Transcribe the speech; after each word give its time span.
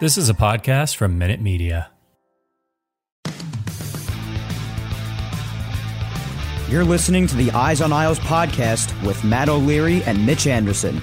This 0.00 0.18
is 0.18 0.28
a 0.28 0.34
podcast 0.34 0.96
from 0.96 1.18
Minute 1.18 1.40
Media. 1.40 1.90
You're 6.68 6.84
listening 6.84 7.26
to 7.28 7.36
the 7.36 7.50
Eyes 7.52 7.80
on 7.80 7.92
Isles 7.92 8.18
podcast 8.18 8.90
with 9.06 9.22
Matt 9.22 9.48
O'Leary 9.48 10.02
and 10.04 10.26
Mitch 10.26 10.46
Anderson. 10.46 11.00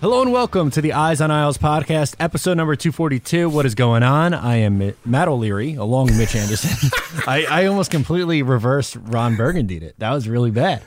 Hello 0.00 0.22
and 0.22 0.32
welcome 0.32 0.70
to 0.70 0.80
the 0.80 0.92
Eyes 0.92 1.20
on 1.20 1.30
Isles 1.30 1.58
podcast, 1.58 2.16
episode 2.20 2.56
number 2.56 2.76
242. 2.76 3.48
What 3.48 3.66
is 3.66 3.74
going 3.74 4.02
on? 4.02 4.32
I 4.34 4.56
am 4.56 4.94
Matt 5.04 5.28
O'Leary, 5.28 5.74
along 5.74 6.06
with 6.06 6.18
Mitch 6.18 6.34
Anderson. 6.34 6.90
I, 7.26 7.44
I 7.44 7.66
almost 7.66 7.90
completely 7.90 8.42
reversed 8.42 8.96
Ron 8.96 9.36
Burgundy. 9.36 9.78
It. 9.78 9.94
That 9.98 10.12
was 10.12 10.28
really 10.28 10.50
bad. 10.50 10.82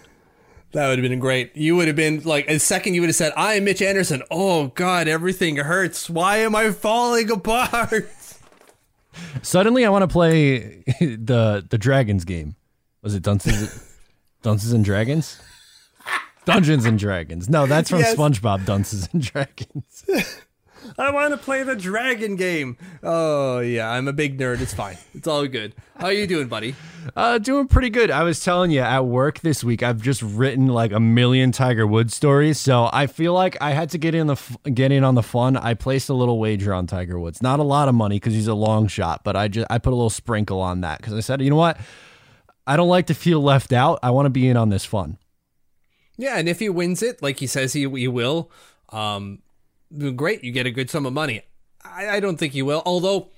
That 0.74 0.90
would 0.90 0.98
have 0.98 1.08
been 1.08 1.20
great. 1.20 1.56
You 1.56 1.76
would 1.76 1.88
have 1.88 1.96
been 1.96 2.22
like 2.24 2.50
a 2.50 2.58
second. 2.60 2.96
You 2.96 3.02
would 3.02 3.08
have 3.10 3.16
said, 3.16 3.32
"I 3.38 3.54
am 3.56 3.64
Mitch 3.66 3.82
Anderson." 3.82 4.24
Oh 4.32 4.68
God, 4.68 5.08
everything 5.08 5.58
hurts. 5.58 6.10
Why 6.10 6.38
am 6.38 6.56
I 6.56 6.72
falling 6.72 7.30
apart? 7.32 8.10
Suddenly, 9.44 9.86
I 9.86 9.90
want 9.90 10.02
to 10.02 10.08
play 10.08 10.84
the 11.00 11.64
the 11.70 11.78
Dragons 11.78 12.26
game. 12.26 12.56
Was 13.04 13.14
it 13.14 13.22
Dunces, 13.22 13.96
Dunces 14.42 14.74
and 14.74 14.84
Dragons? 14.84 15.40
Dungeons 16.46 16.86
and 16.86 16.98
Dragons. 17.00 17.48
No, 17.50 17.68
that's 17.68 17.90
from 17.90 18.00
yes. 18.00 18.16
SpongeBob. 18.16 18.66
Dunces 18.66 19.08
and 19.14 19.22
Dragons. 19.22 20.04
I 20.98 21.12
want 21.12 21.32
to 21.32 21.38
play 21.38 21.64
the 21.64 21.76
dragon 21.76 22.36
game. 22.36 22.78
Oh 23.02 23.60
yeah, 23.60 23.90
I'm 23.90 24.08
a 24.08 24.14
big 24.14 24.38
nerd. 24.38 24.62
It's 24.62 24.74
fine. 24.74 24.98
It's 25.14 25.28
all 25.28 25.48
good. 25.48 25.74
How 25.98 26.08
are 26.08 26.14
you 26.14 26.28
doing, 26.28 26.48
buddy? 26.48 26.76
Uh, 27.16 27.38
doing 27.38 27.68
pretty 27.68 27.90
good. 27.90 28.12
I 28.12 28.24
was 28.24 28.44
telling 28.44 28.72
you 28.72 28.82
at 28.82 29.06
work 29.06 29.40
this 29.40 29.64
week, 29.64 29.82
I've 29.84 30.02
just 30.02 30.22
written 30.22 30.68
like 30.68 30.92
a 30.92 31.00
million 31.00 31.52
Tiger 31.52 31.88
Woods 31.88 32.16
stories, 32.16 32.60
so 32.60 32.90
I 32.94 33.08
feel 33.08 33.34
like 33.34 33.58
I 33.62 33.72
had 33.72 33.90
to 33.92 33.98
get 33.98 34.14
in 34.14 34.28
the 34.28 34.40
get 34.74 34.92
in 34.92 35.04
on 35.04 35.16
the 35.16 35.24
fun. 35.24 35.58
I 35.58 35.74
placed 35.74 36.10
a 36.10 36.14
little 36.14 36.40
wager 36.40 36.74
on 36.74 36.88
Tiger 36.88 37.20
Woods. 37.20 37.42
Not 37.42 37.60
a 37.60 37.64
lot 37.64 37.88
of 37.88 37.96
money 37.96 38.18
because 38.18 38.34
he's 38.34 38.48
a 38.48 38.54
long 38.54 38.88
shot, 38.88 39.24
but 39.24 39.36
I 39.36 39.48
just 39.48 39.68
I 39.70 39.80
put 39.80 39.94
a 39.94 39.96
little 39.96 40.10
sprinkle 40.10 40.62
on 40.62 40.82
that 40.82 41.00
because 41.00 41.14
I 41.14 41.22
said, 41.22 41.42
you 41.42 41.50
know 41.50 41.56
what, 41.56 41.78
I 42.68 42.78
don't 42.78 42.90
like 42.90 43.08
to 43.08 43.16
feel 43.16 43.42
left 43.42 43.74
out. 43.74 44.00
I 44.04 44.12
want 44.12 44.28
to 44.28 44.30
be 44.30 44.48
in 44.48 44.58
on 44.58 44.70
this 44.70 44.86
fun. 44.86 45.18
Yeah, 46.18 46.38
and 46.38 46.48
if 46.48 46.60
he 46.60 46.70
wins 46.70 47.02
it, 47.02 47.24
like 47.24 47.40
he 47.40 47.48
says 47.48 47.74
he, 47.74 47.90
he 47.90 48.08
will, 48.08 48.52
um, 48.90 49.42
great, 50.16 50.44
you 50.44 50.52
get 50.52 50.66
a 50.66 50.72
good 50.72 50.90
sum 50.90 51.06
of 51.06 51.14
money. 51.14 51.42
I, 51.84 52.10
I 52.10 52.20
don't 52.20 52.38
think 52.38 52.56
you 52.56 52.66
will, 52.66 52.82
although 52.86 53.30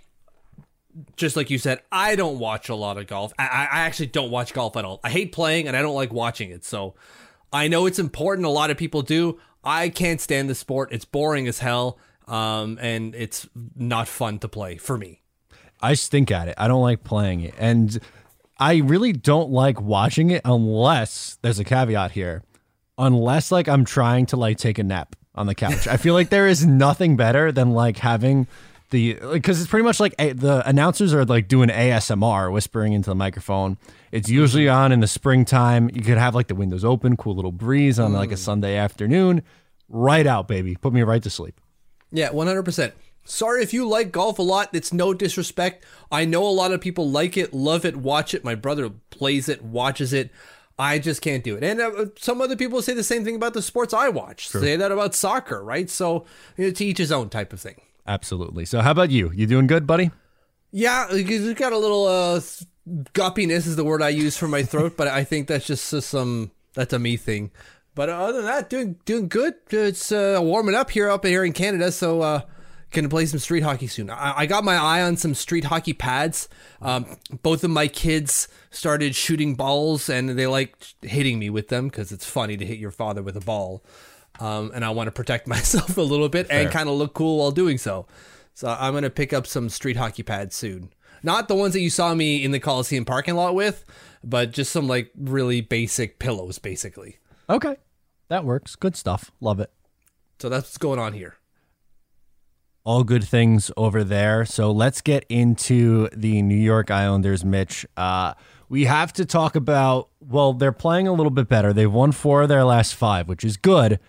just 1.18 1.36
like 1.36 1.50
you 1.50 1.58
said, 1.58 1.82
I 1.92 2.16
don't 2.16 2.40
watch 2.40 2.70
a 2.70 2.76
lot 2.76 2.98
of 2.98 3.08
golf. 3.08 3.34
I, 3.38 3.44
I, 3.44 3.80
actually 3.82 4.08
don't 4.08 4.32
watch 4.32 4.54
golf 4.54 4.78
at 4.78 4.86
all. 4.86 5.00
I 5.04 5.10
hate 5.10 5.32
playing 5.32 5.68
and 5.68 5.76
I 5.76 5.82
don't 5.82 5.96
like 5.96 6.14
watching 6.14 6.52
it. 6.52 6.64
So 6.64 6.96
I 7.52 7.68
know 7.68 7.86
it's 7.86 8.00
important. 8.00 8.46
A 8.46 8.50
lot 8.50 8.72
of 8.72 8.78
people 8.78 9.02
do. 9.02 9.40
I 9.64 9.90
can't 9.90 10.22
stand 10.22 10.50
the 10.50 10.56
sport. 10.56 10.90
It's 10.92 11.06
boring 11.06 11.48
as 11.48 11.60
hell. 11.60 11.98
Um, 12.28 12.80
and 12.82 13.14
it's 13.14 13.48
not 13.76 14.08
fun 14.08 14.40
to 14.40 14.48
play 14.48 14.78
for 14.78 14.98
me. 14.98 15.22
I 15.82 15.94
stink 15.94 16.32
at 16.32 16.48
it. 16.48 16.56
I 16.58 16.68
don't 16.68 16.82
like 16.82 17.04
playing 17.04 17.42
it. 17.42 17.54
And 17.58 18.00
I 18.58 18.78
really 18.78 19.12
don't 19.12 19.52
like 19.52 19.82
watching 19.82 20.32
it 20.32 20.42
unless 20.46 21.38
there's 21.42 21.60
a 21.60 21.64
caveat 21.64 22.12
here. 22.12 22.44
Unless 22.98 23.52
like 23.52 23.68
I'm 23.68 23.84
trying 23.84 24.26
to 24.28 24.38
like 24.38 24.58
take 24.58 24.80
a 24.80 24.84
nap 24.84 25.16
on 25.36 25.48
the 25.48 25.56
couch. 25.56 25.88
I 25.88 25.98
feel 25.98 26.14
like 26.14 26.30
there 26.30 26.48
is 26.48 26.66
nothing 26.66 27.16
better 27.18 27.52
than 27.52 27.72
like 27.72 27.98
having 27.98 28.48
the 28.92 29.18
because 29.32 29.60
it's 29.60 29.70
pretty 29.70 29.84
much 29.84 30.00
like 30.00 30.16
a, 30.20 30.34
the 30.34 30.68
announcers 30.68 31.14
are 31.14 31.26
like 31.26 31.48
doing 31.48 31.70
ASMR, 31.70 32.52
whispering 32.52 32.94
into 32.94 33.10
the 33.10 33.16
microphone. 33.16 33.78
It's 34.12 34.30
usually 34.30 34.70
on 34.70 34.92
in 34.92 35.02
the 35.02 35.08
springtime. 35.08 35.90
You 35.94 36.02
could 36.02 36.18
have 36.18 36.36
like 36.36 36.48
the 36.48 36.56
windows 36.56 36.86
open, 36.86 37.18
cool 37.18 37.36
little 37.36 37.52
breeze 37.52 38.00
on 38.00 38.14
like 38.14 38.32
a 38.32 38.36
mm. 38.36 38.40
Sunday 38.40 38.78
afternoon. 38.78 39.44
Right 39.90 40.26
out, 40.26 40.48
baby. 40.48 40.76
Put 40.76 40.94
me 40.94 41.04
right 41.04 41.22
to 41.22 41.30
sleep. 41.30 41.60
Yeah, 42.12 42.32
one 42.32 42.48
hundred 42.48 42.64
percent. 42.64 42.94
Sorry 43.26 43.64
if 43.64 43.74
you 43.74 43.88
like 43.88 44.12
golf 44.12 44.38
a 44.38 44.44
lot. 44.44 44.70
It's 44.74 44.94
no 44.94 45.14
disrespect. 45.14 45.84
I 46.12 46.26
know 46.26 46.46
a 46.46 46.50
lot 46.50 46.72
of 46.72 46.80
people 46.80 47.10
like 47.10 47.38
it, 47.38 47.54
love 47.54 47.84
it, 47.84 47.96
watch 47.96 48.36
it. 48.36 48.44
My 48.44 48.54
brother 48.54 48.92
plays 49.10 49.50
it, 49.50 49.64
watches 49.64 50.14
it. 50.14 50.30
I 50.78 51.00
just 51.00 51.22
can't 51.22 51.44
do 51.44 51.56
it. 51.56 51.64
And 51.64 51.80
uh, 51.80 52.06
some 52.18 52.42
other 52.42 52.56
people 52.56 52.82
say 52.82 52.94
the 52.94 53.04
same 53.04 53.24
thing 53.24 53.36
about 53.36 53.54
the 53.54 53.62
sports 53.62 53.94
I 53.94 54.10
watch. 54.10 54.50
True. 54.50 54.62
Say 54.62 54.76
that 54.76 54.92
about 54.92 55.16
soccer, 55.16 55.64
right? 55.64 55.90
So 55.90 56.26
you 56.58 56.68
know, 56.68 56.72
to 56.72 56.86
each 56.86 56.98
his 56.98 57.12
own 57.12 57.30
type 57.30 57.54
of 57.54 57.62
thing. 57.62 57.82
Absolutely. 58.08 58.66
So 58.66 58.82
how 58.82 58.92
about 58.92 59.10
you? 59.10 59.32
You 59.34 59.48
doing 59.48 59.68
good, 59.68 59.88
buddy? 59.88 60.12
Yeah, 60.72 61.12
you 61.14 61.54
got 61.54 61.72
a 61.72 61.78
little 61.78 62.06
uh, 62.06 62.42
guppiness 63.14 63.66
is 63.66 63.78
the 63.78 63.86
word 63.86 64.02
I 64.02 64.10
use 64.10 64.38
for 64.38 64.48
my 64.48 64.64
throat, 64.64 64.96
but 64.98 65.08
I 65.08 65.24
think 65.24 65.48
that's 65.48 65.66
just 65.66 65.86
some 65.86 66.52
that's 66.74 66.94
a 66.94 67.00
me 67.00 67.18
thing. 67.18 67.52
But 67.96 68.10
other 68.10 68.34
than 68.34 68.46
that, 68.46 68.70
doing 68.70 68.98
doing 69.06 69.30
good. 69.30 69.54
It's 69.70 70.12
uh, 70.12 70.40
warming 70.42 70.76
up 70.76 70.92
here 70.92 71.10
up 71.10 71.26
here 71.26 71.46
in 71.46 71.54
Canada, 71.54 71.92
so 71.92 72.22
uh, 72.22 72.42
Gonna 72.96 73.10
play 73.10 73.26
some 73.26 73.40
street 73.40 73.62
hockey 73.62 73.88
soon. 73.88 74.10
I, 74.10 74.34
I 74.38 74.46
got 74.46 74.64
my 74.64 74.76
eye 74.78 75.02
on 75.02 75.18
some 75.18 75.34
street 75.36 75.66
hockey 75.66 75.92
pads. 75.92 76.48
Um, 76.82 77.06
both 77.44 77.66
of 77.66 77.70
my 77.70 77.90
kids 77.90 78.48
started 78.72 79.18
shooting 79.18 79.56
balls, 79.56 80.08
and 80.08 80.30
they 80.30 80.48
like 80.48 80.78
hitting 81.02 81.38
me 81.38 81.50
with 81.50 81.68
them 81.68 81.90
because 81.90 82.14
it's 82.14 82.26
funny 82.26 82.56
to 82.56 82.66
hit 82.66 82.80
your 82.80 82.92
father 82.92 83.22
with 83.22 83.36
a 83.36 83.42
ball. 83.42 83.84
Um, 84.40 84.72
and 84.74 84.86
I 84.86 84.92
want 84.92 85.08
to 85.08 85.12
protect 85.12 85.46
myself 85.56 85.98
a 85.98 86.02
little 86.02 86.30
bit 86.30 86.48
Fair. 86.48 86.62
and 86.62 86.72
kind 86.72 86.88
of 86.88 86.96
look 86.96 87.14
cool 87.14 87.40
while 87.40 87.52
doing 87.52 87.78
so. 87.78 88.08
So 88.54 88.74
I'm 88.80 88.94
gonna 88.94 89.10
pick 89.10 89.34
up 89.34 89.46
some 89.46 89.68
street 89.68 89.98
hockey 89.98 90.24
pads 90.24 90.56
soon. 90.56 90.94
Not 91.22 91.50
the 91.50 91.56
ones 91.56 91.74
that 91.74 91.82
you 91.82 91.90
saw 91.90 92.16
me 92.16 92.46
in 92.46 92.52
the 92.52 92.62
Coliseum 92.62 93.04
parking 93.04 93.36
lot 93.36 93.56
with, 93.56 93.84
but 94.24 94.54
just 94.54 94.72
some 94.72 94.88
like 94.88 95.12
really 95.18 95.60
basic 95.60 96.18
pillows, 96.18 96.60
basically. 96.60 97.18
Okay, 97.50 97.76
that 98.30 98.46
works. 98.46 98.78
Good 98.78 98.96
stuff. 98.96 99.32
Love 99.42 99.60
it. 99.60 99.70
So 100.40 100.48
that's 100.48 100.68
what's 100.68 100.78
going 100.78 101.00
on 101.00 101.12
here 101.12 101.36
all 102.86 103.04
good 103.04 103.24
things 103.24 103.72
over 103.76 104.04
there. 104.04 104.46
So 104.46 104.72
let's 104.72 105.02
get 105.02 105.26
into 105.28 106.08
the 106.16 106.42
New 106.44 106.56
York 106.56 106.92
Islanders, 106.92 107.44
Mitch. 107.44 107.86
Uh, 107.98 108.36
we 108.70 108.86
have 108.86 109.12
to 109.14 109.26
talk 109.26 109.56
about, 109.56 110.10
well, 110.20 110.54
they're 110.54 110.72
playing 110.72 111.08
a 111.08 111.14
little 111.14 111.32
bit 111.32 111.50
better. 111.50 111.74
They've 111.74 111.92
won 111.92 112.12
four 112.12 112.44
of 112.44 112.50
their 112.50 112.64
last 112.64 112.96
five, 112.96 113.28
which 113.28 113.44
is 113.44 113.58
good, 113.58 114.00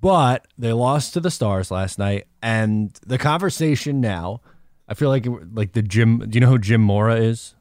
but 0.00 0.46
they 0.56 0.72
lost 0.72 1.14
to 1.14 1.20
the 1.20 1.30
Stars 1.30 1.70
last 1.70 1.98
night. 1.98 2.26
And 2.42 2.92
the 3.06 3.18
conversation 3.18 4.00
now, 4.00 4.42
I 4.86 4.94
feel 4.94 5.08
like 5.08 5.26
like 5.52 5.72
the 5.72 5.82
Jim, 5.82 6.18
do 6.18 6.36
you 6.36 6.40
know 6.40 6.48
who 6.48 6.58
Jim 6.58 6.80
Mora 6.80 7.16
is? 7.16 7.54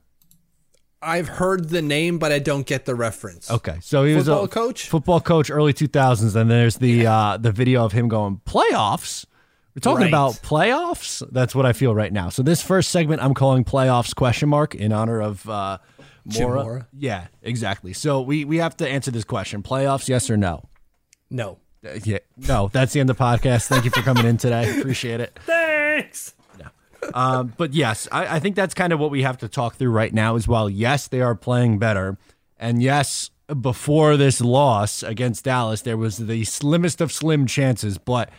I've 1.02 1.30
heard 1.30 1.70
the 1.70 1.82
name, 1.82 2.20
but 2.20 2.34
I 2.34 2.40
don't 2.40 2.66
get 2.66 2.86
the 2.86 2.96
reference. 2.96 3.50
Okay, 3.50 3.78
so 3.82 4.04
he 4.04 4.16
football 4.16 4.42
was 4.42 4.50
a 4.50 4.52
coach, 4.52 4.90
football 4.90 5.22
coach, 5.22 5.50
early 5.50 5.72
two 5.72 5.88
thousands, 5.88 6.36
and 6.36 6.50
there's 6.50 6.78
the 6.78 6.90
yeah. 6.90 7.18
uh, 7.18 7.38
the 7.38 7.52
video 7.52 7.86
of 7.86 7.94
him 7.94 8.10
going 8.10 8.42
playoffs. 8.46 9.26
We're 9.80 9.92
talking 9.94 10.04
right. 10.04 10.10
about 10.10 10.34
playoffs. 10.42 11.26
That's 11.32 11.56
what 11.56 11.66
I 11.66 11.72
feel 11.72 11.96
right 11.96 12.12
now. 12.12 12.28
So 12.28 12.44
this 12.44 12.62
first 12.62 12.92
segment, 12.92 13.24
I'm 13.24 13.34
calling 13.34 13.64
playoffs 13.64 14.14
question 14.14 14.50
mark 14.50 14.76
in 14.76 14.92
honor 14.92 15.22
of 15.22 15.48
uh, 15.50 15.78
Mora. 16.26 16.64
Mora. 16.64 16.88
Yeah, 16.92 17.28
exactly. 17.42 17.94
So 17.94 18.20
we 18.20 18.44
we 18.44 18.58
have 18.58 18.76
to 18.78 18.90
answer 18.90 19.10
this 19.10 19.24
question: 19.24 19.64
playoffs, 19.64 20.10
yes 20.10 20.30
or 20.30 20.36
no? 20.36 20.68
No. 21.30 21.60
Uh, 21.86 21.98
yeah, 22.04 22.18
no. 22.36 22.70
That's 22.74 22.92
the 22.92 23.00
end 23.00 23.10
of 23.10 23.18
the 23.18 23.24
podcast. 23.24 23.68
Thank 23.68 23.86
you 23.86 23.92
for 23.92 24.02
coming 24.02 24.26
in 24.26 24.36
today. 24.36 24.70
Appreciate 24.80 25.22
it. 25.22 25.40
Thanks. 25.46 26.36
Um, 27.14 27.54
but 27.56 27.74
yes, 27.74 28.10
I, 28.12 28.36
I 28.36 28.40
think 28.40 28.58
that's 28.58 28.74
kind 28.74 28.92
of 28.92 29.00
what 29.00 29.12
we 29.12 29.24
have 29.24 29.38
to 29.38 29.48
talk 29.48 29.76
through 29.76 29.92
right 29.92 30.14
now 30.14 30.36
as 30.36 30.46
well. 30.46 30.70
Yes, 30.70 31.08
they 31.08 31.22
are 31.22 31.36
playing 31.36 31.80
better, 31.80 32.18
and 32.58 32.84
yes, 32.84 33.32
before 33.62 34.18
this 34.18 34.42
loss 34.42 35.02
against 35.04 35.46
Dallas, 35.46 35.82
there 35.82 35.96
was 35.96 36.18
the 36.18 36.44
slimmest 36.44 37.00
of 37.00 37.14
slim 37.14 37.48
chances, 37.48 37.98
but 37.98 38.30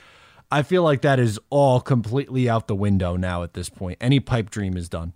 I 0.51 0.63
feel 0.63 0.83
like 0.83 1.03
that 1.03 1.21
is 1.21 1.39
all 1.49 1.81
completely 1.81 2.49
out 2.49 2.67
the 2.67 2.75
window 2.75 3.17
now 3.17 3.43
at 3.43 3.55
this 3.55 3.69
point. 3.69 3.99
Any 4.01 4.19
pipe 4.21 4.51
dream 4.51 4.77
is 4.77 4.89
done. 4.89 5.15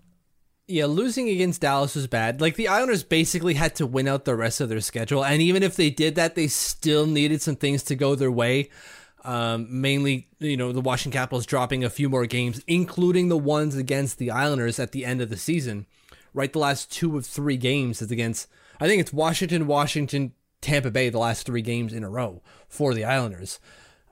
Yeah, 0.66 0.86
losing 0.86 1.28
against 1.28 1.60
Dallas 1.60 1.94
was 1.94 2.06
bad. 2.06 2.40
Like 2.40 2.56
the 2.56 2.68
Islanders 2.68 3.02
basically 3.02 3.54
had 3.54 3.74
to 3.76 3.86
win 3.86 4.08
out 4.08 4.24
the 4.24 4.34
rest 4.34 4.60
of 4.60 4.70
their 4.70 4.80
schedule, 4.80 5.24
and 5.24 5.42
even 5.42 5.62
if 5.62 5.76
they 5.76 5.90
did 5.90 6.14
that, 6.14 6.36
they 6.36 6.46
still 6.46 7.06
needed 7.06 7.42
some 7.42 7.56
things 7.56 7.82
to 7.84 7.94
go 7.96 8.14
their 8.14 8.30
way. 8.30 8.70
Um, 9.24 9.66
mainly, 9.70 10.28
you 10.38 10.56
know, 10.56 10.72
the 10.72 10.80
Washington 10.80 11.18
Capitals 11.18 11.46
dropping 11.46 11.82
a 11.82 11.90
few 11.90 12.08
more 12.08 12.26
games, 12.26 12.62
including 12.66 13.28
the 13.28 13.38
ones 13.38 13.74
against 13.74 14.18
the 14.18 14.30
Islanders 14.30 14.78
at 14.78 14.92
the 14.92 15.04
end 15.04 15.20
of 15.20 15.30
the 15.30 15.36
season. 15.36 15.86
Right, 16.32 16.52
the 16.52 16.58
last 16.58 16.90
two 16.90 17.16
of 17.16 17.26
three 17.26 17.56
games 17.56 18.00
is 18.00 18.10
against. 18.10 18.48
I 18.80 18.88
think 18.88 19.00
it's 19.00 19.12
Washington, 19.12 19.66
Washington, 19.66 20.32
Tampa 20.60 20.90
Bay. 20.90 21.10
The 21.10 21.18
last 21.18 21.46
three 21.46 21.62
games 21.62 21.92
in 21.92 22.04
a 22.04 22.10
row 22.10 22.42
for 22.68 22.94
the 22.94 23.04
Islanders. 23.04 23.60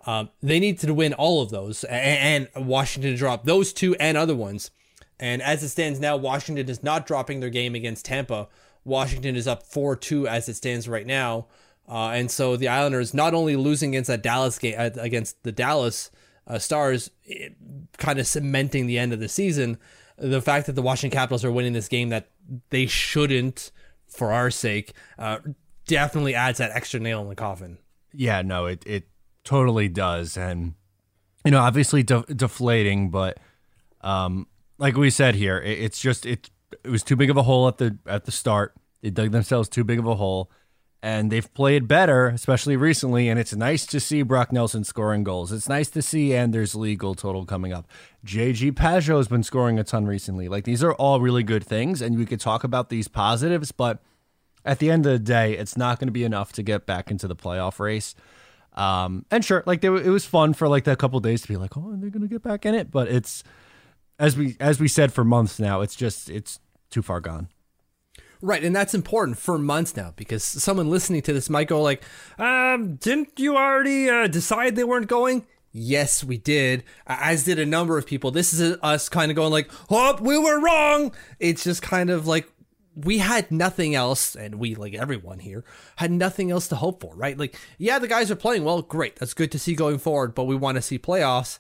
Um, 0.07 0.31
they 0.43 0.59
need 0.59 0.79
to 0.81 0.93
win 0.93 1.15
all 1.15 1.43
of 1.43 1.51
those, 1.51 1.85
and, 1.85 2.49
and 2.57 2.67
Washington 2.67 3.15
drop 3.17 3.45
those 3.45 3.73
two 3.73 3.95
and 3.97 4.17
other 4.17 4.35
ones. 4.35 4.71
And 5.21 5.41
as 5.41 5.63
it 5.63 5.69
stands 5.69 6.01
now, 6.01 6.17
Washington 6.17 6.69
is 6.69 6.83
not 6.83 7.07
dropping 7.07 7.41
their 7.41 7.51
game 7.51 7.77
against 7.77 8.05
Tampa. 8.05 8.49
Washington 8.85 9.37
is 9.37 9.47
up 9.47 9.63
4 9.63 9.95
2 9.95 10.27
as 10.27 10.49
it 10.49 10.55
stands 10.55 10.89
right 10.89 11.07
now. 11.07 11.47
Uh, 11.89 12.09
and 12.09 12.31
so 12.31 12.57
the 12.57 12.69
Islanders 12.69 13.15
not 13.15 13.35
only 13.35 13.55
losing 13.55 13.91
against 13.91 14.09
that 14.09 14.23
Dallas 14.23 14.59
game 14.59 14.75
uh, 14.77 14.91
against 14.97 15.43
the 15.43 15.53
Dallas 15.53 16.11
uh, 16.47 16.59
Stars, 16.59 17.11
kind 17.99 18.19
of 18.19 18.27
cementing 18.27 18.87
the 18.87 18.99
end 18.99 19.13
of 19.13 19.21
the 19.21 19.29
season. 19.29 19.79
The 20.17 20.43
fact 20.43 20.67
that 20.67 20.73
the 20.73 20.83
Washington 20.83 21.17
Capitals 21.17 21.45
are 21.45 21.53
winning 21.53 21.73
this 21.73 21.89
game 21.89 22.09
that 22.11 22.29
they 22.71 22.87
shouldn't, 22.87 23.71
for 24.07 24.33
our 24.33 24.51
sake, 24.51 24.93
uh, 25.19 25.39
definitely 25.87 26.35
adds 26.35 26.59
that 26.59 26.71
extra 26.75 27.01
nail 27.01 27.23
in 27.23 27.29
the 27.29 27.35
coffin. 27.35 27.79
Yeah, 28.13 28.43
no, 28.43 28.67
it 28.67 28.83
it 28.87 29.09
totally 29.45 29.89
does, 29.89 30.37
and 30.37 30.75
you 31.45 31.51
know, 31.51 31.61
obviously 31.61 32.03
de- 32.03 32.25
deflating, 32.35 33.11
but 33.11 33.39
um, 34.01 34.47
like 34.79 34.97
we 34.97 35.11
said 35.11 35.35
here, 35.35 35.59
it, 35.59 35.79
it's 35.79 36.01
just 36.01 36.27
it 36.27 36.51
it 36.85 36.91
was 36.91 37.03
too 37.03 37.17
big 37.17 37.31
of 37.31 37.37
a 37.37 37.43
hole 37.43 37.69
at 37.69 37.79
the 37.79 37.99
at 38.07 38.25
the 38.25 38.33
start. 38.33 38.75
They 39.03 39.11
dug 39.11 39.33
themselves 39.33 39.69
too 39.69 39.85
big 39.85 39.99
of 39.99 40.07
a 40.07 40.15
hole 40.15 40.51
and 41.03 41.33
they've 41.33 41.53
played 41.53 41.89
better, 41.89 42.29
especially 42.29 42.77
recently. 42.77 43.29
And 43.29 43.39
it's 43.39 43.55
nice 43.55 43.85
to 43.87 43.99
see 43.99 44.23
Brock 44.23 44.53
Nelson 44.53 44.85
scoring 44.85 45.25
goals. 45.25 45.51
It's 45.51 45.69
nice 45.69 45.91
to 45.91 46.03
see 46.03 46.33
Anders 46.33 46.77
Lee 46.77 46.95
goal 46.95 47.17
total 47.17 47.45
coming 47.45 47.73
up. 47.73 47.89
JG 48.25 48.73
Pageau 48.73 49.17
has 49.17 49.27
been 49.27 49.43
scoring 49.43 49.81
a 49.81 49.85
ton 49.85 50.07
recently. 50.07 50.49
Like 50.49 50.65
these 50.65 50.85
are 50.85 50.95
all 50.95 51.21
really 51.21 51.43
good 51.43 51.65
things, 51.65 52.01
and 52.01 52.17
we 52.17 52.25
could 52.25 52.41
talk 52.41 52.63
about 52.63 52.89
these 52.89 53.09
positives, 53.09 53.73
but 53.73 54.01
at 54.65 54.79
the 54.79 54.93
end 54.93 55.05
of 55.05 55.13
the 55.13 55.19
day, 55.19 55.59
it's 55.59 55.77
not 55.77 55.99
going 55.99 56.07
to 56.07 56.13
be 56.13 56.23
enough 56.23 56.53
to 56.53 56.63
get 56.63 56.87
back 56.87 57.11
into 57.11 57.27
the 57.27 57.35
playoff 57.35 57.81
race. 57.81 58.15
Um, 58.75 59.27
and 59.31 59.45
sure, 59.45 59.63
like 59.67 59.81
they, 59.81 59.89
it 59.89 60.09
was 60.09 60.25
fun 60.25 60.55
for 60.55 60.69
like 60.69 60.85
that 60.85 60.99
couple 60.99 61.21
days 61.21 61.43
to 61.43 61.49
be 61.49 61.57
like, 61.57 61.77
oh, 61.77 61.95
they're 61.97 62.11
to 62.11 62.29
get 62.29 62.43
back 62.43 62.65
in 62.65 62.75
it, 62.75 62.91
but 62.91 63.09
it's 63.09 63.45
as 64.19 64.37
we 64.37 64.57
as 64.61 64.81
we 64.81 64.89
said 64.89 65.13
for 65.13 65.25
months 65.25 65.59
now, 65.59 65.81
it's 65.81 65.97
just 65.97 66.31
it's 66.31 66.61
too 66.91 67.03
far 67.03 67.21
gone. 67.21 67.49
Right, 68.41 68.65
and 68.65 68.75
that's 68.75 68.93
important 68.93 69.39
for 69.39 69.57
months 69.57 69.97
now 69.97 70.15
because 70.17 70.43
someone 70.43 70.91
listening 70.91 71.23
to 71.23 71.33
this 71.33 71.49
might 71.49 71.69
go 71.69 71.81
like, 71.81 72.03
um, 72.39 72.97
didn't 72.97 73.39
you 73.39 73.57
already 73.57 74.11
uh, 74.11 74.27
decide 74.27 74.75
they 74.75 74.83
weren't 74.83 75.07
going? 75.07 75.47
Yes, 75.71 76.23
we 76.23 76.39
did, 76.39 76.83
as 77.07 77.45
did 77.45 77.59
a 77.59 77.65
number 77.65 77.97
of 77.97 78.07
people. 78.07 78.31
This 78.31 78.53
is 78.53 78.77
us 78.83 79.09
kind 79.09 79.31
of 79.31 79.37
going 79.37 79.53
like, 79.53 79.71
oh, 79.91 80.19
we 80.21 80.37
were 80.37 80.61
wrong. 80.61 81.13
It's 81.39 81.65
just 81.65 81.83
kind 81.83 82.11
of 82.11 82.27
like 82.27 82.52
we 82.95 83.19
had 83.19 83.51
nothing 83.51 83.95
else, 83.95 84.35
and 84.35 84.57
we, 84.57 84.75
like 84.75 84.95
everyone 84.95 85.39
here, 85.39 85.65
had 85.97 86.11
nothing 86.11 86.51
else 86.51 86.69
to 86.69 86.77
hope 86.77 87.01
for, 87.01 87.15
right? 87.15 87.39
Like, 87.39 87.59
yeah, 87.79 87.99
the 87.99 88.09
guys 88.09 88.31
are 88.31 88.37
playing 88.37 88.65
well, 88.65 88.83
great. 88.83 89.17
That's 89.17 89.35
good 89.35 89.51
to 89.53 89.59
see 89.59 89.75
going 89.75 89.99
forward, 89.99 90.35
but 90.35 90.45
we 90.45 90.57
want 90.57 90.77
to 90.77 90.83
see 90.83 90.99
playoffs. 90.99 91.59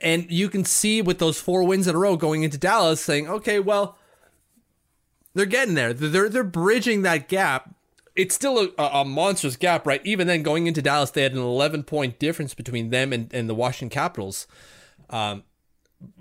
And 0.00 0.30
you 0.30 0.48
can 0.48 0.64
see 0.64 1.00
with 1.00 1.18
those 1.18 1.40
four 1.40 1.62
wins 1.64 1.86
in 1.86 1.94
a 1.94 1.98
row 1.98 2.16
going 2.16 2.42
into 2.42 2.58
Dallas 2.58 3.00
saying, 3.00 3.28
okay, 3.28 3.60
well, 3.60 3.96
they're 5.34 5.46
getting 5.46 5.74
there. 5.74 5.92
They're 5.92 6.28
they're 6.28 6.44
bridging 6.44 7.02
that 7.02 7.28
gap. 7.28 7.74
It's 8.14 8.34
still 8.34 8.70
a, 8.78 8.82
a 8.82 9.04
monstrous 9.04 9.56
gap, 9.56 9.86
right? 9.86 10.00
Even 10.04 10.26
then, 10.26 10.42
going 10.42 10.66
into 10.66 10.80
Dallas, 10.80 11.10
they 11.10 11.22
had 11.22 11.32
an 11.32 11.38
11 11.38 11.84
point 11.84 12.18
difference 12.18 12.54
between 12.54 12.88
them 12.88 13.12
and, 13.12 13.32
and 13.32 13.48
the 13.48 13.54
Washington 13.54 13.90
Capitals. 13.90 14.46
Um, 15.10 15.44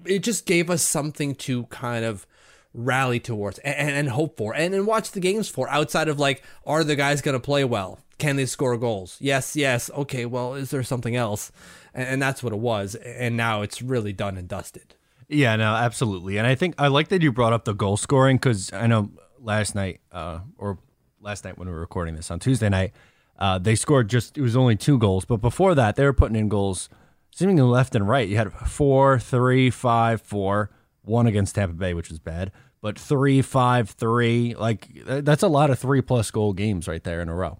it 0.06 0.20
just 0.20 0.46
gave 0.46 0.70
us 0.70 0.84
something 0.84 1.36
to 1.36 1.64
kind 1.68 2.04
of 2.04 2.28
rally 2.76 3.20
towards 3.20 3.58
and, 3.60 3.92
and, 3.92 4.10
hope 4.10 4.38
for 4.38 4.54
and, 4.54 4.74
and 4.74 4.86
watch 4.86 5.12
the 5.12 5.20
games 5.20 5.48
for 5.50 5.70
outside 5.70 6.08
of 6.08 6.20
like, 6.20 6.44
are 6.66 6.84
the 6.84 6.96
guys 6.96 7.22
going 7.22 7.34
to 7.34 7.40
play 7.40 7.64
well? 7.64 8.00
Can 8.18 8.36
they 8.36 8.46
score 8.46 8.78
goals? 8.78 9.18
Yes, 9.20 9.56
yes. 9.56 9.90
Okay, 9.94 10.26
well, 10.26 10.54
is 10.54 10.70
there 10.72 10.84
something 10.84 11.16
else? 11.16 11.52
And, 11.94 12.08
and 12.08 12.22
that's 12.22 12.44
what 12.44 12.54
it 12.54 12.60
was. 12.60 12.96
And 12.96 13.36
now 13.36 13.62
it's 13.62 13.82
really 13.82 14.14
done 14.14 14.38
and 14.38 14.48
dusted. 14.48 14.96
Yeah, 15.28 15.56
no, 15.56 15.74
absolutely. 15.74 16.38
And 16.38 16.46
I 16.46 16.56
think 16.56 16.76
I 16.78 16.88
like 16.88 17.08
that 17.10 17.22
you 17.22 17.32
brought 17.32 17.54
up 17.54 17.66
the 17.66 17.74
goal 17.74 17.98
scoring 17.98 18.38
because 18.38 18.72
I 18.72 18.88
know 18.88 19.10
last 19.40 19.76
night, 19.76 20.02
uh, 20.12 20.40
or 20.58 20.78
last 21.20 21.44
night 21.44 21.58
when 21.58 21.68
we 21.68 21.74
were 21.74 21.80
recording 21.80 22.16
this 22.16 22.30
on 22.30 22.40
Tuesday 22.40 22.70
night, 22.70 22.94
uh, 23.38 23.58
they 23.58 23.76
scored 23.76 24.10
just, 24.10 24.38
it 24.38 24.42
was 24.42 24.56
only 24.56 24.76
two 24.76 24.98
goals. 24.98 25.26
But 25.26 25.38
before 25.38 25.76
that, 25.76 25.96
they 25.96 26.06
were 26.06 26.14
putting 26.14 26.36
in 26.36 26.48
goals 26.48 26.90
seemingly 27.32 27.64
left 27.64 27.96
and 27.96 28.08
right. 28.08 28.28
You 28.28 28.38
had 28.38 28.54
four, 28.54 29.20
three, 29.20 29.70
five, 29.70 30.22
four, 30.22 30.70
one 31.02 31.28
against 31.28 31.56
Tampa 31.56 31.76
Bay, 31.76 31.94
which 31.94 32.10
was 32.10 32.20
bad, 32.20 32.52
but 32.86 33.00
three, 33.00 33.42
five, 33.42 33.90
three. 33.90 34.54
Like, 34.54 34.90
that's 35.08 35.42
a 35.42 35.48
lot 35.48 35.72
of 35.72 35.80
three 35.80 36.02
plus 36.02 36.30
goal 36.30 36.54
games 36.54 36.88
right 36.88 37.04
there 37.04 37.20
in 37.20 37.30
a 37.30 37.34
row. 37.34 37.58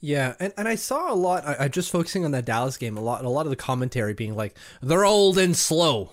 Yeah, 0.00 0.32
and, 0.40 0.50
and 0.56 0.66
I 0.66 0.76
saw 0.76 1.12
a 1.12 1.14
lot. 1.14 1.46
I, 1.46 1.56
I 1.60 1.68
just 1.68 1.90
focusing 1.90 2.24
on 2.24 2.30
that 2.30 2.46
Dallas 2.46 2.78
game 2.78 2.96
a 2.96 3.02
lot. 3.02 3.22
A 3.22 3.28
lot 3.28 3.44
of 3.44 3.50
the 3.50 3.56
commentary 3.56 4.14
being 4.14 4.34
like, 4.34 4.56
"They're 4.80 5.04
old 5.04 5.36
and 5.36 5.54
slow." 5.54 6.12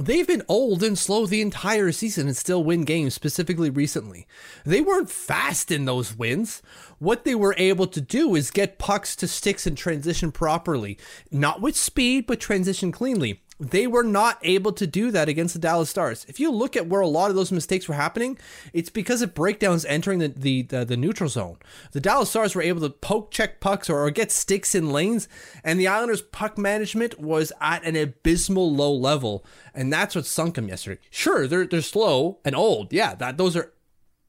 They've 0.00 0.26
been 0.26 0.42
old 0.48 0.82
and 0.82 0.98
slow 0.98 1.26
the 1.26 1.42
entire 1.42 1.92
season 1.92 2.26
and 2.26 2.36
still 2.36 2.64
win 2.64 2.82
games, 2.82 3.14
specifically 3.14 3.70
recently. 3.70 4.26
They 4.64 4.80
weren't 4.80 5.08
fast 5.10 5.70
in 5.70 5.84
those 5.84 6.16
wins. 6.16 6.60
What 6.98 7.24
they 7.24 7.36
were 7.36 7.54
able 7.56 7.86
to 7.86 8.00
do 8.00 8.34
is 8.34 8.50
get 8.50 8.78
pucks 8.78 9.14
to 9.16 9.28
sticks 9.28 9.64
and 9.64 9.78
transition 9.78 10.32
properly. 10.32 10.98
Not 11.30 11.60
with 11.60 11.76
speed, 11.76 12.26
but 12.26 12.40
transition 12.40 12.90
cleanly. 12.90 13.42
They 13.62 13.86
were 13.86 14.02
not 14.02 14.38
able 14.42 14.72
to 14.72 14.88
do 14.88 15.12
that 15.12 15.28
against 15.28 15.54
the 15.54 15.60
Dallas 15.60 15.88
Stars. 15.88 16.26
If 16.28 16.40
you 16.40 16.50
look 16.50 16.74
at 16.74 16.88
where 16.88 17.00
a 17.00 17.06
lot 17.06 17.30
of 17.30 17.36
those 17.36 17.52
mistakes 17.52 17.86
were 17.86 17.94
happening, 17.94 18.36
it's 18.72 18.90
because 18.90 19.22
of 19.22 19.34
breakdowns 19.34 19.84
entering 19.84 20.18
the 20.18 20.28
the, 20.28 20.62
the, 20.62 20.84
the 20.84 20.96
neutral 20.96 21.28
zone. 21.28 21.58
The 21.92 22.00
Dallas 22.00 22.30
Stars 22.30 22.56
were 22.56 22.62
able 22.62 22.80
to 22.80 22.90
poke 22.90 23.30
check 23.30 23.60
pucks 23.60 23.88
or, 23.88 24.00
or 24.00 24.10
get 24.10 24.32
sticks 24.32 24.74
in 24.74 24.90
lanes, 24.90 25.28
and 25.62 25.78
the 25.78 25.86
Islanders' 25.86 26.22
puck 26.22 26.58
management 26.58 27.20
was 27.20 27.52
at 27.60 27.84
an 27.84 27.94
abysmal 27.94 28.74
low 28.74 28.92
level, 28.92 29.44
and 29.72 29.92
that's 29.92 30.16
what 30.16 30.26
sunk 30.26 30.56
them 30.56 30.66
yesterday. 30.66 31.00
Sure, 31.08 31.46
they're 31.46 31.66
they're 31.66 31.82
slow 31.82 32.40
and 32.44 32.56
old. 32.56 32.92
Yeah, 32.92 33.14
that 33.14 33.38
those 33.38 33.54
are 33.54 33.72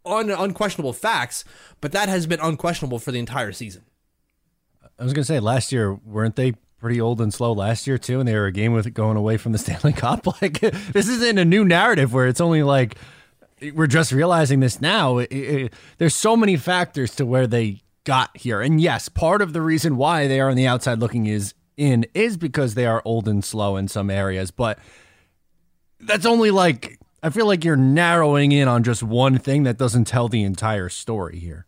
un, 0.05 0.29
unquestionable 0.29 0.93
facts, 0.93 1.43
but 1.81 1.91
that 1.91 2.07
has 2.07 2.27
been 2.27 2.39
unquestionable 2.39 2.99
for 2.99 3.11
the 3.11 3.19
entire 3.19 3.51
season. 3.51 3.81
I 4.99 5.03
was 5.03 5.13
gonna 5.13 5.25
say 5.25 5.39
last 5.39 5.71
year 5.71 5.91
weren't 5.91 6.35
they 6.35 6.53
pretty 6.83 6.99
old 6.99 7.21
and 7.21 7.33
slow 7.33 7.53
last 7.53 7.87
year 7.87 7.97
too, 7.97 8.19
and 8.19 8.27
they 8.27 8.35
were 8.35 8.47
a 8.47 8.51
game 8.51 8.73
with 8.73 8.93
going 8.93 9.15
away 9.15 9.37
from 9.37 9.53
the 9.53 9.57
Stanley 9.63 9.93
Cup. 9.93 10.27
Like 10.41 10.59
this 10.59 11.07
isn't 11.07 11.37
a 11.37 11.45
new 11.45 11.63
narrative 11.63 12.13
where 12.13 12.27
it's 12.27 12.41
only 12.41 12.61
like 12.61 12.97
we're 13.73 13.87
just 13.87 14.11
realizing 14.11 14.59
this 14.59 14.81
now. 14.81 15.19
It, 15.19 15.31
it, 15.31 15.73
there's 15.97 16.15
so 16.15 16.35
many 16.35 16.57
factors 16.57 17.15
to 17.15 17.25
where 17.25 17.47
they 17.47 17.81
got 18.03 18.35
here, 18.35 18.61
and 18.61 18.81
yes, 18.81 19.07
part 19.07 19.41
of 19.41 19.53
the 19.53 19.61
reason 19.61 19.95
why 19.95 20.27
they 20.27 20.41
are 20.41 20.49
on 20.49 20.57
the 20.57 20.67
outside 20.67 20.99
looking 20.99 21.25
is 21.25 21.53
in 21.77 22.05
is 22.13 22.35
because 22.35 22.75
they 22.75 22.85
are 22.85 23.01
old 23.05 23.29
and 23.29 23.45
slow 23.45 23.77
in 23.77 23.87
some 23.87 24.09
areas, 24.09 24.51
but 24.51 24.77
that's 26.01 26.25
only 26.25 26.51
like 26.51 26.99
I 27.21 27.29
feel 27.29 27.45
like 27.45 27.63
you're 27.63 27.77
narrowing 27.77 28.51
in 28.51 28.67
on 28.67 28.83
just 28.83 29.03
one 29.03 29.37
thing 29.37 29.63
that 29.63 29.77
doesn't 29.77 30.05
tell 30.05 30.27
the 30.27 30.43
entire 30.43 30.89
story 30.89 31.39
here. 31.39 31.65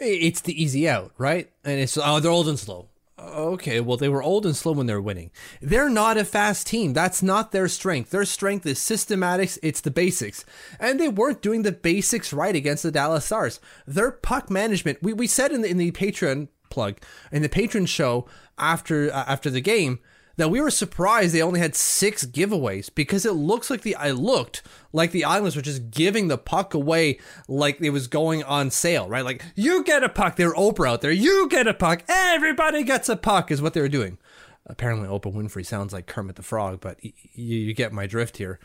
It's 0.00 0.40
the 0.40 0.60
easy 0.60 0.88
out, 0.88 1.12
right? 1.16 1.48
And 1.64 1.78
it's 1.78 1.96
oh 1.96 2.18
they're 2.18 2.32
old 2.32 2.48
and 2.48 2.58
slow. 2.58 2.88
Okay, 3.18 3.80
well, 3.80 3.96
they 3.96 4.10
were 4.10 4.22
old 4.22 4.44
and 4.44 4.54
slow 4.54 4.72
when 4.72 4.86
they're 4.86 5.00
winning. 5.00 5.30
They're 5.62 5.88
not 5.88 6.18
a 6.18 6.24
fast 6.24 6.66
team. 6.66 6.92
That's 6.92 7.22
not 7.22 7.50
their 7.50 7.66
strength. 7.66 8.10
Their 8.10 8.26
strength 8.26 8.66
is 8.66 8.78
systematics, 8.78 9.58
it's 9.62 9.80
the 9.80 9.90
basics. 9.90 10.44
And 10.78 11.00
they 11.00 11.08
weren't 11.08 11.40
doing 11.40 11.62
the 11.62 11.72
basics 11.72 12.32
right 12.32 12.54
against 12.54 12.82
the 12.82 12.90
Dallas 12.90 13.24
Stars. 13.24 13.58
Their 13.86 14.10
puck 14.10 14.50
management, 14.50 15.02
we, 15.02 15.14
we 15.14 15.26
said 15.26 15.50
in 15.50 15.62
the, 15.62 15.70
in 15.70 15.78
the 15.78 15.92
Patreon 15.92 16.48
plug, 16.68 16.98
in 17.32 17.40
the 17.40 17.48
Patreon 17.48 17.88
show 17.88 18.26
after 18.58 19.10
uh, 19.10 19.24
after 19.26 19.48
the 19.48 19.62
game, 19.62 19.98
that 20.36 20.50
we 20.50 20.60
were 20.60 20.70
surprised 20.70 21.34
they 21.34 21.42
only 21.42 21.60
had 21.60 21.74
six 21.74 22.24
giveaways 22.24 22.90
because 22.94 23.24
it 23.24 23.32
looks 23.32 23.70
like 23.70 23.82
the 23.82 23.96
I 23.96 24.10
looked 24.10 24.62
like 24.92 25.10
the 25.10 25.24
Islanders 25.24 25.56
were 25.56 25.62
just 25.62 25.90
giving 25.90 26.28
the 26.28 26.38
puck 26.38 26.74
away 26.74 27.18
like 27.48 27.80
it 27.80 27.90
was 27.90 28.06
going 28.06 28.42
on 28.44 28.70
sale, 28.70 29.08
right? 29.08 29.24
Like 29.24 29.42
you 29.54 29.82
get 29.84 30.04
a 30.04 30.08
puck, 30.08 30.36
they 30.36 30.46
were 30.46 30.54
Oprah 30.54 30.90
out 30.90 31.00
there. 31.00 31.10
You 31.10 31.48
get 31.48 31.66
a 31.66 31.74
puck, 31.74 32.04
everybody 32.08 32.82
gets 32.82 33.08
a 33.08 33.16
puck 33.16 33.50
is 33.50 33.62
what 33.62 33.74
they 33.74 33.80
were 33.80 33.88
doing. 33.88 34.18
Apparently, 34.66 35.08
Oprah 35.08 35.32
Winfrey 35.32 35.64
sounds 35.64 35.92
like 35.92 36.06
Kermit 36.06 36.36
the 36.36 36.42
Frog, 36.42 36.80
but 36.80 36.98
y- 37.02 37.12
you 37.32 37.72
get 37.72 37.92
my 37.92 38.06
drift 38.06 38.36
here. 38.36 38.58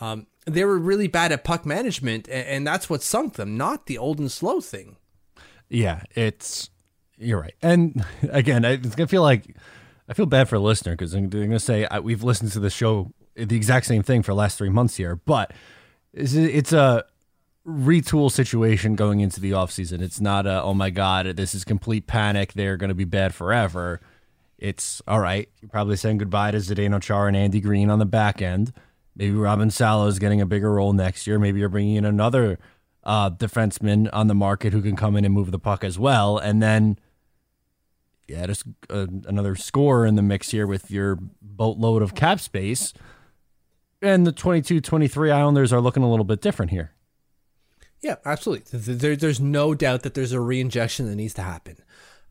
Um, 0.00 0.26
they 0.46 0.64
were 0.64 0.78
really 0.78 1.06
bad 1.06 1.30
at 1.30 1.44
puck 1.44 1.64
management, 1.64 2.28
and, 2.28 2.46
and 2.48 2.66
that's 2.66 2.90
what 2.90 3.02
sunk 3.02 3.34
them, 3.34 3.56
not 3.56 3.86
the 3.86 3.96
old 3.96 4.18
and 4.18 4.30
slow 4.32 4.60
thing. 4.60 4.96
Yeah, 5.68 6.02
it's 6.16 6.70
you're 7.16 7.40
right. 7.40 7.54
And 7.62 8.04
again, 8.30 8.64
it's 8.64 8.94
gonna 8.96 9.06
feel 9.06 9.22
like 9.22 9.56
I 10.08 10.12
feel 10.12 10.26
bad 10.26 10.48
for 10.48 10.58
the 10.58 10.64
listener 10.64 10.92
because 10.92 11.12
they're 11.12 11.22
going 11.22 11.50
to 11.50 11.60
say 11.60 11.86
I, 11.90 12.00
we've 12.00 12.22
listened 12.22 12.52
to 12.52 12.60
the 12.60 12.70
show 12.70 13.12
the 13.36 13.56
exact 13.56 13.86
same 13.86 14.02
thing 14.02 14.22
for 14.22 14.32
the 14.32 14.36
last 14.36 14.58
three 14.58 14.68
months 14.68 14.96
here, 14.96 15.16
but 15.16 15.52
it's, 16.12 16.34
it's 16.34 16.72
a 16.72 17.04
retool 17.66 18.30
situation 18.30 18.94
going 18.94 19.20
into 19.20 19.40
the 19.40 19.52
offseason. 19.52 20.00
It's 20.00 20.20
not 20.20 20.46
a, 20.46 20.62
oh 20.62 20.74
my 20.74 20.90
God, 20.90 21.26
this 21.36 21.54
is 21.54 21.64
complete 21.64 22.06
panic. 22.06 22.52
They're 22.52 22.76
going 22.76 22.88
to 22.88 22.94
be 22.94 23.04
bad 23.04 23.34
forever. 23.34 24.00
It's 24.58 25.02
all 25.08 25.20
right. 25.20 25.48
You're 25.60 25.70
probably 25.70 25.96
saying 25.96 26.18
goodbye 26.18 26.52
to 26.52 26.58
Zdeno 26.58 27.02
Chara 27.02 27.28
and 27.28 27.36
Andy 27.36 27.60
Greene 27.60 27.90
on 27.90 27.98
the 27.98 28.06
back 28.06 28.40
end. 28.40 28.72
Maybe 29.16 29.34
Robin 29.34 29.70
Salo 29.70 30.06
is 30.06 30.18
getting 30.18 30.40
a 30.40 30.46
bigger 30.46 30.72
role 30.72 30.92
next 30.92 31.26
year. 31.26 31.38
Maybe 31.38 31.60
you're 31.60 31.68
bringing 31.68 31.96
in 31.96 32.04
another 32.04 32.58
uh, 33.02 33.30
defenseman 33.30 34.08
on 34.12 34.28
the 34.28 34.34
market 34.34 34.72
who 34.72 34.82
can 34.82 34.96
come 34.96 35.16
in 35.16 35.24
and 35.24 35.34
move 35.34 35.50
the 35.50 35.58
puck 35.58 35.84
as 35.84 35.98
well. 35.98 36.38
And 36.38 36.62
then 36.62 36.98
add 38.32 38.50
a, 38.50 38.56
uh, 38.90 39.06
another 39.26 39.54
scorer 39.56 40.06
in 40.06 40.14
the 40.14 40.22
mix 40.22 40.50
here 40.50 40.66
with 40.66 40.90
your 40.90 41.18
boatload 41.42 42.02
of 42.02 42.14
cap 42.14 42.40
space. 42.40 42.92
And 44.00 44.26
the 44.26 44.32
22 44.32 44.80
23 44.80 45.30
Islanders 45.30 45.72
are 45.72 45.80
looking 45.80 46.02
a 46.02 46.10
little 46.10 46.24
bit 46.24 46.40
different 46.40 46.70
here. 46.70 46.92
Yeah, 48.00 48.16
absolutely. 48.26 48.78
There, 48.78 49.16
there's 49.16 49.40
no 49.40 49.74
doubt 49.74 50.02
that 50.02 50.12
there's 50.12 50.32
a 50.32 50.36
reinjection 50.36 51.06
that 51.08 51.16
needs 51.16 51.32
to 51.34 51.42
happen. 51.42 51.78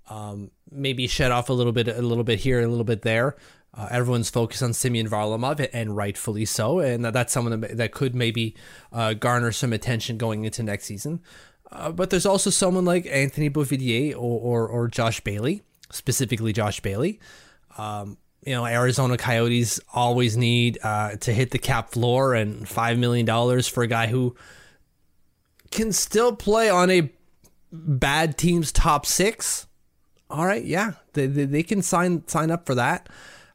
Um, 0.07 0.51
maybe 0.69 1.07
shed 1.07 1.31
off 1.31 1.49
a 1.49 1.53
little 1.53 1.71
bit, 1.71 1.87
a 1.87 2.01
little 2.01 2.23
bit 2.23 2.39
here, 2.39 2.61
a 2.61 2.67
little 2.67 2.83
bit 2.83 3.01
there. 3.01 3.35
Uh, 3.75 3.87
everyone's 3.89 4.29
focused 4.29 4.61
on 4.61 4.73
Semyon 4.73 5.09
Varlamov, 5.09 5.67
and 5.73 5.97
rightfully 5.97 6.45
so. 6.45 6.79
And 6.79 7.03
that, 7.05 7.13
that's 7.13 7.33
someone 7.33 7.61
that 7.61 7.91
could 7.91 8.13
maybe 8.13 8.55
uh, 8.91 9.13
garner 9.15 9.51
some 9.51 9.73
attention 9.73 10.17
going 10.17 10.45
into 10.45 10.61
next 10.61 10.85
season. 10.85 11.21
Uh, 11.71 11.91
but 11.91 12.11
there's 12.11 12.27
also 12.27 12.51
someone 12.51 12.85
like 12.85 13.07
Anthony 13.07 13.49
Beauvillier 13.49 14.13
or, 14.13 14.17
or, 14.17 14.67
or 14.67 14.87
Josh 14.87 15.21
Bailey, 15.21 15.63
specifically 15.93 16.53
Josh 16.53 16.79
Bailey. 16.79 17.19
Um, 17.77 18.17
you 18.45 18.53
know, 18.53 18.65
Arizona 18.65 19.17
Coyotes 19.17 19.79
always 19.93 20.35
need 20.35 20.77
uh, 20.83 21.15
to 21.17 21.33
hit 21.33 21.51
the 21.51 21.59
cap 21.59 21.91
floor, 21.91 22.33
and 22.33 22.65
$5 22.65 22.97
million 22.97 23.61
for 23.63 23.83
a 23.83 23.87
guy 23.87 24.07
who 24.07 24.35
can 25.71 25.91
still 25.91 26.35
play 26.35 26.69
on 26.69 26.89
a 26.89 27.09
bad 27.71 28.37
team's 28.37 28.71
top 28.71 29.05
six. 29.05 29.67
All 30.29 30.45
right, 30.45 30.63
yeah, 30.63 30.93
they, 31.13 31.27
they, 31.27 31.45
they 31.45 31.63
can 31.63 31.81
sign 31.81 32.27
sign 32.27 32.51
up 32.51 32.65
for 32.65 32.75
that. 32.75 33.07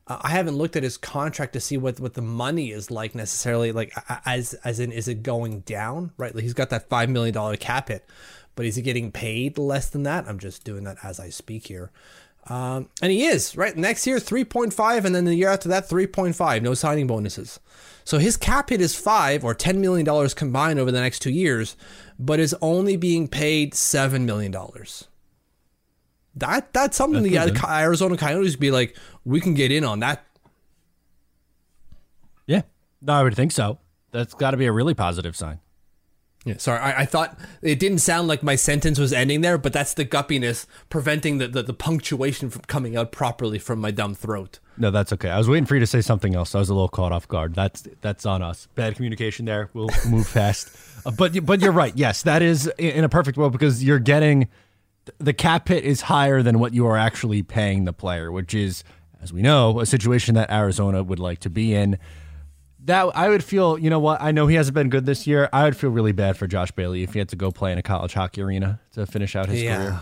Uh, 0.06 0.18
I 0.22 0.30
haven't 0.30 0.56
looked 0.56 0.76
at 0.76 0.82
his 0.82 0.96
contract 0.96 1.52
to 1.52 1.60
see 1.60 1.76
what, 1.76 2.00
what 2.00 2.14
the 2.14 2.22
money 2.22 2.70
is 2.70 2.90
like 2.90 3.14
necessarily. 3.14 3.72
Like 3.72 3.92
as 4.24 4.54
as 4.64 4.80
in, 4.80 4.92
is 4.92 5.08
it 5.08 5.22
going 5.22 5.60
down? 5.60 6.12
Right, 6.16 6.34
like 6.34 6.44
he's 6.44 6.54
got 6.54 6.70
that 6.70 6.88
five 6.88 7.08
million 7.08 7.34
dollar 7.34 7.56
cap 7.56 7.88
hit, 7.88 8.08
but 8.54 8.64
is 8.64 8.76
he 8.76 8.82
getting 8.82 9.10
paid 9.10 9.58
less 9.58 9.90
than 9.90 10.04
that? 10.04 10.28
I'm 10.28 10.38
just 10.38 10.64
doing 10.64 10.84
that 10.84 10.98
as 11.02 11.18
I 11.18 11.30
speak 11.30 11.66
here. 11.66 11.90
Um, 12.48 12.88
and 13.02 13.12
he 13.12 13.26
is 13.26 13.56
right 13.56 13.76
next 13.76 14.06
year 14.06 14.16
3.5 14.16 15.04
and 15.04 15.14
then 15.14 15.26
the 15.26 15.34
year 15.34 15.48
after 15.50 15.68
that 15.68 15.88
3.5 15.88 16.62
no 16.62 16.72
signing 16.72 17.06
bonuses 17.06 17.60
so 18.08 18.16
his 18.16 18.38
cap 18.38 18.70
hit 18.70 18.80
is 18.80 18.94
five 18.96 19.44
or 19.44 19.52
ten 19.52 19.82
million 19.82 20.06
dollars 20.06 20.32
combined 20.32 20.78
over 20.78 20.90
the 20.90 20.98
next 20.98 21.18
two 21.18 21.28
years, 21.30 21.76
but 22.18 22.40
is 22.40 22.56
only 22.62 22.96
being 22.96 23.28
paid 23.28 23.74
seven 23.74 24.24
million 24.24 24.50
dollars. 24.50 25.08
That 26.34 26.72
that's 26.72 26.96
something 26.96 27.30
that's 27.30 27.52
the 27.52 27.68
Arizona 27.68 28.16
Coyotes 28.16 28.56
be 28.56 28.70
like, 28.70 28.96
we 29.26 29.42
can 29.42 29.52
get 29.52 29.70
in 29.70 29.84
on 29.84 30.00
that. 30.00 30.24
Yeah, 32.46 32.62
no, 33.02 33.12
I 33.12 33.22
would 33.24 33.34
think 33.36 33.52
so. 33.52 33.78
That's 34.10 34.32
got 34.32 34.52
to 34.52 34.56
be 34.56 34.64
a 34.64 34.72
really 34.72 34.94
positive 34.94 35.36
sign. 35.36 35.60
Yeah, 36.48 36.56
sorry, 36.56 36.80
I, 36.80 37.02
I, 37.02 37.04
thought 37.04 37.38
it 37.60 37.78
didn't 37.78 37.98
sound 37.98 38.26
like 38.26 38.42
my 38.42 38.56
sentence 38.56 38.98
was 38.98 39.12
ending 39.12 39.42
there, 39.42 39.58
but 39.58 39.74
that's 39.74 39.92
the 39.92 40.06
guppiness 40.06 40.64
preventing 40.88 41.36
the, 41.36 41.46
the, 41.46 41.62
the 41.62 41.74
punctuation 41.74 42.48
from 42.48 42.62
coming 42.62 42.96
out 42.96 43.12
properly 43.12 43.58
from 43.58 43.80
my 43.80 43.90
dumb 43.90 44.14
throat. 44.14 44.58
No, 44.78 44.90
that's 44.90 45.12
okay. 45.12 45.28
I 45.28 45.36
was 45.36 45.46
waiting 45.46 45.66
for 45.66 45.74
you 45.74 45.80
to 45.80 45.86
say 45.86 46.00
something 46.00 46.34
else. 46.34 46.54
I 46.54 46.58
was 46.58 46.70
a 46.70 46.74
little 46.74 46.88
caught 46.88 47.12
off 47.12 47.28
guard. 47.28 47.54
That's 47.54 47.86
that's 48.00 48.24
on 48.24 48.42
us. 48.42 48.66
Bad 48.74 48.96
communication 48.96 49.44
there. 49.44 49.68
We'll 49.74 49.90
move 50.08 50.26
fast. 50.26 50.70
Uh, 51.04 51.10
but 51.10 51.44
but 51.44 51.60
you're 51.60 51.70
right. 51.70 51.94
Yes, 51.94 52.22
that 52.22 52.40
is 52.40 52.66
in 52.78 53.04
a 53.04 53.10
perfect 53.10 53.36
world 53.36 53.52
because 53.52 53.84
you're 53.84 53.98
getting 53.98 54.48
the 55.18 55.34
cap 55.34 55.68
hit 55.68 55.84
is 55.84 56.00
higher 56.02 56.42
than 56.42 56.58
what 56.58 56.72
you 56.72 56.86
are 56.86 56.96
actually 56.96 57.42
paying 57.42 57.84
the 57.84 57.92
player, 57.92 58.32
which 58.32 58.54
is, 58.54 58.84
as 59.20 59.34
we 59.34 59.42
know, 59.42 59.80
a 59.80 59.86
situation 59.86 60.34
that 60.36 60.50
Arizona 60.50 61.02
would 61.02 61.18
like 61.18 61.40
to 61.40 61.50
be 61.50 61.74
in. 61.74 61.98
That 62.88 63.14
I 63.14 63.28
would 63.28 63.44
feel, 63.44 63.78
you 63.78 63.90
know 63.90 63.98
what? 63.98 64.22
I 64.22 64.32
know 64.32 64.46
he 64.46 64.54
hasn't 64.56 64.74
been 64.74 64.88
good 64.88 65.04
this 65.04 65.26
year. 65.26 65.50
I 65.52 65.64
would 65.64 65.76
feel 65.76 65.90
really 65.90 66.12
bad 66.12 66.38
for 66.38 66.46
Josh 66.46 66.70
Bailey 66.70 67.02
if 67.02 67.12
he 67.12 67.18
had 67.18 67.28
to 67.28 67.36
go 67.36 67.50
play 67.50 67.70
in 67.70 67.76
a 67.76 67.82
college 67.82 68.14
hockey 68.14 68.40
arena 68.40 68.80
to 68.92 69.04
finish 69.04 69.36
out 69.36 69.50
his 69.50 69.62
yeah. 69.62 69.76
career. 69.76 70.00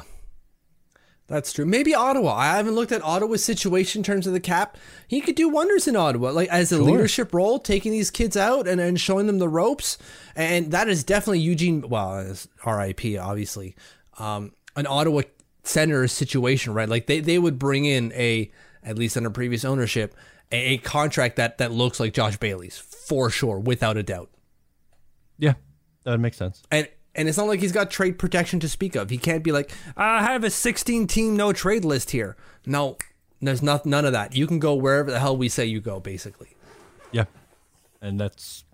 That's 1.26 1.52
true. 1.52 1.66
Maybe 1.66 1.96
Ottawa. 1.96 2.32
I 2.34 2.56
haven't 2.56 2.76
looked 2.76 2.92
at 2.92 3.02
Ottawa's 3.02 3.42
situation 3.42 3.98
in 3.98 4.04
terms 4.04 4.28
of 4.28 4.32
the 4.32 4.38
cap. 4.38 4.78
He 5.08 5.20
could 5.20 5.34
do 5.34 5.48
wonders 5.48 5.88
in 5.88 5.96
Ottawa, 5.96 6.30
like 6.30 6.48
as 6.48 6.70
a 6.70 6.76
sure. 6.76 6.84
leadership 6.84 7.34
role, 7.34 7.58
taking 7.58 7.90
these 7.90 8.12
kids 8.12 8.36
out 8.36 8.68
and, 8.68 8.80
and 8.80 9.00
showing 9.00 9.26
them 9.26 9.40
the 9.40 9.48
ropes. 9.48 9.98
And 10.36 10.70
that 10.70 10.88
is 10.88 11.02
definitely 11.02 11.40
Eugene. 11.40 11.88
Well, 11.88 12.36
R.I.P. 12.62 13.18
Obviously, 13.18 13.74
um, 14.20 14.52
an 14.76 14.86
Ottawa 14.86 15.22
Senators 15.64 16.12
situation, 16.12 16.72
right? 16.72 16.88
Like 16.88 17.08
they 17.08 17.18
they 17.18 17.40
would 17.40 17.58
bring 17.58 17.84
in 17.84 18.12
a 18.12 18.48
at 18.84 18.96
least 18.96 19.16
under 19.16 19.30
previous 19.30 19.64
ownership 19.64 20.14
a, 20.52 20.74
a 20.74 20.78
contract 20.78 21.36
that 21.36 21.58
that 21.58 21.72
looks 21.72 22.00
like 22.00 22.12
Josh 22.12 22.36
Bailey's 22.36 22.78
for 22.78 23.30
sure, 23.30 23.58
without 23.58 23.96
a 23.96 24.02
doubt. 24.02 24.30
Yeah, 25.38 25.54
that 26.04 26.12
would 26.12 26.20
make 26.20 26.34
sense. 26.34 26.62
And 26.70 26.88
and 27.16 27.28
it's 27.28 27.38
not 27.38 27.46
like 27.46 27.60
he's 27.60 27.72
got 27.72 27.90
trade 27.90 28.18
protection 28.18 28.60
to 28.60 28.68
speak 28.68 28.94
of. 28.94 29.10
He 29.10 29.18
can't 29.18 29.42
be 29.42 29.50
like, 29.50 29.72
ah, 29.96 30.20
I 30.20 30.22
have 30.22 30.44
a 30.44 30.50
16 30.50 31.06
team 31.06 31.34
no 31.34 31.52
trade 31.52 31.84
list 31.84 32.10
here. 32.10 32.36
No, 32.66 32.98
there's 33.40 33.62
not, 33.62 33.86
none 33.86 34.04
of 34.04 34.12
that. 34.12 34.36
You 34.36 34.46
can 34.46 34.58
go 34.58 34.74
wherever 34.74 35.10
the 35.10 35.18
hell 35.18 35.36
we 35.36 35.48
say 35.48 35.64
you 35.64 35.80
go, 35.80 35.98
basically. 35.98 36.48
Yeah. 37.12 37.24
And 38.02 38.20
that's 38.20 38.64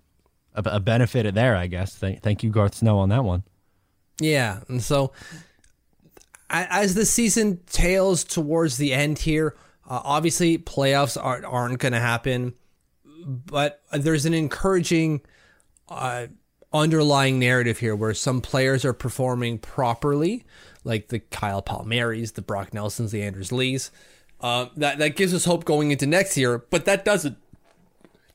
a, 0.53 0.61
a 0.65 0.79
benefit 0.81 1.33
there, 1.33 1.55
I 1.55 1.67
guess. 1.67 1.95
Thank, 1.95 2.21
thank 2.21 2.43
you, 2.43 2.49
Garth 2.49 2.75
Snow, 2.75 2.99
on 2.99 3.09
that 3.09 3.23
one. 3.23 3.43
Yeah. 4.19 4.59
And 4.67 4.83
so 4.83 5.13
as 6.49 6.95
the 6.95 7.05
season 7.05 7.61
tails 7.67 8.25
towards 8.25 8.77
the 8.77 8.93
end 8.93 9.19
here, 9.19 9.55
uh, 9.89 10.01
obviously 10.03 10.57
playoffs 10.57 11.21
aren't, 11.21 11.45
aren't 11.45 11.79
going 11.79 11.93
to 11.93 11.99
happen, 11.99 12.53
but 13.25 13.81
there's 13.91 14.25
an 14.25 14.33
encouraging. 14.33 15.21
Uh, 15.89 16.27
underlying 16.73 17.37
narrative 17.37 17.77
here 17.77 17.95
where 17.95 18.13
some 18.13 18.41
players 18.41 18.83
are 18.83 18.93
performing 18.93 19.59
properly, 19.59 20.43
like 20.83 21.09
the 21.09 21.19
Kyle 21.19 21.61
Palmieris, 21.61 22.33
the 22.33 22.41
Brock 22.41 22.73
Nelsons, 22.73 23.11
the 23.11 23.21
Anders 23.21 23.51
Lees. 23.51 23.91
Uh, 24.41 24.67
that 24.75 24.97
that 24.97 25.15
gives 25.15 25.33
us 25.33 25.45
hope 25.45 25.63
going 25.63 25.91
into 25.91 26.05
next 26.05 26.35
year, 26.35 26.65
but 26.69 26.85
that 26.85 27.05
doesn't 27.05 27.37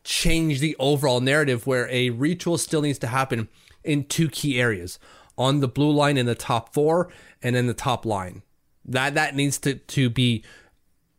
change 0.05 0.61
the 0.61 0.75
overall 0.79 1.21
narrative 1.21 1.67
where 1.67 1.87
a 1.91 2.11
retool 2.11 2.59
still 2.59 2.81
needs 2.81 2.99
to 3.01 3.09
happen 3.09 3.49
in 3.85 4.05
two 4.05 4.29
key 4.29 4.59
areas 4.59 4.99
on 5.37 5.61
the 5.61 5.69
blue 5.69 5.91
line 5.91 6.17
in 6.17 6.25
the 6.25 6.35
top 6.35 6.73
four 6.73 7.11
and 7.43 7.57
in 7.57 7.67
the 7.67 7.75
top 7.75 8.07
line. 8.07 8.43
That 8.87 9.15
that 9.15 9.35
needs 9.35 9.59
to 9.59 9.75
to 9.75 10.09
be 10.09 10.45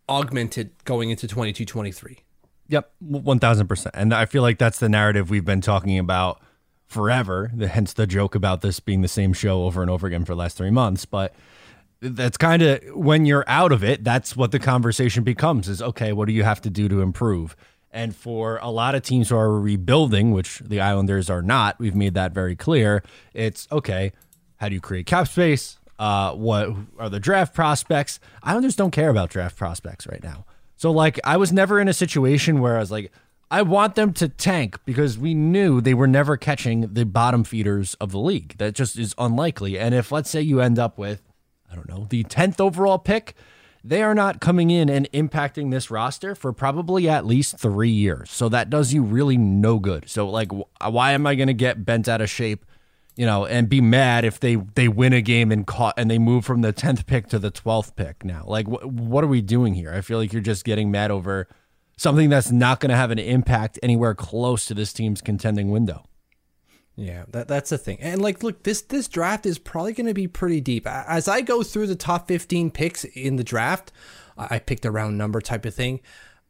augmented 0.10 0.72
going 0.84 1.10
into 1.10 1.28
22-23. 1.28 2.18
Yep, 2.68 2.92
1000%. 3.04 3.92
And 3.94 4.14
I 4.14 4.26
feel 4.26 4.42
like 4.42 4.58
that's 4.58 4.80
the 4.80 4.90
narrative 4.90 5.30
we've 5.30 5.46
been 5.46 5.62
talking 5.62 5.98
about 5.98 6.42
forever. 6.86 7.48
Hence 7.48 7.94
the 7.94 8.06
joke 8.06 8.36
about 8.36 8.62
this 8.62 8.80
being 8.80 9.02
the 9.02 9.08
same 9.08 9.34
show 9.34 9.64
over 9.64 9.82
and 9.82 9.90
over 9.90 10.08
again 10.08 10.26
for 10.26 10.34
the 10.34 10.40
last 10.40 10.58
three 10.58 10.70
months. 10.72 11.06
But 11.06 11.34
that's 12.02 12.38
kind 12.38 12.62
of 12.62 12.82
when 12.94 13.26
you're 13.26 13.46
out 13.48 13.72
of 13.72 13.84
it, 13.84 14.04
that's 14.04 14.36
what 14.36 14.52
the 14.52 14.60
conversation 14.60 15.24
becomes 15.24 15.68
is 15.68 15.82
okay, 15.82 16.14
what 16.14 16.28
do 16.28 16.34
you 16.34 16.44
have 16.44 16.62
to 16.62 16.70
do 16.70 16.88
to 16.90 17.02
improve? 17.02 17.56
And 17.92 18.16
for 18.16 18.60
a 18.62 18.70
lot 18.70 18.94
of 18.94 19.02
teams 19.02 19.30
who 19.30 19.36
are 19.36 19.60
rebuilding, 19.60 20.32
which 20.32 20.60
the 20.60 20.80
Islanders 20.80 21.30
are 21.30 21.42
not, 21.42 21.80
we've 21.80 21.96
made 21.96 22.14
that 22.14 22.34
very 22.34 22.56
clear. 22.56 23.04
It's 23.34 23.68
okay, 23.72 24.14
how 24.58 24.70
do 24.70 24.76
you 24.76 24.82
create 24.82 25.08
cap 25.08 25.28
space? 25.28 25.79
Uh, 26.00 26.34
what 26.34 26.70
are 26.98 27.10
the 27.10 27.20
draft 27.20 27.54
prospects? 27.54 28.20
I 28.42 28.60
just 28.62 28.78
don't 28.78 28.92
care 28.92 29.10
about 29.10 29.30
draft 29.30 29.58
prospects 29.58 30.08
right 30.08 30.24
now. 30.24 30.46
So, 30.78 30.92
like, 30.92 31.20
I 31.26 31.36
was 31.36 31.52
never 31.52 31.80
in 31.82 31.90
a 31.90 31.94
situation 31.94 32.62
where 32.62 32.78
I 32.78 32.80
was 32.80 32.90
like, 32.90 33.12
I 33.52 33.64
want 33.64 33.96
them 33.96 34.14
to 34.14 34.30
tank 34.30 34.80
because 34.86 35.18
we 35.18 35.34
knew 35.34 35.82
they 35.82 35.94
were 35.94 36.08
never 36.08 36.38
catching 36.38 36.94
the 36.94 37.04
bottom 37.04 37.44
feeders 37.44 37.96
of 37.96 38.12
the 38.12 38.20
league. 38.20 38.58
That 38.60 38.76
just 38.76 38.98
is 38.98 39.14
unlikely. 39.18 39.78
And 39.78 39.94
if, 39.94 40.10
let's 40.12 40.30
say, 40.30 40.42
you 40.42 40.62
end 40.62 40.80
up 40.80 40.98
with, 40.98 41.22
I 41.70 41.76
don't 41.76 41.90
know, 41.90 42.08
the 42.10 42.24
10th 42.24 42.62
overall 42.62 42.98
pick, 42.98 43.36
they 43.84 44.02
are 44.02 44.16
not 44.16 44.40
coming 44.40 44.70
in 44.70 44.88
and 44.88 45.12
impacting 45.12 45.72
this 45.72 45.92
roster 45.92 46.34
for 46.36 46.54
probably 46.54 47.10
at 47.10 47.26
least 47.26 47.58
three 47.58 47.90
years. 47.90 48.30
So 48.30 48.48
that 48.50 48.70
does 48.70 48.94
you 48.94 49.04
really 49.04 49.38
no 49.38 49.80
good. 49.80 50.10
So, 50.10 50.30
like, 50.30 50.52
why 50.80 51.12
am 51.12 51.28
I 51.28 51.36
going 51.36 51.48
to 51.48 51.54
get 51.54 51.86
bent 51.86 52.08
out 52.08 52.22
of 52.22 52.30
shape? 52.30 52.66
You 53.20 53.26
know, 53.26 53.46
and 53.46 53.68
be 53.68 53.82
mad 53.82 54.24
if 54.24 54.40
they 54.40 54.56
they 54.56 54.88
win 54.88 55.12
a 55.12 55.20
game 55.22 55.52
and 55.52 55.68
caught 55.68 55.96
and 55.98 56.10
they 56.10 56.18
move 56.18 56.46
from 56.46 56.62
the 56.62 56.72
tenth 56.72 57.06
pick 57.06 57.28
to 57.28 57.38
the 57.38 57.52
twelfth 57.52 57.98
pick 57.98 58.24
now. 58.24 58.46
Like, 58.48 58.66
wh- 58.66 58.88
what 58.88 59.26
are 59.26 59.28
we 59.28 59.42
doing 59.42 59.74
here? 59.74 59.92
I 59.94 60.00
feel 60.00 60.20
like 60.20 60.32
you're 60.32 60.42
just 60.42 60.64
getting 60.64 60.90
mad 60.90 61.12
over 61.12 61.50
something 61.98 62.30
that's 62.30 62.50
not 62.50 62.80
going 62.80 62.92
to 62.92 62.96
have 62.96 63.12
an 63.12 63.20
impact 63.20 63.78
anywhere 63.84 64.16
close 64.16 64.66
to 64.68 64.74
this 64.74 64.94
team's 64.94 65.20
contending 65.20 65.70
window. 65.70 66.06
Yeah, 66.96 67.26
that 67.32 67.50
that's 67.50 67.70
the 67.70 67.78
thing. 67.78 67.98
And 68.00 68.22
like 68.22 68.42
look, 68.42 68.64
this 68.64 68.82
this 68.84 69.10
draft 69.10 69.46
is 69.46 69.60
probably 69.60 69.92
going 69.92 70.08
to 70.08 70.14
be 70.14 70.28
pretty 70.28 70.62
deep. 70.62 70.88
As 70.88 71.28
I 71.28 71.42
go 71.42 71.62
through 71.62 71.88
the 71.88 71.96
top 71.98 72.28
15 72.30 72.72
picks 72.72 73.04
in 73.04 73.36
the 73.36 73.44
draft, 73.44 73.92
I 74.38 74.56
I 74.56 74.60
picked 74.60 74.86
a 74.86 74.92
round 74.92 75.18
number 75.18 75.42
type 75.42 75.66
of 75.66 75.76
thing. 75.76 76.00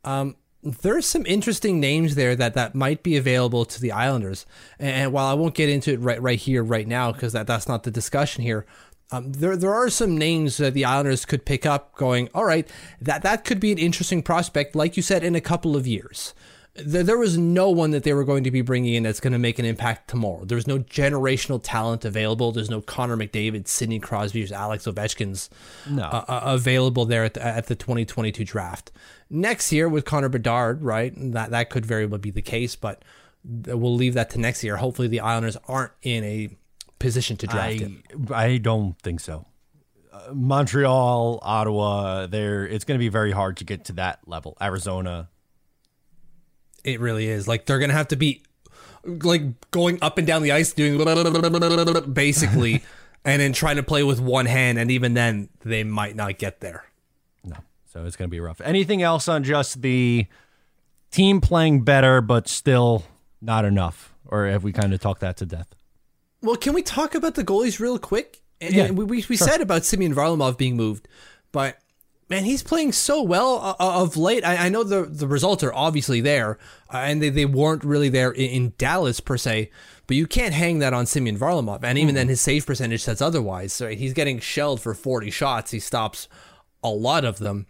Um, 0.03 0.35
there's 0.61 1.05
some 1.05 1.25
interesting 1.25 1.79
names 1.79 2.15
there 2.15 2.35
that, 2.35 2.53
that 2.53 2.75
might 2.75 3.01
be 3.01 3.15
available 3.15 3.65
to 3.65 3.79
the 3.79 3.91
Islanders. 3.91 4.45
And 4.77 5.13
while 5.13 5.27
I 5.27 5.33
won't 5.33 5.55
get 5.55 5.69
into 5.69 5.93
it 5.93 5.99
right 5.99 6.21
right 6.21 6.39
here, 6.39 6.63
right 6.63 6.87
now, 6.87 7.11
because 7.11 7.33
that, 7.33 7.47
that's 7.47 7.67
not 7.67 7.83
the 7.83 7.91
discussion 7.91 8.43
here, 8.43 8.65
um, 9.11 9.31
there 9.31 9.57
there 9.57 9.73
are 9.73 9.89
some 9.89 10.17
names 10.17 10.57
that 10.57 10.73
the 10.73 10.85
Islanders 10.85 11.25
could 11.25 11.45
pick 11.45 11.65
up. 11.65 11.95
Going, 11.95 12.29
all 12.33 12.45
right, 12.45 12.67
that 13.01 13.23
that 13.23 13.43
could 13.43 13.59
be 13.59 13.71
an 13.71 13.77
interesting 13.77 14.21
prospect, 14.21 14.75
like 14.75 14.97
you 14.97 15.03
said, 15.03 15.23
in 15.23 15.35
a 15.35 15.41
couple 15.41 15.75
of 15.75 15.87
years. 15.87 16.33
There, 16.75 17.03
there 17.03 17.17
was 17.17 17.37
no 17.37 17.69
one 17.69 17.91
that 17.91 18.03
they 18.03 18.13
were 18.13 18.23
going 18.23 18.43
to 18.43 18.51
be 18.51 18.61
bringing 18.61 18.93
in 18.93 19.03
that's 19.03 19.19
going 19.19 19.33
to 19.33 19.39
make 19.39 19.59
an 19.59 19.65
impact 19.65 20.09
tomorrow. 20.09 20.45
There's 20.45 20.67
no 20.67 20.79
generational 20.79 21.59
talent 21.61 22.05
available. 22.05 22.51
There's 22.51 22.69
no 22.69 22.81
Connor 22.81 23.17
McDavid, 23.17 23.67
Sidney 23.67 23.99
Crosby's, 23.99 24.51
Alex 24.51 24.85
Ovechkin's 24.85 25.49
No. 25.89 26.03
uh, 26.03 26.25
uh, 26.27 26.41
available 26.45 27.05
there 27.05 27.23
at 27.23 27.33
the, 27.33 27.45
at 27.45 27.67
the 27.67 27.75
2022 27.75 28.45
draft. 28.45 28.91
Next 29.29 29.71
year 29.71 29.89
with 29.89 30.05
Connor 30.05 30.29
Bedard, 30.29 30.81
right? 30.83 31.13
That 31.15 31.51
that 31.51 31.69
could 31.69 31.85
very 31.85 32.05
well 32.05 32.19
be 32.19 32.31
the 32.31 32.41
case, 32.41 32.75
but 32.75 33.03
we'll 33.43 33.95
leave 33.95 34.13
that 34.13 34.29
to 34.31 34.39
next 34.39 34.63
year. 34.63 34.77
Hopefully, 34.77 35.07
the 35.07 35.19
Islanders 35.19 35.57
aren't 35.67 35.91
in 36.01 36.23
a 36.23 36.49
position 36.99 37.37
to 37.37 37.47
draft 37.47 37.67
I 37.69 37.73
him. 37.73 38.03
I 38.33 38.57
don't 38.57 38.99
think 39.01 39.19
so. 39.19 39.45
Uh, 40.11 40.33
Montreal, 40.33 41.39
Ottawa, 41.41 42.25
there 42.27 42.65
it's 42.67 42.83
going 42.85 42.97
to 42.97 43.03
be 43.03 43.09
very 43.09 43.31
hard 43.31 43.57
to 43.57 43.63
get 43.63 43.85
to 43.85 43.93
that 43.93 44.19
level. 44.27 44.57
Arizona, 44.61 45.29
It 46.93 46.99
really 46.99 47.27
is. 47.27 47.47
Like 47.47 47.65
they're 47.65 47.79
gonna 47.79 47.93
have 47.93 48.09
to 48.09 48.15
be 48.15 48.43
like 49.03 49.71
going 49.71 49.99
up 50.01 50.17
and 50.17 50.27
down 50.27 50.41
the 50.41 50.51
ice, 50.51 50.73
doing 50.73 50.97
basically, 52.13 52.83
and 53.25 53.41
then 53.41 53.53
trying 53.53 53.77
to 53.77 53.83
play 53.83 54.03
with 54.03 54.19
one 54.19 54.45
hand, 54.45 54.77
and 54.77 54.91
even 54.91 55.13
then 55.13 55.49
they 55.63 55.83
might 55.83 56.15
not 56.15 56.37
get 56.37 56.59
there. 56.59 56.85
no. 57.43 57.57
So 57.85 58.05
it's 58.05 58.15
going 58.15 58.29
to 58.29 58.31
be 58.31 58.39
rough. 58.39 58.61
Anything 58.61 59.01
else 59.01 59.27
on 59.27 59.43
just 59.43 59.81
the 59.81 60.27
team 61.11 61.41
playing 61.41 61.83
better 61.83 62.21
but 62.21 62.47
still 62.47 63.03
not 63.41 63.65
enough, 63.65 64.13
or 64.25 64.47
have 64.47 64.63
we 64.63 64.71
kind 64.71 64.93
of 64.93 64.99
talked 64.99 65.21
that 65.21 65.37
to 65.37 65.45
death? 65.45 65.73
Well, 66.41 66.55
can 66.55 66.73
we 66.73 66.81
talk 66.81 67.15
about 67.15 67.35
the 67.35 67.43
goalies 67.43 67.79
real 67.79 67.97
quick? 67.97 68.41
And, 68.61 68.73
Yeah, 68.73 68.85
and 68.85 68.97
we 68.97 69.05
we, 69.05 69.25
we 69.29 69.37
said 69.37 69.61
about 69.61 69.85
Semyon 69.85 70.13
Varlamov 70.13 70.57
being 70.57 70.75
moved, 70.75 71.07
but 71.51 71.77
man, 72.29 72.43
he's 72.45 72.63
playing 72.63 72.91
so 72.91 73.21
well 73.21 73.55
uh, 73.57 73.75
uh, 73.79 74.01
of 74.01 74.15
late. 74.15 74.45
I, 74.45 74.67
I 74.67 74.69
know 74.69 74.83
the 74.83 75.03
the 75.03 75.27
results 75.27 75.63
are 75.63 75.73
obviously 75.73 76.21
there, 76.21 76.57
uh, 76.93 76.97
and 76.97 77.21
they, 77.21 77.29
they 77.29 77.45
weren't 77.45 77.83
really 77.83 78.09
there 78.09 78.31
in, 78.31 78.49
in 78.49 78.73
Dallas 78.77 79.19
per 79.19 79.37
se. 79.37 79.71
But 80.07 80.17
you 80.17 80.25
can't 80.25 80.53
hang 80.53 80.79
that 80.79 80.93
on 80.93 81.05
Semyon 81.05 81.37
Varlamov, 81.37 81.83
and 81.83 81.97
even 81.97 82.15
then 82.15 82.29
his 82.29 82.41
save 82.41 82.65
percentage 82.65 83.03
says 83.03 83.21
otherwise. 83.21 83.73
So 83.73 83.89
he's 83.89 84.13
getting 84.13 84.39
shelled 84.39 84.81
for 84.81 84.93
forty 84.93 85.29
shots. 85.29 85.71
He 85.71 85.79
stops 85.79 86.27
a 86.83 86.89
lot 86.89 87.25
of 87.25 87.39
them. 87.39 87.67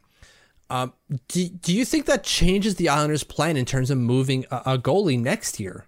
Um, 0.70 0.94
do, 1.28 1.50
do 1.50 1.76
you 1.76 1.84
think 1.84 2.06
that 2.06 2.24
changes 2.24 2.76
the 2.76 2.90
Islanders' 2.90 3.24
plan 3.24 3.58
in 3.58 3.66
terms 3.66 3.90
of 3.90 3.98
moving 3.98 4.46
a, 4.52 4.62
a 4.66 4.78
goalie 4.78 5.20
next 5.20 5.60
year? 5.60 5.88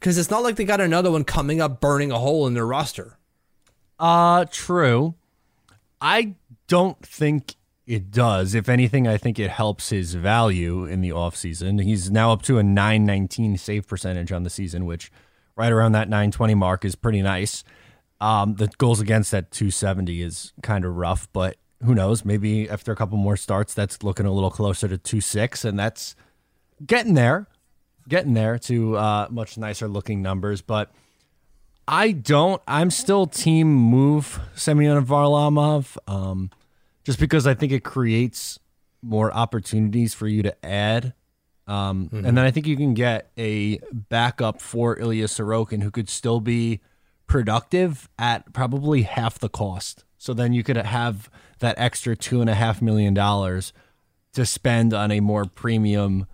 Because 0.00 0.18
it's 0.18 0.30
not 0.30 0.42
like 0.42 0.56
they 0.56 0.64
got 0.64 0.80
another 0.80 1.10
one 1.10 1.24
coming 1.24 1.60
up 1.60 1.80
burning 1.80 2.10
a 2.10 2.18
hole 2.18 2.46
in 2.46 2.54
their 2.54 2.66
roster. 2.66 3.16
Uh, 3.98 4.44
true. 4.50 5.14
I 6.00 6.34
don't 6.66 7.00
think 7.04 7.54
it 7.88 8.10
does. 8.10 8.54
If 8.54 8.68
anything, 8.68 9.08
I 9.08 9.16
think 9.16 9.38
it 9.38 9.48
helps 9.48 9.88
his 9.88 10.12
value 10.12 10.84
in 10.84 11.00
the 11.00 11.08
offseason. 11.08 11.82
He's 11.82 12.10
now 12.10 12.32
up 12.32 12.42
to 12.42 12.58
a 12.58 12.62
919 12.62 13.56
save 13.56 13.88
percentage 13.88 14.30
on 14.30 14.42
the 14.42 14.50
season, 14.50 14.84
which 14.84 15.10
right 15.56 15.72
around 15.72 15.92
that 15.92 16.10
920 16.10 16.54
mark 16.54 16.84
is 16.84 16.94
pretty 16.94 17.22
nice. 17.22 17.64
Um, 18.20 18.56
the 18.56 18.66
goals 18.76 19.00
against 19.00 19.32
at 19.32 19.50
270 19.52 20.20
is 20.20 20.52
kind 20.62 20.84
of 20.84 20.96
rough, 20.96 21.28
but 21.32 21.56
who 21.82 21.94
knows? 21.94 22.26
Maybe 22.26 22.68
after 22.68 22.92
a 22.92 22.96
couple 22.96 23.16
more 23.16 23.38
starts, 23.38 23.72
that's 23.72 24.02
looking 24.02 24.26
a 24.26 24.32
little 24.32 24.50
closer 24.50 24.86
to 24.86 24.98
2.6, 24.98 25.64
and 25.64 25.78
that's 25.78 26.14
getting 26.84 27.14
there, 27.14 27.46
getting 28.06 28.34
there 28.34 28.58
to 28.58 28.98
uh, 28.98 29.28
much 29.30 29.56
nicer 29.56 29.88
looking 29.88 30.20
numbers. 30.20 30.60
But 30.60 30.90
I 31.86 32.12
don't. 32.12 32.60
I'm 32.68 32.90
still 32.90 33.26
team 33.26 33.72
move 33.72 34.40
Semyon 34.54 35.06
Varlamov, 35.06 35.96
um, 36.06 36.50
just 37.08 37.18
because 37.18 37.46
I 37.46 37.54
think 37.54 37.72
it 37.72 37.84
creates 37.84 38.58
more 39.00 39.32
opportunities 39.32 40.12
for 40.12 40.28
you 40.28 40.42
to 40.42 40.54
add. 40.62 41.14
Um, 41.66 42.10
And 42.12 42.36
then 42.36 42.44
I 42.44 42.50
think 42.50 42.66
you 42.66 42.76
can 42.76 42.92
get 42.92 43.30
a 43.38 43.78
backup 43.90 44.60
for 44.60 44.98
Ilya 44.98 45.24
Sorokin 45.24 45.82
who 45.82 45.90
could 45.90 46.10
still 46.10 46.42
be 46.42 46.80
productive 47.26 48.10
at 48.18 48.52
probably 48.52 49.04
half 49.04 49.38
the 49.38 49.48
cost. 49.48 50.04
So 50.18 50.34
then 50.34 50.52
you 50.52 50.62
could 50.62 50.76
have 50.76 51.30
that 51.60 51.78
extra 51.78 52.14
two 52.14 52.42
and 52.42 52.50
a 52.50 52.54
half 52.54 52.82
million 52.82 53.14
dollars 53.14 53.72
to 54.34 54.44
spend 54.44 54.92
on 54.92 55.10
a 55.10 55.20
more 55.20 55.46
premium 55.46 56.26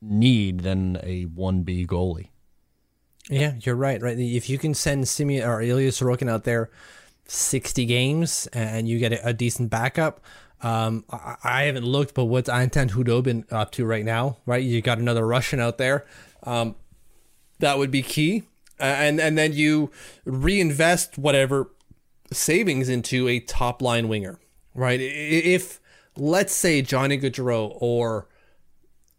need 0.00 0.60
than 0.60 1.00
a 1.02 1.26
1B 1.26 1.88
goalie. 1.88 2.28
Yeah, 3.28 3.54
you're 3.62 3.74
right. 3.74 4.00
Right, 4.00 4.16
if 4.16 4.48
you 4.48 4.58
can 4.58 4.74
send 4.74 5.08
Semyon 5.08 5.44
or 5.44 5.60
Ilya 5.60 5.90
Sorokin 5.90 6.30
out 6.30 6.44
there, 6.44 6.70
sixty 7.32 7.86
games, 7.86 8.46
and 8.52 8.88
you 8.88 8.98
get 8.98 9.12
a, 9.24 9.32
decent 9.32 9.70
backup. 9.70 10.20
Um, 10.60 11.04
I, 11.10 11.36
I 11.42 11.62
haven't 11.62 11.84
looked, 11.84 12.14
but 12.14 12.26
what's 12.26 12.48
Anton 12.48 12.88
Khudobin 12.88 13.50
up 13.52 13.72
to 13.72 13.84
right 13.84 14.04
now? 14.04 14.36
Right, 14.46 14.62
you 14.62 14.82
got 14.82 14.98
another 14.98 15.26
Russian 15.26 15.58
out 15.58 15.78
there. 15.78 16.06
Um, 16.44 16.76
that 17.58 17.78
would 17.78 17.90
be 17.90 18.02
key, 18.02 18.44
and 18.78 19.20
and 19.20 19.38
then 19.38 19.52
you 19.52 19.90
reinvest 20.24 21.18
whatever 21.18 21.70
savings 22.32 22.88
into 22.88 23.28
a 23.28 23.40
top 23.40 23.80
line 23.80 24.08
winger. 24.08 24.38
Right, 24.74 25.00
if 25.00 25.80
let's 26.16 26.54
say 26.54 26.82
Johnny 26.82 27.18
Gaudreau 27.18 27.76
or 27.80 28.28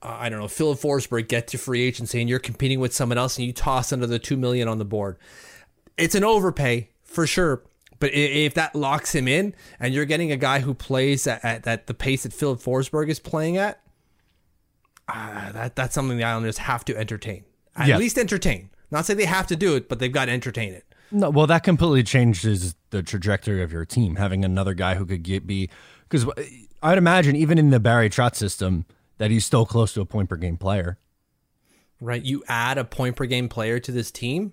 uh, 0.02 0.18
I 0.20 0.30
don't 0.30 0.40
know, 0.40 0.48
Filip 0.48 0.80
Forsberg 0.80 1.28
get 1.28 1.48
to 1.50 1.58
free 1.58 1.82
agency 1.82 2.20
and 2.20 2.30
you're 2.30 2.40
competing 2.40 2.80
with 2.80 2.94
someone 2.94 3.18
else 3.18 3.38
and 3.38 3.48
you 3.48 3.54
toss 3.54 3.92
another 3.92 4.20
two 4.20 4.38
million 4.38 4.68
on 4.68 4.78
the 4.78 4.86
board. 4.86 5.18
It's 5.98 6.16
an 6.16 6.24
overpay 6.24 6.90
for 7.04 7.26
sure. 7.28 7.64
But 8.04 8.14
if 8.14 8.54
that 8.56 8.76
locks 8.76 9.16
him 9.16 9.30
in 9.30 9.56
and 9.80 9.94
you're 9.94 10.04
getting 10.04 10.30
a 10.30 10.36
guy 10.36 10.60
who 10.60 10.74
plays 10.74 11.26
at, 11.26 11.44
at, 11.46 11.66
at 11.66 11.88
the 11.88 11.94
pace 11.94 12.24
that 12.24 12.34
Filip 12.34 12.60
Forsberg 12.60 13.08
is 13.08 13.18
playing 13.18 13.56
at, 13.56 13.82
uh, 15.08 15.54
that 15.54 15.78
that's 15.78 15.96
something 15.96 16.18
the 16.18 16.26
Islanders 16.26 16.58
have 16.58 16.84
to 16.86 16.98
entertain. 16.98 17.46
At 17.78 17.88
Yeah. 17.88 17.98
least 17.98 18.18
entertain. 18.18 18.72
Not 18.92 19.06
say 19.06 19.14
they 19.14 19.24
have 19.24 19.48
to 19.48 19.56
do 19.56 19.78
it, 19.78 19.88
but 19.88 20.00
they've 20.00 20.12
got 20.12 20.26
to 20.26 20.34
entertain 20.34 20.74
it. 20.74 20.84
No, 21.12 21.30
well, 21.30 21.48
that 21.48 21.64
completely 21.64 22.04
changes 22.04 22.76
the 22.90 23.02
trajectory 23.04 23.64
of 23.64 23.72
your 23.72 23.86
team. 23.86 24.18
Having 24.18 24.44
another 24.44 24.74
guy 24.74 24.96
who 24.96 25.06
could 25.06 25.24
get 25.24 25.48
be 25.48 25.70
because 26.10 26.26
I'd 26.82 26.98
imagine 26.98 27.38
even 27.38 27.58
in 27.58 27.70
the 27.70 27.80
Barry 27.80 28.10
Trotz 28.10 28.36
system 28.36 28.86
that 29.18 29.32
he's 29.32 29.46
still 29.46 29.66
close 29.66 29.94
to 29.94 30.02
a 30.02 30.06
point 30.06 30.28
per 30.28 30.36
game 30.36 30.58
player. 30.58 30.98
right? 32.02 32.22
You 32.22 32.44
add 32.50 32.78
a 32.78 32.84
point 32.84 33.16
per 33.16 33.26
game 33.28 33.48
player 33.48 33.80
to 33.80 33.92
this 33.94 34.12
team, 34.12 34.52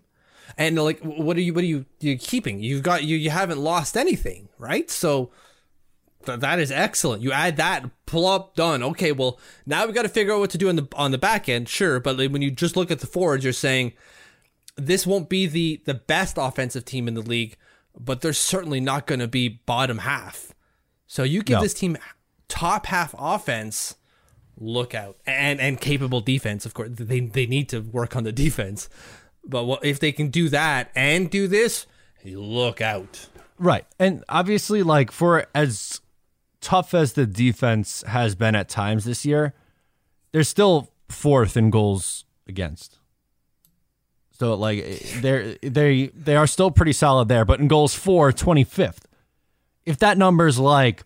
and 0.59 0.77
like, 0.79 1.01
what 1.01 1.37
are 1.37 1.41
you? 1.41 1.55
What 1.55 1.63
are 1.65 1.67
you? 1.67 1.87
You 2.01 2.17
keeping? 2.17 2.63
You've 2.63 2.83
got 2.83 3.05
you. 3.05 3.17
You 3.17 3.31
haven't 3.31 3.59
lost 3.59 3.97
anything, 3.97 4.49
right? 4.59 4.91
So 4.91 5.31
th- 6.27 6.41
that 6.41 6.59
is 6.59 6.71
excellent. 6.71 7.23
You 7.23 7.33
add 7.33 7.57
that, 7.59 7.85
pull 8.07 8.27
up, 8.27 8.55
done. 8.57 8.83
Okay, 8.83 9.13
well 9.13 9.39
now 9.67 9.87
we 9.87 9.93
got 9.93 10.03
to 10.03 10.09
figure 10.09 10.33
out 10.35 10.41
what 10.41 10.51
to 10.51 10.59
do 10.59 10.69
on 10.69 10.77
the 10.77 10.89
on 10.95 11.11
the 11.11 11.19
back 11.19 11.49
end, 11.49 11.69
sure. 11.69 12.01
But 12.01 12.19
like, 12.19 12.31
when 12.31 12.43
you 12.43 12.51
just 12.51 12.77
look 12.77 12.91
at 12.91 13.01
the 13.01 13.07
forwards, 13.07 13.45
you're 13.45 13.53
saying 13.53 13.93
this 14.77 15.07
won't 15.07 15.29
be 15.29 15.47
the 15.47 15.81
the 15.85 15.95
best 15.95 16.37
offensive 16.39 16.85
team 16.85 17.09
in 17.09 17.15
the 17.15 17.23
league, 17.23 17.57
but 17.99 18.21
they're 18.21 18.33
certainly 18.33 18.81
not 18.81 19.07
going 19.07 19.21
to 19.21 19.29
be 19.29 19.49
bottom 19.67 19.99
half. 19.99 20.55
So 21.07 21.23
you 21.23 21.43
give 21.43 21.57
No. 21.59 21.63
this 21.63 21.75
team 21.75 21.97
top 22.49 22.87
half 22.87 23.15
offense 23.19 23.95
look 24.63 24.95
out 24.95 25.17
and 25.27 25.59
and 25.61 25.81
capable 25.81 26.21
defense 26.21 26.67
of 26.67 26.75
course 26.75 26.91
they 26.93 27.21
they 27.21 27.47
need 27.47 27.67
to 27.69 27.81
work 27.81 28.15
on 28.15 28.25
the 28.25 28.33
defense 28.47 28.89
but 29.45 29.65
what 29.65 29.85
if 29.85 29.99
they 30.01 30.13
can 30.13 30.29
do 30.29 30.49
that 30.49 30.91
and 30.95 31.31
do 31.31 31.49
this 31.49 31.87
look 32.25 32.81
out 32.81 33.29
Right. 33.61 33.85
And 33.99 34.25
obviously, 34.27 34.83
like, 34.83 35.13
for 35.13 35.47
as 35.55 36.01
tough 36.63 36.95
as 36.95 37.13
the 37.13 37.27
defense 37.27 38.03
has 38.07 38.35
been 38.35 38.55
at 38.55 38.71
times 38.71 39.05
this 39.05 39.27
year, 39.27 39.53
they're 40.33 40.45
still 40.45 40.91
fourth 41.11 41.59
in 41.59 41.69
goals 41.69 42.25
against. 42.49 42.99
So, 44.33 44.55
like, 44.55 45.01
they're, 45.21 45.57
they, 45.63 46.07
they 46.07 46.37
are 46.37 46.47
still 46.47 46.71
pretty 46.71 46.95
solid 46.95 47.29
there, 47.29 47.45
but 47.45 47.61
in 47.61 47.69
goals 47.69 47.95
for 47.95 48.33
25th. 48.33 49.05
If 49.85 49.99
that 49.99 50.17
number's 50.17 50.59
like, 50.59 51.05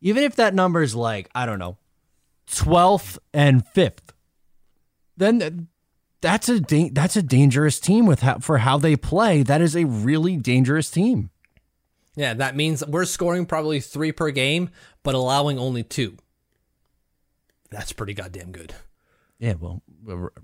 even 0.00 0.24
if 0.24 0.34
that 0.36 0.54
number's 0.54 0.96
like, 0.96 1.30
I 1.36 1.46
don't 1.46 1.60
know, 1.60 1.78
12th 2.50 3.18
and 3.32 3.64
5th, 3.64 4.10
then 5.16 5.68
that's 6.26 6.48
a 6.48 6.60
da- 6.60 6.90
that's 6.90 7.16
a 7.16 7.22
dangerous 7.22 7.78
team 7.80 8.06
with 8.06 8.20
how, 8.20 8.38
for 8.40 8.58
how 8.58 8.78
they 8.78 8.96
play. 8.96 9.42
That 9.42 9.60
is 9.60 9.76
a 9.76 9.84
really 9.84 10.36
dangerous 10.36 10.90
team. 10.90 11.30
yeah 12.16 12.34
that 12.34 12.56
means 12.56 12.84
we're 12.86 13.04
scoring 13.04 13.46
probably 13.46 13.78
three 13.80 14.12
per 14.12 14.30
game 14.30 14.70
but 15.02 15.14
allowing 15.14 15.58
only 15.58 15.82
two 15.82 16.16
that's 17.70 17.92
pretty 17.92 18.14
goddamn 18.14 18.52
good 18.52 18.74
Yeah, 19.38 19.54
well, 19.60 19.82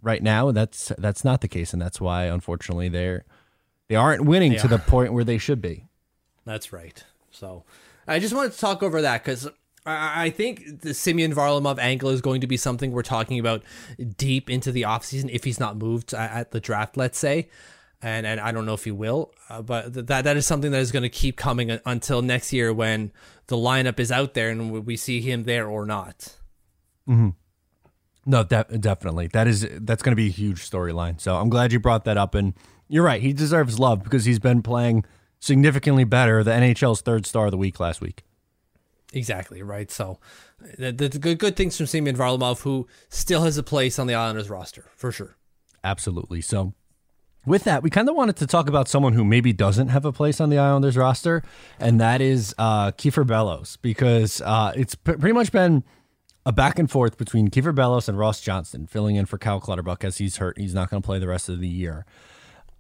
right 0.03 0.23
now 0.23 0.53
that's 0.53 0.92
that's 0.99 1.25
not 1.25 1.40
the 1.40 1.49
case, 1.49 1.73
and 1.73 1.81
that's 1.81 1.99
why 2.01 2.25
unfortunately 2.25 2.88
they're 2.90 3.25
they 3.88 3.97
aren't 3.97 4.25
winning 4.27 4.57
to 4.59 4.68
the 4.68 4.79
point 4.79 5.12
where 5.14 5.25
they 5.25 5.38
should 5.38 5.61
be. 5.62 5.87
That's 6.45 6.73
right. 6.75 7.03
So 7.31 7.64
I 8.07 8.18
just 8.18 8.35
wanted 8.35 8.53
to 8.53 8.59
talk 8.59 8.83
over 8.83 9.01
that 9.03 9.25
because 9.25 9.49
I 9.85 10.31
think 10.31 10.83
the 10.83 10.95
Semyon 10.95 11.35
Varlamov 11.35 11.79
angle 11.79 12.11
is 12.11 12.21
going 12.21 12.40
to 12.42 12.47
be 12.47 12.57
something 12.57 12.92
we're 12.92 13.03
talking 13.03 13.40
about 13.40 13.64
deep 14.16 14.49
into 14.49 14.71
the 14.71 14.83
offseason 14.83 15.29
if 15.33 15.42
he's 15.42 15.59
not 15.59 15.77
moved 15.77 16.14
at 16.14 16.53
the 16.53 16.61
draft, 16.61 16.97
let's 16.97 17.18
say. 17.18 17.49
And, 18.01 18.27
and 18.27 18.40
I 18.40 18.51
don't 18.53 18.66
know 18.66 18.75
if 18.75 18.85
he 18.85 18.90
will, 18.90 19.33
uh, 19.49 19.62
but 19.62 19.95
th- 19.95 20.07
that 20.07 20.25
that 20.25 20.37
is 20.37 20.45
something 20.45 20.73
that 20.73 20.81
is 20.81 20.90
going 20.90 21.05
to 21.05 21.09
keep 21.09 21.37
coming 21.37 21.79
until 21.87 22.21
next 22.21 22.53
year 22.53 22.73
when 22.73 23.12
the 23.47 23.57
lineup 23.57 24.01
is 24.01 24.11
out 24.11 24.35
there 24.35 24.51
and 24.51 24.85
we- 24.85 24.97
see 24.97 25.21
him 25.21 25.45
there 25.45 25.68
or 25.68 25.87
not. 25.87 26.37
Hmm. 27.07 27.31
No, 28.27 28.42
de- 28.42 28.64
definitely. 28.79 29.29
That 29.29 29.47
is 29.47 29.68
that's 29.81 30.03
going 30.03 30.12
to 30.12 30.16
be 30.16 30.27
a 30.27 30.33
huge 30.33 30.68
storyline. 30.68 31.21
So 31.21 31.37
I'm 31.37 31.49
glad 31.49 31.73
you 31.73 31.79
brought 31.79 32.05
that 32.05 32.16
up. 32.16 32.35
And 32.35 32.55
you're 32.88 33.05
right. 33.05 33.23
He 33.23 33.33
deserves 33.33 33.79
love 33.79 34.03
because 34.03 34.25
he's 34.25 34.38
been 34.40 34.62
playing 34.62 35.05
significantly 35.38 36.05
better. 36.05 36.42
The 36.42 36.51
NHL's 36.53 37.03
third 37.03 37.25
star 37.25 37.47
of 37.47 37.51
the 37.53 37.57
week 37.57 37.79
last 37.81 38.01
week. 38.01 38.25
Exactly 39.12 39.62
right. 39.62 39.90
So, 39.90 40.18
the, 40.79 40.92
good 40.92 41.38
good 41.38 41.57
things 41.57 41.77
from 41.77 41.87
Semyon 41.87 42.16
Varlamov, 42.16 42.62
who 42.62 42.88
still 43.09 43.42
has 43.42 43.59
a 43.59 43.62
place 43.62 43.98
on 43.98 44.07
the 44.07 44.14
Islanders 44.14 44.48
roster 44.48 44.87
for 44.96 45.12
sure. 45.12 45.37
Absolutely. 45.85 46.40
So, 46.40 46.72
with 47.44 47.64
that, 47.64 47.83
we 47.83 47.90
kind 47.90 48.09
of 48.09 48.14
wanted 48.14 48.37
to 48.37 48.46
talk 48.46 48.68
about 48.68 48.88
someone 48.88 49.12
who 49.12 49.25
maybe 49.25 49.53
doesn't 49.53 49.88
have 49.88 50.05
a 50.05 50.12
place 50.12 50.40
on 50.40 50.48
the 50.48 50.59
Islanders 50.59 50.96
roster, 50.96 51.42
and 51.79 52.01
that 52.01 52.20
is 52.20 52.55
uh, 52.57 52.92
Kiefer 52.92 53.27
Bellows, 53.27 53.77
because 53.83 54.40
uh, 54.42 54.72
it's 54.77 54.94
p- 54.94 55.14
pretty 55.14 55.35
much 55.35 55.51
been 55.53 55.83
a 56.46 56.53
back 56.53 56.79
and 56.79 56.90
forth 56.90 57.18
between 57.18 57.48
Kiefer 57.48 57.75
Bellows 57.75 58.09
and 58.09 58.16
Ross 58.16 58.40
Johnston, 58.40 58.87
filling 58.87 59.16
in 59.16 59.27
for 59.27 59.38
Cal 59.38 59.61
Clutterbuck 59.61 60.05
as 60.05 60.18
he's 60.18 60.37
hurt. 60.37 60.57
He's 60.57 60.75
not 60.75 60.88
going 60.88 61.03
to 61.03 61.07
play 61.07 61.18
the 61.18 61.29
rest 61.29 61.48
of 61.48 61.61
the 61.61 61.68
year. 61.68 62.07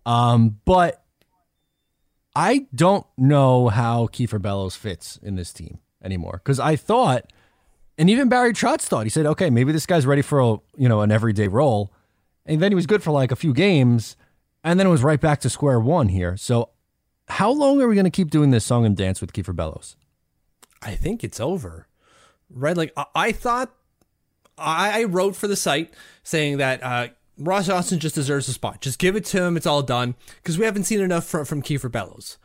Um, 0.06 0.60
but 0.64 1.04
I 2.34 2.66
don't 2.74 3.06
know 3.18 3.68
how 3.68 4.06
Kiefer 4.06 4.40
Bellows 4.40 4.76
fits 4.76 5.18
in 5.22 5.34
this 5.34 5.52
team 5.52 5.78
anymore 6.02 6.40
because 6.42 6.60
I 6.60 6.76
thought, 6.76 7.32
and 7.98 8.10
even 8.10 8.28
Barry 8.28 8.52
Trotz 8.52 8.82
thought 8.82 9.04
he 9.04 9.10
said, 9.10 9.26
okay, 9.26 9.50
maybe 9.50 9.72
this 9.72 9.86
guy's 9.86 10.06
ready 10.06 10.22
for 10.22 10.40
a 10.40 10.56
you 10.76 10.88
know 10.88 11.00
an 11.00 11.10
everyday 11.10 11.48
role, 11.48 11.92
and 12.46 12.60
then 12.60 12.72
he 12.72 12.76
was 12.76 12.86
good 12.86 13.02
for 13.02 13.10
like 13.10 13.30
a 13.32 13.36
few 13.36 13.52
games, 13.52 14.16
and 14.64 14.78
then 14.78 14.86
it 14.86 14.90
was 14.90 15.02
right 15.02 15.20
back 15.20 15.40
to 15.40 15.50
square 15.50 15.80
one 15.80 16.08
here. 16.08 16.36
So, 16.36 16.70
how 17.28 17.50
long 17.50 17.80
are 17.80 17.88
we 17.88 17.94
going 17.94 18.04
to 18.04 18.10
keep 18.10 18.30
doing 18.30 18.50
this 18.50 18.64
song 18.64 18.84
and 18.84 18.96
dance 18.96 19.20
with 19.20 19.32
Kiefer 19.32 19.54
Bellows? 19.54 19.96
I 20.82 20.94
think 20.94 21.22
it's 21.22 21.40
over, 21.40 21.86
right? 22.50 22.76
Like 22.76 22.92
I, 22.96 23.06
I 23.14 23.32
thought, 23.32 23.72
I, 24.58 25.02
I 25.02 25.04
wrote 25.04 25.36
for 25.36 25.46
the 25.46 25.56
site 25.56 25.94
saying 26.22 26.58
that 26.58 26.82
uh, 26.82 27.08
Ross 27.38 27.66
Johnston 27.66 27.98
just 27.98 28.14
deserves 28.14 28.48
a 28.48 28.52
spot. 28.52 28.80
Just 28.80 28.98
give 28.98 29.16
it 29.16 29.24
to 29.26 29.42
him. 29.42 29.56
It's 29.56 29.66
all 29.66 29.82
done 29.82 30.14
because 30.36 30.58
we 30.58 30.64
haven't 30.64 30.84
seen 30.84 31.00
enough 31.00 31.24
from 31.24 31.44
from 31.44 31.62
Kiefer 31.62 31.90
Bellows. 31.90 32.38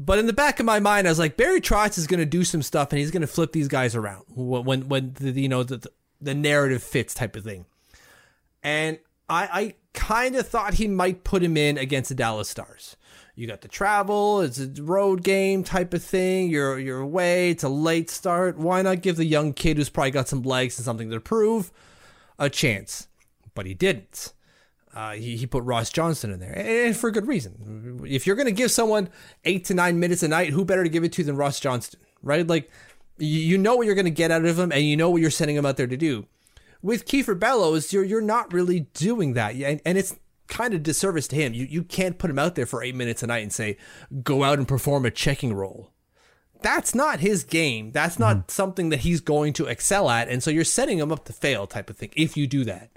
But 0.00 0.20
in 0.20 0.26
the 0.26 0.32
back 0.32 0.60
of 0.60 0.64
my 0.64 0.78
mind, 0.78 1.08
I 1.08 1.10
was 1.10 1.18
like, 1.18 1.36
Barry 1.36 1.60
Trotz 1.60 1.98
is 1.98 2.06
going 2.06 2.20
to 2.20 2.26
do 2.26 2.44
some 2.44 2.62
stuff 2.62 2.92
and 2.92 3.00
he's 3.00 3.10
going 3.10 3.22
to 3.22 3.26
flip 3.26 3.50
these 3.50 3.66
guys 3.66 3.96
around 3.96 4.24
when 4.28 4.88
when, 4.88 5.12
the, 5.14 5.32
you 5.32 5.48
know 5.48 5.64
the, 5.64 5.84
the 6.20 6.34
narrative 6.34 6.84
fits 6.84 7.14
type 7.14 7.34
of 7.34 7.42
thing. 7.42 7.66
And 8.62 9.00
I, 9.28 9.48
I 9.52 9.74
kind 9.94 10.36
of 10.36 10.46
thought 10.46 10.74
he 10.74 10.86
might 10.86 11.24
put 11.24 11.42
him 11.42 11.56
in 11.56 11.76
against 11.76 12.10
the 12.10 12.14
Dallas 12.14 12.48
Stars. 12.48 12.96
You 13.34 13.48
got 13.48 13.62
the 13.62 13.68
travel, 13.68 14.40
it's 14.40 14.60
a 14.60 14.68
road 14.80 15.24
game 15.24 15.64
type 15.64 15.92
of 15.92 16.02
thing. 16.02 16.48
You're 16.48 16.78
you're 16.78 17.00
away, 17.00 17.50
it's 17.50 17.64
a 17.64 17.68
late 17.68 18.08
start. 18.08 18.56
Why 18.56 18.82
not 18.82 19.02
give 19.02 19.16
the 19.16 19.24
young 19.24 19.52
kid 19.52 19.78
who's 19.78 19.88
probably 19.88 20.12
got 20.12 20.28
some 20.28 20.42
legs 20.42 20.78
and 20.78 20.84
something 20.84 21.10
to 21.10 21.18
prove 21.18 21.72
a 22.38 22.48
chance? 22.48 23.08
But 23.54 23.66
he 23.66 23.74
didn't. 23.74 24.32
Uh, 24.98 25.12
he, 25.12 25.36
he 25.36 25.46
put 25.46 25.62
Ross 25.62 25.90
Johnston 25.90 26.32
in 26.32 26.40
there, 26.40 26.58
and 26.58 26.96
for 26.96 27.06
a 27.06 27.12
good 27.12 27.28
reason. 27.28 28.04
If 28.04 28.26
you're 28.26 28.34
going 28.34 28.46
to 28.46 28.52
give 28.52 28.72
someone 28.72 29.10
eight 29.44 29.64
to 29.66 29.74
nine 29.74 30.00
minutes 30.00 30.24
a 30.24 30.28
night, 30.28 30.50
who 30.50 30.64
better 30.64 30.82
to 30.82 30.88
give 30.88 31.04
it 31.04 31.12
to 31.12 31.22
than 31.22 31.36
Ross 31.36 31.60
Johnston, 31.60 32.00
right? 32.20 32.44
Like, 32.44 32.68
you, 33.16 33.38
you 33.38 33.58
know 33.58 33.76
what 33.76 33.86
you're 33.86 33.94
going 33.94 34.06
to 34.06 34.10
get 34.10 34.32
out 34.32 34.44
of 34.44 34.58
him, 34.58 34.72
and 34.72 34.82
you 34.82 34.96
know 34.96 35.08
what 35.08 35.20
you're 35.20 35.30
sending 35.30 35.54
him 35.54 35.64
out 35.64 35.76
there 35.76 35.86
to 35.86 35.96
do. 35.96 36.26
With 36.82 37.06
Kiefer 37.06 37.38
Bellows, 37.38 37.92
you're 37.92 38.02
you're 38.02 38.20
not 38.20 38.52
really 38.52 38.80
doing 38.92 39.34
that, 39.34 39.54
and, 39.54 39.80
and 39.86 39.96
it's 39.98 40.16
kind 40.48 40.74
of 40.74 40.82
disservice 40.82 41.28
to 41.28 41.36
him. 41.36 41.54
You 41.54 41.66
you 41.66 41.84
can't 41.84 42.18
put 42.18 42.28
him 42.28 42.38
out 42.40 42.56
there 42.56 42.66
for 42.66 42.82
eight 42.82 42.96
minutes 42.96 43.22
a 43.22 43.28
night 43.28 43.44
and 43.44 43.52
say, 43.52 43.76
go 44.24 44.42
out 44.42 44.58
and 44.58 44.66
perform 44.66 45.06
a 45.06 45.12
checking 45.12 45.54
role. 45.54 45.92
That's 46.60 46.92
not 46.92 47.20
his 47.20 47.44
game. 47.44 47.92
That's 47.92 48.18
not 48.18 48.36
mm-hmm. 48.36 48.48
something 48.48 48.88
that 48.88 49.00
he's 49.00 49.20
going 49.20 49.52
to 49.52 49.66
excel 49.66 50.10
at, 50.10 50.28
and 50.28 50.42
so 50.42 50.50
you're 50.50 50.64
setting 50.64 50.98
him 50.98 51.12
up 51.12 51.24
to 51.26 51.32
fail, 51.32 51.68
type 51.68 51.88
of 51.88 51.96
thing. 51.96 52.10
If 52.16 52.36
you 52.36 52.48
do 52.48 52.64
that. 52.64 52.90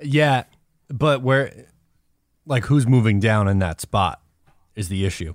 Yeah, 0.00 0.44
but 0.88 1.22
where, 1.22 1.66
like, 2.46 2.64
who's 2.66 2.86
moving 2.86 3.20
down 3.20 3.48
in 3.48 3.58
that 3.58 3.80
spot 3.80 4.20
is 4.74 4.88
the 4.88 5.04
issue. 5.04 5.34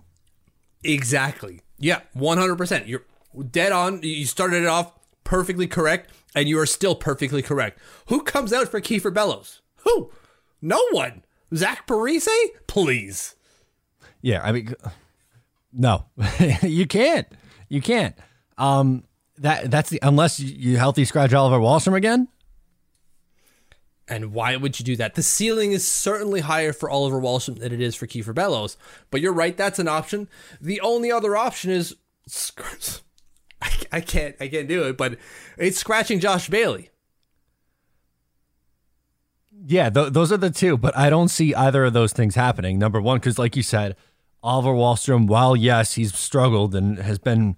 Exactly. 0.84 1.62
Yeah, 1.78 2.02
100%. 2.16 2.88
You're 2.88 3.06
dead 3.52 3.72
on. 3.72 4.02
You 4.04 4.26
started 4.26 4.63
it 4.63 4.68
off 4.68 4.94
perfectly 5.24 5.68
correct, 5.68 6.12
and 6.36 6.48
you 6.48 6.60
are 6.60 6.66
still 6.66 6.96
perfectly 6.96 7.42
correct. 7.42 7.80
Who 8.08 8.22
comes 8.24 8.54
out 8.54 8.70
for 8.70 8.82
Kiefer 8.82 9.13
Bellows? 9.13 9.62
Who? 9.84 10.12
No 10.62 10.82
one. 10.92 11.24
Zach 11.56 11.88
Parise? 11.88 12.28
Please. 12.68 13.36
Yeah, 14.22 14.42
I 14.44 14.52
mean, 14.52 14.74
no, 15.72 16.06
you 16.62 16.88
can't. 16.88 17.28
You 17.70 17.82
can't. 17.82 18.16
Um, 18.58 19.04
that 19.38 19.70
that's 19.72 19.89
the 19.89 20.00
unless 20.02 20.39
you 20.39 20.78
healthy 20.78 21.06
scratch 21.06 21.34
Oliver 21.34 21.58
Wahlstrom 21.58 21.96
again. 21.96 22.28
And 24.08 24.34
why 24.34 24.56
would 24.58 24.80
you 24.80 24.86
do 24.86 24.96
that? 24.98 25.16
The 25.16 25.24
ceiling 25.24 25.72
is 25.72 25.88
certainly 25.88 26.42
higher 26.42 26.74
for 26.74 26.89
Oliver 26.89 27.22
Wahlstrom 27.22 27.60
than 27.60 27.72
it 27.72 27.80
is 27.80 27.96
for 27.96 28.06
Kiefer 28.06 28.36
Bellows. 28.36 28.78
But 29.10 29.22
you're 29.22 29.34
right, 29.34 29.56
that's 29.56 29.80
an 29.80 29.88
option. 29.88 30.28
The 30.60 30.82
only 30.82 31.12
other 31.12 31.38
option 31.38 31.72
is 31.72 31.96
I, 33.62 33.72
I 33.92 34.02
can't 34.02 34.36
I 34.39 34.48
can't 34.48 34.68
do 34.68 34.84
it, 34.84 34.98
but 34.98 35.18
it's 35.58 35.78
scratching 35.78 36.20
Josh 36.20 36.50
Bailey. 36.50 36.89
Yeah, 39.66 39.89
th- 39.89 40.12
those 40.12 40.32
are 40.32 40.38
the 40.38 40.50
two, 40.50 40.78
but 40.78 40.98
I 40.98 41.10
don't 41.10 41.30
see 41.30 41.56
either 41.56 41.86
of 41.86 41.94
those 41.94 42.12
things 42.12 42.36
happening. 42.36 42.78
Number 42.78 43.00
one, 43.00 43.20
because 43.20 43.39
like 43.39 43.56
you 43.56 43.63
said, 43.63 43.96
Oliver 44.42 44.74
Wahlstrom, 44.74 45.28
while 45.28 45.56
yes, 45.56 45.94
he's 45.94 46.13
struggled 46.13 46.76
and 46.76 46.98
has 47.00 47.18
been 47.18 47.56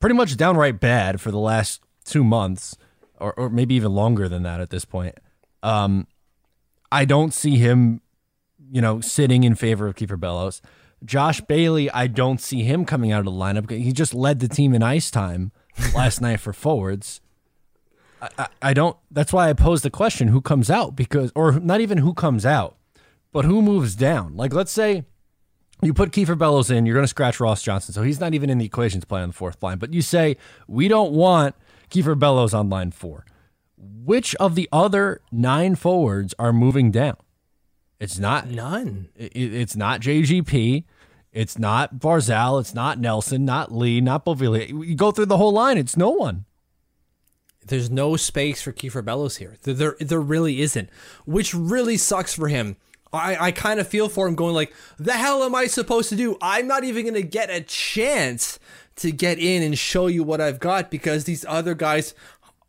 pretty 0.00 0.16
much 0.16 0.36
downright 0.36 0.80
bad 0.80 1.20
for 1.20 1.30
the 1.30 1.38
last 1.38 1.80
two 2.04 2.24
months, 2.24 2.76
or, 3.20 3.32
or 3.34 3.48
maybe 3.48 3.76
even 3.76 3.92
longer 3.92 4.28
than 4.28 4.42
that 4.42 4.60
at 4.60 4.70
this 4.70 4.84
point. 4.84 5.16
Um, 5.66 6.06
I 6.92 7.04
don't 7.04 7.34
see 7.34 7.56
him, 7.56 8.00
you 8.70 8.80
know, 8.80 9.00
sitting 9.00 9.42
in 9.42 9.56
favor 9.56 9.88
of 9.88 9.96
Kiefer 9.96 10.18
Bellows. 10.18 10.62
Josh 11.04 11.40
Bailey, 11.40 11.90
I 11.90 12.06
don't 12.06 12.40
see 12.40 12.62
him 12.62 12.84
coming 12.84 13.10
out 13.10 13.18
of 13.18 13.24
the 13.24 13.32
lineup. 13.32 13.68
He 13.68 13.92
just 13.92 14.14
led 14.14 14.38
the 14.38 14.48
team 14.48 14.74
in 14.74 14.82
ice 14.82 15.10
time 15.10 15.50
last 15.92 16.20
night 16.22 16.38
for 16.38 16.52
forwards. 16.52 17.20
I, 18.22 18.46
I, 18.62 18.74
don't. 18.74 18.96
That's 19.10 19.32
why 19.32 19.50
I 19.50 19.52
posed 19.54 19.82
the 19.82 19.90
question: 19.90 20.28
Who 20.28 20.40
comes 20.40 20.70
out? 20.70 20.94
Because, 20.94 21.32
or 21.34 21.58
not 21.58 21.80
even 21.80 21.98
who 21.98 22.14
comes 22.14 22.46
out, 22.46 22.76
but 23.32 23.44
who 23.44 23.60
moves 23.60 23.94
down? 23.94 24.36
Like, 24.36 24.54
let's 24.54 24.72
say 24.72 25.04
you 25.82 25.92
put 25.92 26.12
Kiefer 26.12 26.38
Bellows 26.38 26.70
in, 26.70 26.86
you're 26.86 26.94
going 26.94 27.04
to 27.04 27.08
scratch 27.08 27.40
Ross 27.40 27.62
Johnston, 27.62 27.92
so 27.92 28.02
he's 28.02 28.20
not 28.20 28.32
even 28.32 28.48
in 28.48 28.58
the 28.58 28.64
equation 28.64 29.00
to 29.00 29.06
play 29.06 29.20
on 29.20 29.28
the 29.28 29.34
fourth 29.34 29.62
line. 29.62 29.78
But 29.78 29.92
you 29.92 30.00
say 30.00 30.38
we 30.66 30.88
don't 30.88 31.12
want 31.12 31.56
Kiefer 31.90 32.18
Bellows 32.18 32.54
on 32.54 32.70
line 32.70 32.92
four. 32.92 33.26
Which 33.78 34.34
of 34.36 34.54
the 34.54 34.68
other 34.72 35.20
nine 35.30 35.74
forwards 35.74 36.34
are 36.38 36.52
moving 36.52 36.90
down? 36.90 37.16
It's 38.00 38.18
not 38.18 38.48
None. 38.48 39.08
it- 39.16 39.32
it's 39.54 39.76
not 39.76 40.00
JGP. 40.00 40.84
It's 41.32 41.58
not 41.58 41.96
Barzal. 41.98 42.60
It's 42.60 42.74
not 42.74 42.98
Nelson. 42.98 43.44
Not 43.44 43.70
Lee. 43.72 44.00
Not 44.00 44.24
Beauvillier. 44.24 44.68
You 44.68 44.94
go 44.94 45.10
through 45.12 45.26
the 45.26 45.36
whole 45.36 45.52
line. 45.52 45.76
It's 45.76 45.96
no 45.96 46.10
one. 46.10 46.44
There's 47.66 47.90
no 47.90 48.16
space 48.16 48.62
for 48.62 48.72
Kiefer 48.72 49.04
Bellows 49.04 49.36
here. 49.38 49.56
There, 49.62 49.74
there, 49.74 49.96
there 49.98 50.20
really 50.20 50.60
isn't, 50.60 50.88
which 51.24 51.52
really 51.52 51.96
sucks 51.96 52.32
for 52.32 52.48
him. 52.48 52.76
I, 53.12 53.36
I 53.46 53.52
kind 53.52 53.80
of 53.80 53.88
feel 53.88 54.08
for 54.08 54.26
him 54.28 54.34
going 54.34 54.54
like, 54.54 54.72
the 54.98 55.12
hell 55.14 55.42
am 55.42 55.54
I 55.54 55.66
supposed 55.66 56.08
to 56.10 56.16
do? 56.16 56.36
I'm 56.40 56.66
not 56.68 56.84
even 56.84 57.02
going 57.04 57.14
to 57.14 57.22
get 57.22 57.50
a 57.50 57.60
chance 57.60 58.58
to 58.96 59.10
get 59.10 59.38
in 59.38 59.62
and 59.62 59.76
show 59.78 60.06
you 60.06 60.22
what 60.22 60.40
I've 60.40 60.58
got 60.60 60.90
because 60.90 61.24
these 61.24 61.44
other 61.48 61.74
guys 61.74 62.14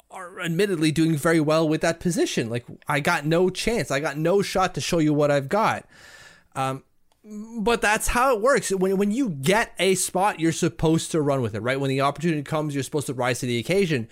are 0.09 0.39
admittedly 0.39 0.91
doing 0.91 1.15
very 1.15 1.39
well 1.39 1.67
with 1.67 1.81
that 1.81 1.99
position. 1.99 2.49
Like 2.49 2.65
I 2.87 2.99
got 2.99 3.25
no 3.25 3.49
chance. 3.49 3.91
I 3.91 3.99
got 3.99 4.17
no 4.17 4.41
shot 4.41 4.75
to 4.75 4.81
show 4.81 4.99
you 4.99 5.13
what 5.13 5.31
I've 5.31 5.49
got. 5.49 5.85
Um, 6.55 6.83
but 7.59 7.81
that's 7.81 8.07
how 8.07 8.35
it 8.35 8.41
works. 8.41 8.71
When 8.71 8.97
when 8.97 9.11
you 9.11 9.29
get 9.29 9.73
a 9.79 9.95
spot, 9.95 10.39
you're 10.39 10.51
supposed 10.51 11.11
to 11.11 11.21
run 11.21 11.41
with 11.41 11.55
it, 11.55 11.61
right? 11.61 11.79
When 11.79 11.89
the 11.89 12.01
opportunity 12.01 12.43
comes, 12.43 12.73
you're 12.73 12.83
supposed 12.83 13.07
to 13.07 13.13
rise 13.13 13.39
to 13.39 13.45
the 13.45 13.59
occasion. 13.59 14.07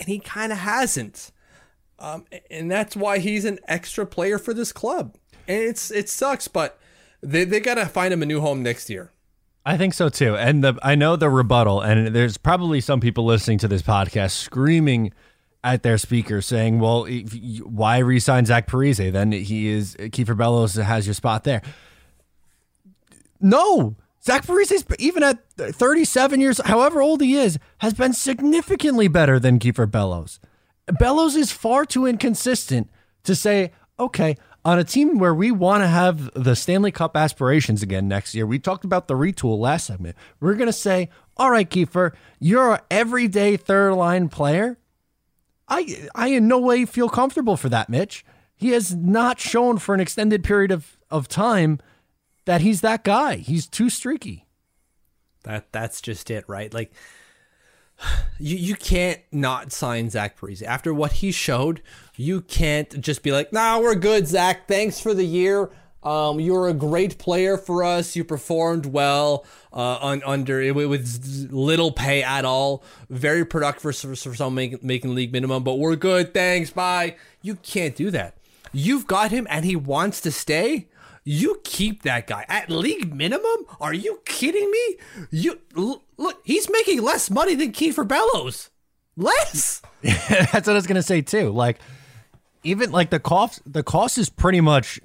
And 0.00 0.08
he 0.08 0.18
kind 0.18 0.52
of 0.52 0.58
hasn't. 0.58 1.30
Um, 1.98 2.26
and 2.50 2.70
that's 2.70 2.96
why 2.96 3.18
he's 3.18 3.44
an 3.44 3.58
extra 3.66 4.06
player 4.06 4.38
for 4.38 4.52
this 4.52 4.72
club. 4.72 5.16
And 5.48 5.62
it's 5.62 5.90
it 5.90 6.08
sucks, 6.08 6.48
but 6.48 6.78
they 7.22 7.44
they 7.44 7.60
gotta 7.60 7.86
find 7.86 8.12
him 8.12 8.22
a 8.22 8.26
new 8.26 8.40
home 8.40 8.62
next 8.62 8.88
year. 8.88 9.12
I 9.66 9.76
think 9.76 9.94
so 9.94 10.08
too. 10.08 10.36
And 10.36 10.62
the 10.62 10.78
I 10.80 10.94
know 10.94 11.16
the 11.16 11.28
rebuttal, 11.28 11.80
and 11.80 12.14
there's 12.14 12.38
probably 12.38 12.80
some 12.80 13.00
people 13.00 13.24
listening 13.24 13.58
to 13.58 13.68
this 13.68 13.82
podcast 13.82 14.30
screaming 14.30 15.12
at 15.64 15.82
their 15.82 15.98
speaker 15.98 16.40
saying, 16.40 16.78
"Well, 16.78 17.04
if 17.06 17.32
why 17.64 17.98
resign 17.98 18.46
Zach 18.46 18.68
Parise? 18.68 19.12
Then 19.12 19.32
he 19.32 19.66
is 19.66 19.96
Kiefer 19.98 20.36
Bellows 20.36 20.74
has 20.76 21.04
your 21.04 21.14
spot 21.14 21.42
there." 21.42 21.62
No, 23.40 23.96
Zach 24.22 24.46
Parise, 24.46 24.84
even 25.00 25.24
at 25.24 25.38
37 25.56 26.40
years, 26.40 26.60
however 26.64 27.02
old 27.02 27.20
he 27.20 27.34
is, 27.34 27.58
has 27.78 27.92
been 27.92 28.12
significantly 28.12 29.08
better 29.08 29.40
than 29.40 29.58
Kiefer 29.58 29.90
Bellows. 29.90 30.38
Bellows 30.98 31.34
is 31.34 31.50
far 31.50 31.84
too 31.84 32.06
inconsistent 32.06 32.88
to 33.24 33.34
say, 33.34 33.72
okay, 33.98 34.36
on 34.66 34.80
a 34.80 34.84
team 34.84 35.20
where 35.20 35.32
we 35.32 35.52
want 35.52 35.84
to 35.84 35.86
have 35.86 36.34
the 36.34 36.56
Stanley 36.56 36.90
Cup 36.90 37.16
aspirations 37.16 37.84
again 37.84 38.08
next 38.08 38.34
year, 38.34 38.44
we 38.44 38.58
talked 38.58 38.84
about 38.84 39.06
the 39.06 39.14
retool 39.14 39.58
last 39.58 39.86
segment. 39.86 40.16
We're 40.40 40.54
going 40.54 40.66
to 40.66 40.72
say, 40.72 41.08
all 41.36 41.52
right, 41.52 41.70
Kiefer, 41.70 42.12
you're 42.40 42.74
an 42.74 42.80
everyday 42.90 43.56
third 43.56 43.94
line 43.94 44.28
player. 44.28 44.76
I, 45.68 46.08
I 46.16 46.28
in 46.30 46.48
no 46.48 46.58
way 46.58 46.84
feel 46.84 47.08
comfortable 47.08 47.56
for 47.56 47.68
that, 47.68 47.88
Mitch. 47.88 48.26
He 48.56 48.70
has 48.70 48.92
not 48.92 49.38
shown 49.38 49.78
for 49.78 49.94
an 49.94 50.00
extended 50.00 50.42
period 50.42 50.72
of, 50.72 50.98
of 51.12 51.28
time 51.28 51.78
that 52.44 52.60
he's 52.60 52.80
that 52.80 53.04
guy. 53.04 53.36
He's 53.36 53.68
too 53.68 53.88
streaky. 53.88 54.48
That 55.44 55.70
that's 55.70 56.00
just 56.00 56.28
it, 56.28 56.44
right? 56.48 56.74
Like 56.74 56.90
you 58.38 58.56
you 58.56 58.74
can't 58.74 59.20
not 59.32 59.72
sign 59.72 60.10
Zach 60.10 60.38
Parise 60.38 60.62
after 60.62 60.92
what 60.92 61.12
he 61.12 61.32
showed. 61.32 61.82
You 62.16 62.40
can't 62.42 63.00
just 63.00 63.22
be 63.22 63.32
like, 63.32 63.52
"Nah, 63.52 63.78
we're 63.78 63.94
good, 63.94 64.26
Zach. 64.26 64.68
Thanks 64.68 65.00
for 65.00 65.14
the 65.14 65.24
year. 65.24 65.70
Um, 66.02 66.38
you're 66.38 66.68
a 66.68 66.72
great 66.72 67.18
player 67.18 67.56
for 67.56 67.82
us. 67.82 68.14
You 68.14 68.22
performed 68.22 68.86
well 68.86 69.44
uh, 69.72 69.98
on 70.00 70.22
under 70.24 70.60
it 70.60 70.74
with 70.74 71.48
little 71.50 71.90
pay 71.90 72.22
at 72.22 72.44
all. 72.44 72.84
Very 73.10 73.44
productive 73.44 73.82
for, 73.82 73.92
for 73.92 74.34
some 74.34 74.54
making, 74.54 74.78
making 74.82 75.16
league 75.16 75.32
minimum, 75.32 75.64
but 75.64 75.80
we're 75.80 75.96
good. 75.96 76.32
Thanks. 76.32 76.70
Bye. 76.70 77.16
You 77.42 77.56
can't 77.56 77.96
do 77.96 78.12
that. 78.12 78.36
You've 78.72 79.08
got 79.08 79.32
him, 79.32 79.48
and 79.50 79.64
he 79.64 79.74
wants 79.74 80.20
to 80.20 80.30
stay 80.30 80.86
you 81.28 81.60
keep 81.64 82.04
that 82.04 82.28
guy 82.28 82.46
at 82.48 82.70
league 82.70 83.12
minimum? 83.12 83.66
Are 83.80 83.92
you 83.92 84.20
kidding 84.24 84.70
me? 84.70 84.96
You 85.32 85.60
look, 86.16 86.40
he's 86.44 86.70
making 86.70 87.02
less 87.02 87.30
money 87.30 87.54
than 87.54 87.72
Kiefer 87.72 88.06
Bellows. 88.06 88.70
Less. 89.16 89.82
That's 90.02 90.66
what 90.66 90.68
I 90.68 90.74
was 90.74 90.86
gonna 90.86 91.02
say 91.02 91.22
too. 91.22 91.50
Like, 91.50 91.78
even 92.62 92.90
like 92.90 93.10
the 93.10 93.20
cost, 93.20 93.62
the 93.70 93.82
cost 93.82 94.18
is 94.18 94.28
pretty 94.28 94.60
much 94.60 95.00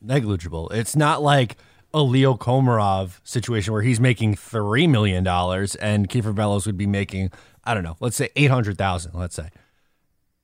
negligible. 0.00 0.68
It's 0.70 0.94
not 0.96 1.22
like 1.22 1.56
a 1.92 2.02
Leo 2.02 2.34
Komarov 2.34 3.20
situation 3.24 3.72
where 3.72 3.82
he's 3.82 4.00
making 4.00 4.34
three 4.34 4.86
million 4.86 5.24
dollars 5.24 5.74
and 5.76 6.08
Kiefer 6.08 6.34
Bellows 6.34 6.66
would 6.66 6.76
be 6.76 6.86
making, 6.86 7.30
I 7.64 7.72
don't 7.72 7.84
know, 7.84 7.96
let's 8.00 8.16
say 8.16 8.30
eight 8.36 8.50
hundred 8.50 8.76
thousand. 8.76 9.12
Let's 9.14 9.36
say 9.36 9.50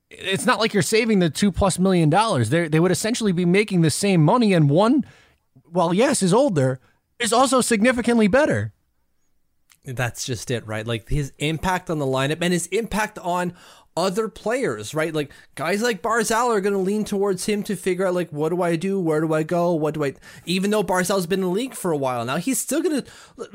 it's 0.09 0.45
not 0.45 0.59
like 0.59 0.73
you're 0.73 0.83
saving 0.83 1.19
the 1.19 1.29
two 1.29 1.51
plus 1.51 1.79
million 1.79 2.09
dollars. 2.09 2.49
They 2.49 2.67
they 2.67 2.79
would 2.79 2.91
essentially 2.91 3.31
be 3.31 3.45
making 3.45 3.81
the 3.81 3.89
same 3.91 4.23
money, 4.23 4.53
and 4.53 4.69
one 4.69 5.05
while 5.65 5.93
yes 5.93 6.21
is 6.21 6.33
older, 6.33 6.79
is 7.19 7.31
also 7.31 7.61
significantly 7.61 8.27
better. 8.27 8.73
That's 9.83 10.25
just 10.25 10.51
it, 10.51 10.65
right? 10.67 10.85
Like 10.85 11.09
his 11.09 11.33
impact 11.39 11.89
on 11.89 11.97
the 11.97 12.05
lineup 12.05 12.37
and 12.41 12.53
his 12.53 12.67
impact 12.67 13.17
on 13.17 13.53
other 13.97 14.29
players, 14.29 14.93
right? 14.93 15.13
Like 15.13 15.31
guys 15.55 15.81
like 15.81 16.01
Barzal 16.01 16.55
are 16.55 16.61
going 16.61 16.73
to 16.73 16.79
lean 16.79 17.03
towards 17.03 17.45
him 17.45 17.61
to 17.63 17.75
figure 17.75 18.05
out 18.05 18.13
like 18.13 18.29
what 18.29 18.49
do 18.49 18.61
I 18.61 18.75
do, 18.75 18.99
where 18.99 19.19
do 19.19 19.33
I 19.33 19.43
go, 19.43 19.73
what 19.73 19.93
do 19.93 20.05
I? 20.05 20.13
Even 20.45 20.71
though 20.71 20.83
Barzal's 20.83 21.27
been 21.27 21.39
in 21.39 21.45
the 21.45 21.51
league 21.51 21.73
for 21.73 21.91
a 21.91 21.97
while 21.97 22.23
now, 22.23 22.37
he's 22.37 22.59
still 22.59 22.81
going 22.81 23.01
to. 23.01 23.07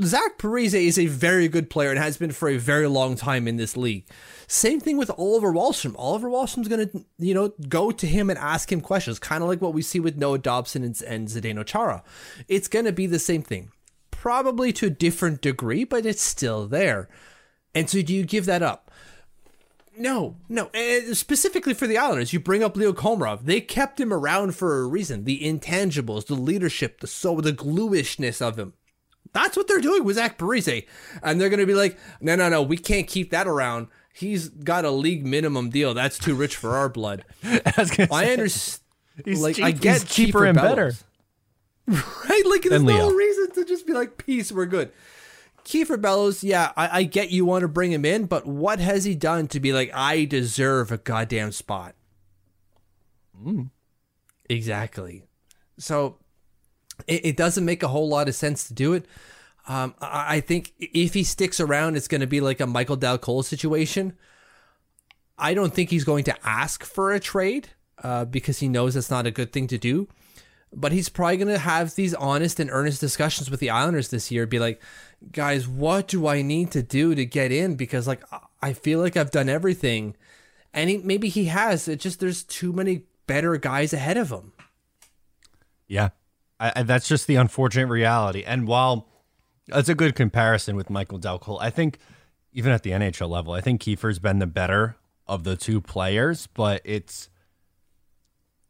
Zach 0.03 0.37
Parise 0.37 0.75
is 0.75 0.99
a 0.99 1.07
very 1.07 1.49
good 1.49 1.71
player 1.71 1.91
and 1.91 1.99
has 1.99 2.17
been 2.17 2.33
for 2.33 2.49
a 2.49 2.59
very 2.59 2.87
long 2.87 3.17
time 3.17 3.49
in 3.49 3.57
this 3.57 3.77
league. 3.77 4.05
Same 4.47 4.79
thing 4.79 4.97
with 4.97 5.11
Oliver 5.17 5.53
Wahlstrom. 5.53 5.95
Oliver 5.97 6.29
Wahlstrom's 6.29 6.69
going 6.69 6.89
to, 6.89 7.05
you 7.19 7.35
know, 7.35 7.53
go 7.69 7.91
to 7.91 8.07
him 8.07 8.31
and 8.31 8.39
ask 8.39 8.71
him 8.71 8.81
questions, 8.81 9.19
kind 9.19 9.43
of 9.43 9.49
like 9.49 9.61
what 9.61 9.75
we 9.75 9.83
see 9.83 10.01
with 10.01 10.17
Noah 10.17 10.39
Dobson 10.39 10.85
and, 10.85 11.01
and 11.03 11.29
Zdeno 11.29 11.65
Chara. 11.65 12.03
It's 12.47 12.69
going 12.69 12.85
to 12.85 12.93
be 12.93 13.07
the 13.07 13.19
same 13.19 13.43
thing, 13.43 13.71
probably 14.27 14.73
to 14.73 14.87
a 14.87 14.91
different 14.91 15.41
degree, 15.41 15.85
but 15.85 16.05
it's 16.05 16.21
still 16.21 16.67
there. 16.67 17.09
And 17.77 17.89
so, 17.89 18.03
do 18.03 18.13
you 18.13 18.25
give 18.25 18.45
that 18.47 18.61
up? 18.61 18.91
No, 19.97 20.35
no. 20.49 20.69
And 20.75 21.17
specifically 21.17 21.75
for 21.75 21.87
the 21.87 21.97
Islanders, 21.97 22.33
you 22.33 22.41
bring 22.41 22.65
up 22.65 22.77
Leo 22.77 22.93
Komarov. 22.93 23.45
They 23.45 23.61
kept 23.61 24.01
him 24.01 24.13
around 24.13 24.57
for 24.57 24.81
a 24.81 24.87
reason. 24.89 25.23
The 25.23 25.39
intangibles, 25.39 26.27
the 26.27 26.35
leadership, 26.35 26.99
the 26.99 27.07
so 27.07 27.41
the 27.41 27.53
gluishness 27.53 28.43
of 28.43 28.59
him. 28.59 28.73
That's 29.33 29.57
what 29.57 29.69
they're 29.69 29.81
doing 29.81 30.03
with 30.03 30.17
Zach 30.17 30.39
Parise. 30.39 30.89
And 31.23 31.41
they're 31.41 31.49
going 31.49 31.61
to 31.61 31.67
be 31.67 31.75
like, 31.75 31.97
no, 32.21 32.35
no, 32.35 32.49
no, 32.49 32.63
we 32.63 32.79
can't 32.79 33.07
keep 33.07 33.31
that 33.31 33.47
around 33.47 33.87
he's 34.13 34.49
got 34.49 34.85
a 34.85 34.91
league 34.91 35.25
minimum 35.25 35.71
deal. 35.71 35.95
That's 35.95 36.19
too 36.19 36.35
rich 36.35 36.57
for 36.57 36.75
our 36.75 36.89
blood. 36.89 37.25
I, 37.45 38.09
I 38.11 38.33
understand. 38.33 38.83
Like 39.25 39.57
cheap, 39.57 39.65
I 39.65 39.71
get 39.71 40.07
cheaper 40.07 40.45
and 40.47 40.57
better. 40.57 40.93
Right? 42.29 42.43
Like 42.45 42.63
there's 42.63 42.83
no 42.83 43.11
reason 43.13 43.53
to 43.53 43.65
just 43.65 43.87
be 43.87 43.93
like, 43.93 44.19
peace, 44.19 44.51
we're 44.51 44.67
good. 44.67 44.91
Kiefer 45.65 46.01
Bellows, 46.01 46.45
yeah, 46.45 46.73
I, 46.77 47.01
I 47.01 47.03
get 47.05 47.31
you 47.31 47.45
want 47.45 47.63
to 47.63 47.69
bring 47.69 47.93
him 47.93 48.05
in, 48.05 48.27
but 48.27 48.47
what 48.47 48.79
has 48.79 49.05
he 49.05 49.15
done 49.15 49.49
to 49.49 49.61
be 49.61 49.73
like, 49.73 49.91
I 49.95 50.25
deserve 50.25 50.93
a 50.93 50.99
goddamn 50.99 51.53
spot? 51.53 51.95
Mm. 53.41 53.71
Exactly. 54.49 55.25
So 55.79 56.19
it, 57.07 57.27
it 57.27 57.37
doesn't 57.37 57.65
make 57.65 57.83
a 57.83 57.89
whole 57.89 58.09
lot 58.09 58.29
of 58.29 58.35
sense 58.35 58.69
to 58.69 58.75
do 58.75 58.93
it. 58.93 59.07
Um, 59.69 59.95
I 60.01 60.39
think 60.41 60.73
if 60.79 61.15
he 61.15 61.25
sticks 61.25 61.59
around, 61.59 61.97
it's 61.97 62.07
going 62.07 62.21
to 62.21 62.27
be 62.29 62.41
like 62.41 62.61
a 62.61 62.67
Michael 62.67 62.95
Dal 62.95 63.19
Colle 63.19 63.43
situation. 63.43 64.17
I 65.37 65.55
don't 65.55 65.75
think 65.75 65.91
he's 65.91 66.05
going 66.05 66.25
to 66.25 66.37
ask 66.47 66.85
for 66.85 67.13
a 67.13 67.19
trade 67.19 67.71
uh, 68.03 68.25
because 68.25 68.61
he 68.61 68.69
knows 68.69 68.95
that's 68.95 69.11
not 69.11 69.27
a 69.27 69.33
good 69.33 69.53
thing 69.53 69.67
to 69.67 69.79
do. 69.79 70.09
But 70.73 70.93
he's 70.93 71.09
probably 71.09 71.37
going 71.39 71.49
to 71.49 71.59
have 71.59 71.95
these 71.95 72.15
honest 72.15 72.61
and 72.61 72.71
earnest 72.71 73.01
discussions 73.01 73.51
with 73.51 73.61
the 73.61 73.71
Islanders 73.71 74.09
this 74.09 74.31
year. 74.31 74.47
Be 74.47 74.59
like, 74.59 74.83
guys, 75.33 75.67
what 75.67 76.09
do 76.09 76.27
I 76.27 76.43
need 76.43 76.71
to 76.73 76.83
do 76.83 77.15
to 77.15 77.25
get 77.25 77.53
in? 77.53 77.77
Because 77.77 78.07
like 78.07 78.23
I 78.61 78.73
feel 78.73 79.01
like 79.01 79.17
I've 79.17 79.31
done 79.31 79.49
everything, 79.49 80.17
and 80.75 80.91
he, 80.91 80.99
maybe 80.99 81.29
he 81.29 81.47
has. 81.47 81.89
It 81.89 82.01
just 82.01 82.21
there's 82.21 82.43
too 82.43 82.73
many 82.73 83.03
better 83.27 83.57
guys 83.57 83.93
ahead 83.93 84.17
of 84.17 84.31
him. 84.31 84.53
Yeah, 85.87 86.11
I, 86.59 86.73
I, 86.77 86.83
that's 86.83 87.09
just 87.09 87.27
the 87.27 87.37
unfortunate 87.37 87.87
reality. 87.87 88.43
And 88.45 88.67
while 88.67 89.09
that's 89.69 89.89
a 89.89 89.95
good 89.95 90.15
comparison 90.15 90.77
with 90.77 90.91
Michael 90.91 91.19
Dal 91.19 91.39
Colle. 91.39 91.59
I 91.61 91.71
think 91.71 91.99
even 92.53 92.73
at 92.73 92.83
the 92.83 92.91
NHL 92.91 93.29
level, 93.29 93.53
I 93.53 93.61
think 93.61 93.83
Kiefer's 93.83 94.19
been 94.19 94.39
the 94.39 94.47
better 94.47 94.97
of 95.27 95.45
the 95.45 95.57
two 95.57 95.81
players, 95.81 96.47
but 96.47 96.81
it's 96.85 97.29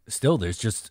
still 0.09 0.39
there's 0.39 0.59
just 0.59 0.91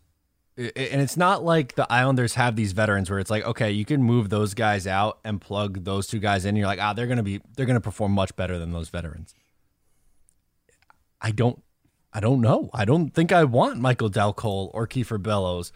and 0.58 1.02
it's 1.02 1.18
not 1.18 1.44
like 1.44 1.76
the 1.76 1.92
Islanders 1.92 2.36
have 2.36 2.56
these 2.56 2.72
veterans 2.72 3.10
where 3.10 3.20
it's 3.20 3.30
like, 3.30 3.44
okay, 3.44 3.72
you 3.72 3.84
can 3.84 4.02
move 4.02 4.30
those 4.30 4.54
guys 4.54 4.88
out 4.88 5.20
and 5.26 5.42
plug 5.42 5.84
those 5.84 6.08
two 6.08 6.20
guys 6.20 6.46
in. 6.46 6.56
You're 6.56 6.68
like, 6.68 6.80
ah, 6.82 6.94
they're 6.94 7.08
gonna 7.08 7.24
be 7.24 7.42
they're 7.56 7.66
gonna 7.66 7.82
perform 7.82 8.14
much 8.14 8.36
better 8.36 8.58
than 8.58 8.72
those 8.72 8.90
veterans. 8.90 9.34
I 11.22 11.32
don't 11.32 11.62
I 12.14 12.22
don't 12.22 12.40
know. 12.40 12.70
I 12.74 12.86
don't 12.86 13.10
think 13.10 13.34
I 13.34 13.44
want 13.44 13.80
Michael 13.80 14.08
Dal 14.08 14.34
Colle 14.34 14.72
or 14.74 14.88
Kiefer 14.88 15.22
Bellows 15.22 15.74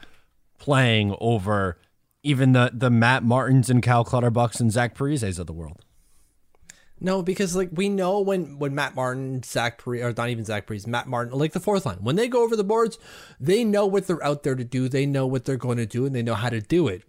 playing 0.58 1.16
over 1.20 1.78
even 2.24 2.54
the 2.54 2.72
the 2.74 2.90
Matt 2.90 3.24
Martins 3.24 3.70
and 3.70 3.84
Cal 3.84 4.06
Clutterbucks 4.06 4.62
and 4.62 4.72
Zach 4.72 4.96
Parises 4.96 5.40
of 5.40 5.48
the 5.48 5.54
world. 5.54 5.84
No, 7.02 7.22
because 7.22 7.56
like 7.56 7.70
we 7.72 7.88
know 7.90 8.20
when 8.20 8.60
when 8.60 8.76
Matt 8.76 8.96
Martin, 8.96 9.42
Zach 9.44 9.82
or 9.88 10.14
not 10.14 10.30
even 10.30 10.44
Zach 10.46 10.70
Matt 10.88 11.08
Martin, 11.08 11.38
like 11.38 11.54
the 11.54 11.60
fourth 11.60 11.86
line, 11.86 11.98
when 12.02 12.16
they 12.16 12.28
go 12.28 12.44
over 12.44 12.56
the 12.56 12.64
boards, 12.64 13.00
they 13.40 13.64
know 13.64 13.86
what 13.86 14.08
they're 14.08 14.24
out 14.24 14.44
there 14.44 14.56
to 14.56 14.64
do. 14.66 14.90
They 14.90 15.06
know 15.06 15.26
what 15.26 15.46
they're 15.46 15.58
going 15.58 15.78
to 15.78 15.86
do, 15.86 16.06
and 16.06 16.14
they 16.14 16.24
know 16.24 16.36
how 16.36 16.50
to 16.50 16.62
do 16.62 16.88
it. 16.88 17.04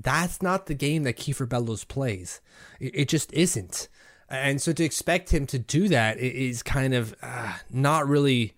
That's 0.00 0.42
not 0.42 0.66
the 0.66 0.74
game 0.74 1.04
that 1.04 1.16
Kiefer 1.16 1.48
Bellows 1.48 1.84
plays. 1.84 2.40
It, 2.80 2.94
it 2.94 3.08
just 3.08 3.32
isn't. 3.32 3.88
And 4.28 4.60
so 4.60 4.72
to 4.72 4.82
expect 4.82 5.32
him 5.32 5.46
to 5.46 5.58
do 5.58 5.88
that 5.88 6.18
is 6.18 6.62
kind 6.62 6.94
of 6.94 7.14
uh, 7.22 7.54
not 7.70 8.08
really. 8.08 8.54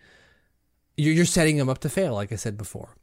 You're, 0.96 1.12
you're 1.12 1.24
setting 1.24 1.56
him 1.56 1.68
up 1.68 1.78
to 1.78 1.88
fail, 1.88 2.14
like 2.14 2.32
I 2.32 2.36
said 2.36 2.56
before 2.56 2.94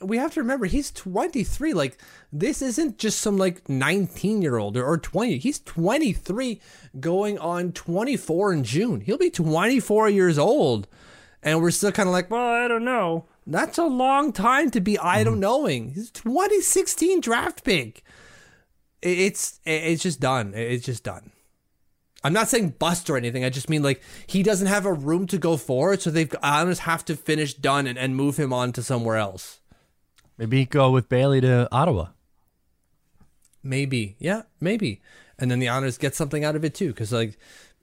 we 0.00 0.18
have 0.18 0.34
to 0.34 0.40
remember 0.40 0.66
he's 0.66 0.90
23. 0.90 1.72
Like 1.72 1.98
this 2.32 2.62
isn't 2.62 2.98
just 2.98 3.20
some 3.20 3.36
like 3.36 3.68
19 3.68 4.42
year 4.42 4.56
old 4.56 4.76
or 4.76 4.98
20. 4.98 5.38
He's 5.38 5.58
23 5.60 6.60
going 7.00 7.38
on 7.38 7.72
24 7.72 8.52
in 8.52 8.64
June. 8.64 9.00
He'll 9.00 9.18
be 9.18 9.30
24 9.30 10.08
years 10.10 10.38
old. 10.38 10.88
And 11.42 11.60
we're 11.60 11.70
still 11.70 11.92
kind 11.92 12.08
of 12.08 12.12
like, 12.12 12.30
well, 12.30 12.40
I 12.40 12.66
don't 12.66 12.84
know. 12.84 13.26
That's 13.46 13.78
a 13.78 13.84
long 13.84 14.32
time 14.32 14.70
to 14.72 14.80
be 14.80 14.98
I 14.98 15.22
don't 15.22 15.34
mm-hmm. 15.34 15.40
knowing. 15.40 15.90
He's 15.90 16.10
2016 16.10 17.20
draft 17.20 17.64
pick. 17.64 18.02
It's 19.02 19.60
it's 19.64 20.02
just 20.02 20.20
done. 20.20 20.52
It's 20.54 20.84
just 20.84 21.04
done. 21.04 21.30
I'm 22.24 22.32
not 22.32 22.48
saying 22.48 22.70
bust 22.80 23.08
or 23.08 23.16
anything. 23.16 23.44
I 23.44 23.50
just 23.50 23.70
mean 23.70 23.84
like 23.84 24.02
he 24.26 24.42
doesn't 24.42 24.66
have 24.66 24.84
a 24.84 24.92
room 24.92 25.28
to 25.28 25.38
go 25.38 25.56
forward, 25.56 26.02
so 26.02 26.10
they've 26.10 26.34
Islanders 26.42 26.80
have 26.80 27.04
to 27.04 27.14
finish 27.14 27.54
done 27.54 27.86
and, 27.86 27.96
and 27.96 28.16
move 28.16 28.36
him 28.36 28.52
on 28.52 28.72
to 28.72 28.82
somewhere 28.82 29.16
else. 29.16 29.60
Maybe 30.38 30.66
go 30.66 30.90
with 30.90 31.08
Bailey 31.08 31.40
to 31.40 31.68
Ottawa. 31.72 32.08
Maybe, 33.62 34.16
yeah, 34.18 34.42
maybe, 34.60 35.00
and 35.38 35.50
then 35.50 35.58
the 35.58 35.68
Islanders 35.68 35.98
get 35.98 36.14
something 36.14 36.44
out 36.44 36.54
of 36.54 36.64
it 36.64 36.74
too, 36.74 36.88
because 36.88 37.12
like, 37.12 37.36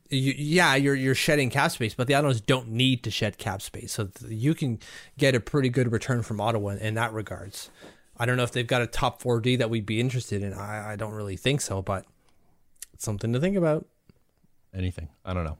you, 0.10 0.34
yeah, 0.38 0.76
you're 0.76 0.96
you're 0.96 1.16
shedding 1.16 1.50
cap 1.50 1.72
space, 1.72 1.94
but 1.94 2.08
the 2.08 2.16
Islanders 2.16 2.40
don't 2.40 2.70
need 2.70 3.04
to 3.04 3.12
shed 3.12 3.38
cap 3.38 3.62
space, 3.62 3.92
so 3.92 4.10
you 4.30 4.54
can 4.54 4.80
get 5.18 5.36
a 5.36 5.40
pretty 5.40 5.70
good 5.70 5.92
return 5.92 6.22
from 6.22 6.40
Ottawa 6.40 6.70
in, 6.70 6.78
in 6.80 6.94
that 6.94 7.12
regards. 7.12 7.70
I 8.16 8.26
don't 8.26 8.38
know 8.38 8.44
if 8.44 8.52
they've 8.52 8.68
got 8.68 8.82
a 8.82 8.88
top 8.88 9.22
4D 9.22 9.58
that 9.58 9.70
we'd 9.70 9.86
be 9.86 10.00
interested 10.00 10.44
in. 10.44 10.54
I, 10.54 10.94
I 10.94 10.96
don't 10.96 11.14
really 11.14 11.36
think 11.36 11.62
so, 11.62 11.82
but 11.82 12.06
it's 12.94 13.04
something 13.04 13.34
to 13.34 13.40
think 13.40 13.58
about. 13.58 13.88
Anything. 14.74 15.10
I 15.26 15.34
don't 15.34 15.44
know. 15.44 15.58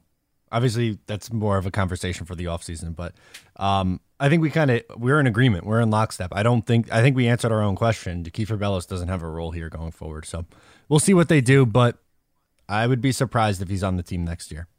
Obviously, 0.52 1.00
that's 1.08 1.34
more 1.34 1.58
of 1.58 1.66
a 1.66 1.72
conversation 1.72 2.26
for 2.28 2.36
the 2.36 2.46
offseason, 2.46 2.96
but 2.96 3.14
um, 3.58 4.00
I 4.24 4.30
think 4.30 4.42
we 4.42 4.50
kind 4.50 4.72
of 4.72 4.84
we're 4.96 5.20
in 5.20 5.28
agreement. 5.28 5.66
We're 5.66 5.82
in 5.82 5.90
lockstep. 5.90 6.30
I 6.32 6.44
don't 6.44 6.66
think 6.66 6.90
I 6.94 7.02
think 7.02 7.18
we 7.18 7.28
answered 7.28 7.52
our 7.52 7.62
own 7.62 7.76
question. 7.76 8.24
Kieffer 8.24 8.58
Bellows 8.58 8.86
doesn't 8.86 9.10
have 9.10 9.22
a 9.22 9.28
role 9.28 9.52
here 9.52 9.68
going 9.68 9.92
forward, 9.92 10.24
so 10.26 10.46
we'll 10.88 11.02
see 11.02 11.14
what 11.14 11.28
they 11.28 11.42
do. 11.42 11.66
But 11.66 11.98
I 12.70 12.88
would 12.88 13.02
be 13.02 13.12
surprised 13.12 13.62
if 13.62 13.68
he's 13.68 13.84
on 13.84 13.98
the 13.98 14.02
team 14.04 14.24
next 14.24 14.50
year. 14.50 14.70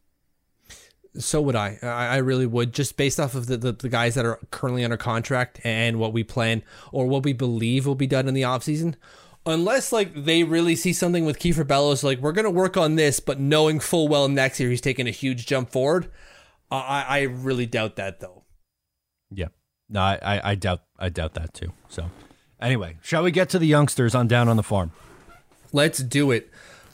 So 1.19 1.43
would 1.43 1.55
I. 1.55 1.79
I, 1.83 2.07
I 2.07 2.17
really 2.17 2.47
would, 2.47 2.73
just 2.73 2.97
based 2.97 3.21
off 3.21 3.35
of 3.35 3.47
the, 3.47 3.59
the, 3.59 3.73
the, 3.73 3.91
guys 3.91 4.15
that 4.15 4.25
are 4.25 4.41
currently 4.51 4.83
under 4.83 4.97
contract 4.97 5.61
and 5.63 5.99
what 5.99 6.15
we 6.15 6.25
plan 6.25 6.63
or 6.91 7.07
what 7.07 7.23
we 7.23 7.35
believe 7.35 7.87
will 7.87 7.95
be 7.95 8.07
done 8.07 8.27
in 8.27 8.33
the 8.33 8.43
offseason. 8.43 8.95
Unless 9.45 9.93
like 9.93 10.25
they 10.25 10.43
really 10.43 10.75
see 10.75 10.95
something 10.95 11.27
with 11.27 11.39
Kieffer 11.39 11.67
Bellows, 11.67 12.03
like 12.03 12.19
we're 12.19 12.33
gonna 12.33 12.49
work 12.49 12.79
on 12.79 12.95
this, 12.95 13.21
but 13.21 13.39
knowing 13.39 13.79
full 13.79 14.09
well 14.09 14.27
next 14.27 14.59
year 14.59 14.71
he's 14.71 14.81
taking 14.81 15.07
a 15.07 15.11
huge 15.11 15.45
jump 15.45 15.69
forward. 15.71 16.11
I, 16.71 17.05
I 17.07 17.21
really 17.25 17.67
doubt 17.67 17.97
that 17.97 18.21
though. 18.21 18.44
Yeah. 19.31 19.49
No, 19.89 20.01
I, 20.01 20.41
I, 20.43 20.55
doubt 20.55 20.83
I 20.99 21.09
doubt 21.09 21.35
that 21.35 21.55
too. 21.55 21.73
So 21.89 22.11
anyway, 22.61 22.97
shall 23.03 23.23
we 23.23 23.31
get 23.31 23.49
to 23.51 23.59
the 23.59 23.67
youngsters 23.67 24.15
on 24.15 24.29
down 24.29 24.49
on 24.49 24.57
the 24.57 24.63
farm? 24.63 24.93
Let's 25.73 25.99
do 25.99 26.31
it. 26.31 26.51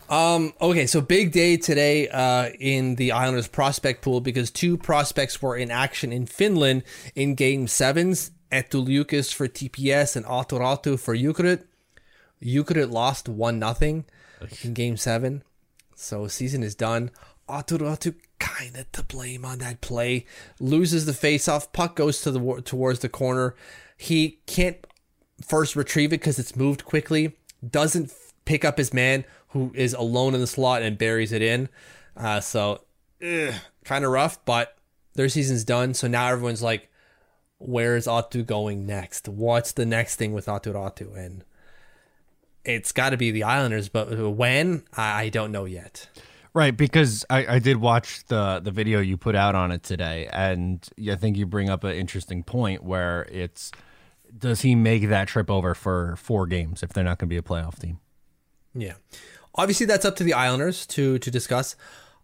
Um, 0.09 0.55
okay, 0.61 0.87
so 0.87 1.01
big 1.01 1.31
day 1.31 1.57
today 1.57 2.09
uh, 2.09 2.51
in 2.59 2.97
the 2.97 3.13
Islanders 3.13 3.47
prospect 3.47 4.03
pool 4.03 4.21
because 4.21 4.51
two 4.51 4.77
prospects 4.77 5.41
were 5.41 5.57
in 5.57 5.71
action 5.71 6.13
in 6.13 6.27
Finland 6.27 6.83
in 7.15 7.37
game 7.37 7.69
sevens. 7.69 8.33
Eetu 8.51 8.85
Liukas 8.85 9.33
for 9.33 9.47
TPS 9.47 10.17
and 10.17 10.27
Aatu 10.27 10.59
Räty 10.59 10.99
for 10.99 11.15
Jukurit. 11.15 11.65
Jukurit 12.43 12.91
lost 12.91 13.29
1 13.29 13.75
0 13.75 14.05
in 14.63 14.75
game 14.75 14.97
seven. 14.97 15.43
So 15.95 16.27
season 16.27 16.63
is 16.63 16.75
done. 16.75 17.11
Aatu 17.51 17.79
Räty 17.79 18.15
kind 18.39 18.77
of 18.77 18.91
to 18.93 19.03
blame 19.03 19.45
on 19.45 19.59
that 19.59 19.81
play. 19.81 20.27
Loses 20.59 21.07
the 21.07 21.13
faceoff. 21.13 21.73
Puck 21.73 21.97
goes 21.97 22.23
to 22.23 22.31
the 22.31 22.63
towards 22.65 23.01
the 23.01 23.09
corner. 23.09 23.55
He 23.97 24.41
can't 24.47 24.77
first 25.47 25.77
retrieve 25.77 26.13
it 26.13 26.21
because 26.21 26.39
it's 26.39 26.57
moved 26.57 26.85
quickly. 26.85 27.37
Doesn't 27.69 28.13
pick 28.45 28.65
up 28.65 28.79
his 28.79 28.93
man 28.95 29.25
who 29.49 29.73
is 29.75 29.95
alone 29.95 30.35
in 30.35 30.41
the 30.41 30.47
slot 30.47 30.83
and 30.83 30.97
buries 30.97 31.33
it 31.33 31.43
in. 31.43 31.69
Uh, 32.17 32.41
so, 32.41 32.83
kind 33.85 34.05
of 34.05 34.11
rough, 34.11 34.43
but 34.45 34.77
their 35.15 35.29
season's 35.29 35.65
done. 35.65 35.95
So 35.95 36.09
now 36.09 36.29
everyone's 36.29 36.63
like, 36.63 36.89
where's 37.59 38.07
Aatu 38.07 38.47
going 38.47 38.87
next? 38.87 39.29
What's 39.29 39.73
the 39.73 39.87
next 39.87 40.17
thing 40.17 40.33
with 40.33 40.47
Aatu 40.47 40.73
Räty? 40.73 41.17
And 41.17 41.45
it's 42.65 42.93
got 42.93 43.11
to 43.11 43.17
be 43.17 43.31
the 43.31 43.43
Islanders, 43.43 43.89
but 43.89 44.17
when, 44.31 44.85
I, 44.97 45.25
I 45.25 45.29
don't 45.29 45.53
know 45.53 45.65
yet. 45.65 46.09
Right, 46.53 46.77
because 46.77 47.25
I, 47.31 47.47
I 47.47 47.59
did 47.61 47.77
watch 47.77 48.25
the 48.27 48.61
the 48.63 48.73
video 48.73 49.01
you 49.01 49.17
put 49.17 49.37
out 49.37 49.55
on 49.55 49.71
it 49.71 49.85
today, 49.85 50.29
and 50.33 50.87
I 51.09 51.15
think 51.15 51.37
you 51.37 51.47
bring 51.47 51.71
up 51.71 51.85
an 51.85 51.95
interesting 51.95 52.43
point 52.43 52.83
where 52.83 53.23
it's 53.31 53.71
does 54.37 54.63
he 54.63 54.75
make 54.75 55.09
that 55.09 55.29
trip 55.29 55.51
over 55.51 55.75
for 55.75 56.17
four 56.17 56.47
games 56.47 56.83
if 56.83 56.93
they're 56.93 57.05
not 57.05 57.19
going 57.19 57.29
to 57.29 57.33
be 57.33 57.37
a 57.37 57.43
playoff 57.43 57.79
team? 57.79 58.01
Yeah. 58.75 58.95
Obviously, 59.55 59.87
that's 59.87 60.05
up 60.05 60.17
to 60.17 60.25
the 60.25 60.33
Islanders 60.33 60.87
to 60.87 61.19
to 61.21 61.31
discuss. 61.31 61.77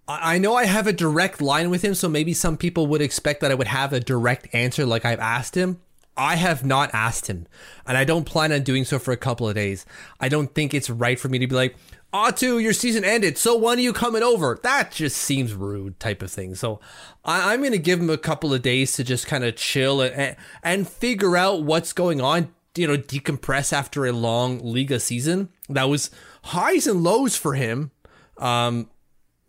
I 0.09 0.39
know 0.39 0.55
I 0.55 0.67
have 0.67 0.87
a 0.87 0.93
direct 0.93 1.41
line 1.41 1.69
with 1.69 1.83
him, 1.83 1.95
so 1.95 2.09
maybe 2.09 2.33
some 2.33 2.57
people 2.57 2.87
would 2.89 3.03
expect 3.03 3.41
that 3.41 3.51
I 3.51 3.55
would 3.55 3.67
have 3.67 3.93
a 3.93 3.99
direct 3.99 4.53
answer 4.55 4.87
like 4.87 5.05
I've 5.05 5.19
asked 5.19 5.57
him. 5.57 5.81
I 6.17 6.37
have 6.37 6.65
not 6.65 6.95
asked 6.95 7.27
him, 7.27 7.47
and 7.87 7.99
I 7.99 8.05
don't 8.05 8.25
plan 8.25 8.53
on 8.53 8.62
doing 8.62 8.85
so 8.85 8.99
for 8.99 9.12
a 9.12 9.17
couple 9.17 9.49
of 9.49 9.55
days. 9.55 9.85
I 10.21 10.29
don't 10.29 10.55
think 10.55 10.73
it's 10.73 10.89
right 10.89 11.19
for 11.19 11.29
me 11.29 11.39
to 11.41 11.47
be 11.47 11.55
like, 11.55 11.77
Aatu, 12.16 12.62
your 12.62 12.72
season 12.72 13.05
ended, 13.05 13.37
so 13.37 13.59
when 13.59 13.76
are 13.76 13.83
you 13.83 13.92
coming 13.92 14.22
over? 14.22 14.59
That 14.62 14.90
just 14.90 15.18
seems 15.18 15.52
rude, 15.52 16.00
type 16.00 16.22
of 16.22 16.31
thing. 16.31 16.55
So 16.55 16.81
I, 17.26 17.52
am 17.52 17.61
going 17.61 17.72
to 17.72 17.79
give 17.79 18.00
him 18.00 18.09
a 18.09 18.16
couple 18.16 18.55
of 18.55 18.62
days 18.62 18.92
to 18.92 19.05
just 19.05 19.26
kind 19.26 19.44
of 19.44 19.57
chill 19.57 20.00
and, 20.00 20.35
and 20.62 20.88
figure 20.88 21.37
out 21.37 21.62
what's 21.62 21.92
going 21.92 22.22
on, 22.22 22.55
you 22.74 22.87
know, 22.87 22.96
decompress 22.96 23.70
after 23.70 24.07
a 24.07 24.12
long 24.12 24.61
Liiga 24.61 24.98
season. 24.98 25.50
That 25.68 25.90
was 25.90 26.11
highs 26.44 26.87
and 26.87 27.02
lows 27.02 27.37
for 27.37 27.52
him. 27.52 27.90
Um, 28.38 28.88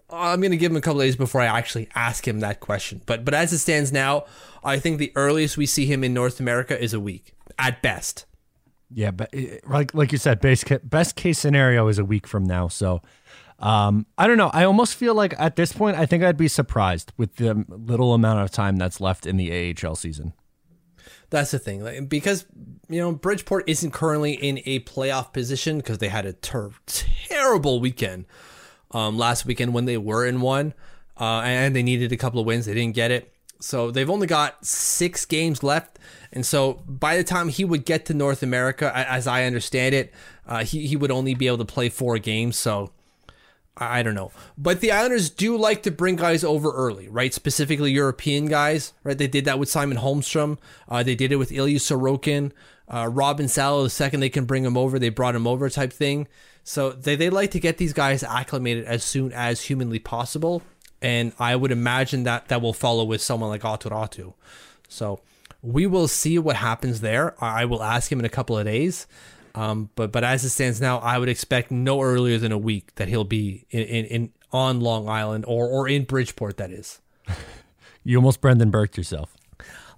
I'm 0.09 0.41
going 0.41 0.51
to 0.51 0.57
give 0.57 0.71
him 0.71 0.77
a 0.77 0.81
couple 0.81 0.99
of 0.99 1.05
days 1.05 1.15
before 1.15 1.39
I 1.39 1.45
actually 1.45 1.87
ask 1.95 2.27
him 2.27 2.41
that 2.41 2.59
question. 2.59 3.01
But 3.05 3.23
but 3.23 3.33
as 3.33 3.53
it 3.53 3.59
stands 3.59 3.93
now, 3.93 4.25
I 4.61 4.77
think 4.77 4.97
the 4.97 5.13
earliest 5.15 5.55
we 5.55 5.67
see 5.67 5.85
him 5.85 6.03
in 6.03 6.13
North 6.13 6.41
America 6.41 6.77
is 6.77 6.93
a 6.93 6.99
week 6.99 7.33
at 7.57 7.81
best. 7.81 8.25
Yeah, 8.89 9.11
but 9.11 9.29
eh, 9.33 9.59
like 9.67 9.93
like 9.93 10.11
you 10.11 10.17
said, 10.17 10.39
best 10.39 10.65
best 10.89 11.15
case 11.15 11.39
scenario 11.39 11.87
is 11.87 11.99
a 11.99 12.05
week 12.05 12.27
from 12.27 12.45
now. 12.45 12.67
So 12.67 13.01
um, 13.59 14.05
I 14.17 14.27
don't 14.27 14.37
know. 14.37 14.51
I 14.53 14.63
almost 14.63 14.95
feel 14.95 15.15
like 15.15 15.33
at 15.39 15.55
this 15.55 15.73
point, 15.73 15.97
I 15.97 16.05
think 16.05 16.23
I'd 16.23 16.37
be 16.37 16.47
surprised 16.47 17.11
with 17.17 17.37
the 17.37 17.65
little 17.67 18.13
amount 18.13 18.41
of 18.41 18.51
time 18.51 18.77
that's 18.77 19.01
left 19.01 19.25
in 19.25 19.37
the 19.37 19.75
AHL 19.83 19.95
season. 19.95 20.33
That's 21.29 21.51
the 21.51 21.59
thing, 21.59 21.83
like, 21.83 22.07
because 22.07 22.45
you 22.87 23.01
know 23.01 23.11
Bridgeport 23.11 23.67
isn't 23.67 23.91
currently 23.91 24.33
in 24.33 24.61
a 24.65 24.79
playoff 24.81 25.33
position 25.33 25.77
because 25.77 25.97
they 25.97 26.07
had 26.07 26.25
a 26.25 26.33
ter- 26.33 26.71
terrible 26.85 27.81
weekend 27.81 28.25
um, 28.91 29.17
last 29.17 29.45
weekend 29.45 29.73
when 29.73 29.85
they 29.85 29.97
were 29.97 30.25
in 30.25 30.39
one, 30.39 30.73
uh, 31.19 31.41
and 31.43 31.75
they 31.75 31.83
needed 31.83 32.13
a 32.13 32.17
couple 32.17 32.39
of 32.39 32.45
wins. 32.45 32.65
They 32.65 32.73
didn't 32.73 32.95
get 32.95 33.11
it, 33.11 33.33
so 33.59 33.91
they've 33.91 34.09
only 34.09 34.27
got 34.27 34.65
six 34.65 35.25
games 35.25 35.63
left. 35.63 35.99
And 36.31 36.45
so 36.45 36.83
by 36.87 37.17
the 37.17 37.23
time 37.23 37.49
he 37.49 37.65
would 37.65 37.85
get 37.85 38.05
to 38.05 38.13
North 38.13 38.43
America, 38.43 38.91
as 38.95 39.27
I 39.27 39.45
understand 39.45 39.95
it, 39.95 40.13
uh, 40.45 40.63
he 40.63 40.87
he 40.87 40.95
would 40.95 41.11
only 41.11 41.33
be 41.33 41.47
able 41.47 41.57
to 41.59 41.65
play 41.65 41.89
four 41.89 42.19
games. 42.19 42.57
So 42.57 42.91
I 43.75 44.01
don't 44.01 44.15
know. 44.15 44.31
But 44.57 44.81
the 44.81 44.91
Islanders 44.91 45.29
do 45.29 45.57
like 45.57 45.83
to 45.83 45.91
bring 45.91 46.15
guys 46.15 46.43
over 46.43 46.71
early, 46.71 47.07
right? 47.07 47.33
Specifically 47.33 47.91
European 47.91 48.47
guys, 48.47 48.93
right? 49.03 49.17
They 49.17 49.27
did 49.27 49.45
that 49.45 49.59
with 49.59 49.69
Simon 49.69 49.97
Holmstrom. 49.97 50.57
Uh, 50.89 51.03
they 51.03 51.15
did 51.15 51.31
it 51.31 51.37
with 51.37 51.51
Ilya 51.51 51.79
Sorokin. 51.79 52.51
Uh, 52.87 53.07
Robin 53.11 53.47
Salo, 53.47 53.83
the 53.83 53.89
second 53.89 54.21
they 54.21 54.29
can 54.29 54.45
bring 54.45 54.63
him 54.63 54.77
over, 54.77 54.97
they 54.97 55.09
brought 55.09 55.35
him 55.35 55.45
over 55.45 55.69
type 55.69 55.91
thing. 55.91 56.27
So 56.63 56.91
they, 56.91 57.15
they 57.15 57.29
like 57.29 57.51
to 57.51 57.59
get 57.59 57.77
these 57.77 57.93
guys 57.93 58.23
acclimated 58.23 58.85
as 58.85 59.03
soon 59.03 59.31
as 59.33 59.61
humanly 59.61 59.99
possible. 59.99 60.63
And 61.01 61.33
I 61.37 61.55
would 61.55 61.71
imagine 61.71 62.23
that 62.23 62.47
that 62.47 62.61
will 62.61 62.73
follow 62.73 63.03
with 63.03 63.21
someone 63.21 63.49
like 63.49 63.61
Aatu 63.61 63.91
Räty. 63.91 64.33
So 64.87 65.21
we 65.61 65.85
will 65.85 66.07
see 66.07 66.39
what 66.39 66.55
happens 66.55 67.01
there. 67.01 67.35
I 67.43 67.65
will 67.65 67.83
ask 67.83 68.11
him 68.11 68.19
in 68.19 68.25
a 68.25 68.29
couple 68.29 68.57
of 68.57 68.65
days. 68.65 69.07
Um, 69.53 69.89
but 69.95 70.11
but 70.11 70.23
as 70.23 70.43
it 70.43 70.49
stands 70.49 70.79
now, 70.79 70.99
I 70.99 71.17
would 71.17 71.29
expect 71.29 71.71
no 71.71 72.01
earlier 72.01 72.37
than 72.37 72.51
a 72.51 72.57
week 72.57 72.93
that 72.95 73.07
he'll 73.07 73.23
be 73.23 73.65
in, 73.71 73.81
in, 73.81 74.05
in 74.05 74.33
on 74.51 74.79
Long 74.81 75.09
Island 75.09 75.45
or 75.47 75.67
or 75.67 75.87
in 75.87 76.03
Bridgeport. 76.03 76.57
That 76.57 76.71
is. 76.71 77.01
you 78.03 78.17
almost 78.17 78.39
Brendan 78.39 78.69
Burke 78.69 78.97
yourself. 78.97 79.35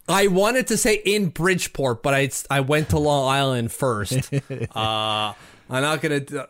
I 0.07 0.27
wanted 0.27 0.67
to 0.67 0.77
say 0.77 0.95
in 1.05 1.27
Bridgeport, 1.27 2.01
but 2.01 2.13
I 2.13 2.29
I 2.49 2.61
went 2.61 2.89
to 2.89 2.99
Long 2.99 3.29
Island 3.29 3.71
first. 3.71 4.33
uh, 4.75 5.33
I'm 5.69 5.81
not 5.81 6.01
gonna. 6.01 6.47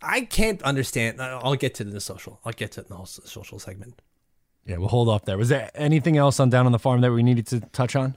I 0.00 0.22
can't 0.22 0.62
understand. 0.62 1.20
I'll 1.20 1.54
get 1.54 1.74
to 1.76 1.84
the 1.84 2.00
social. 2.00 2.40
I'll 2.44 2.52
get 2.52 2.72
to 2.72 2.82
the 2.82 3.04
social 3.04 3.58
segment. 3.58 4.00
Yeah, 4.64 4.76
we'll 4.76 4.88
hold 4.88 5.08
off 5.08 5.24
there. 5.24 5.38
Was 5.38 5.48
there 5.48 5.70
anything 5.74 6.16
else 6.16 6.38
on 6.38 6.50
down 6.50 6.66
on 6.66 6.72
the 6.72 6.78
farm 6.78 7.00
that 7.00 7.10
we 7.10 7.22
needed 7.22 7.46
to 7.48 7.60
touch 7.60 7.96
on? 7.96 8.16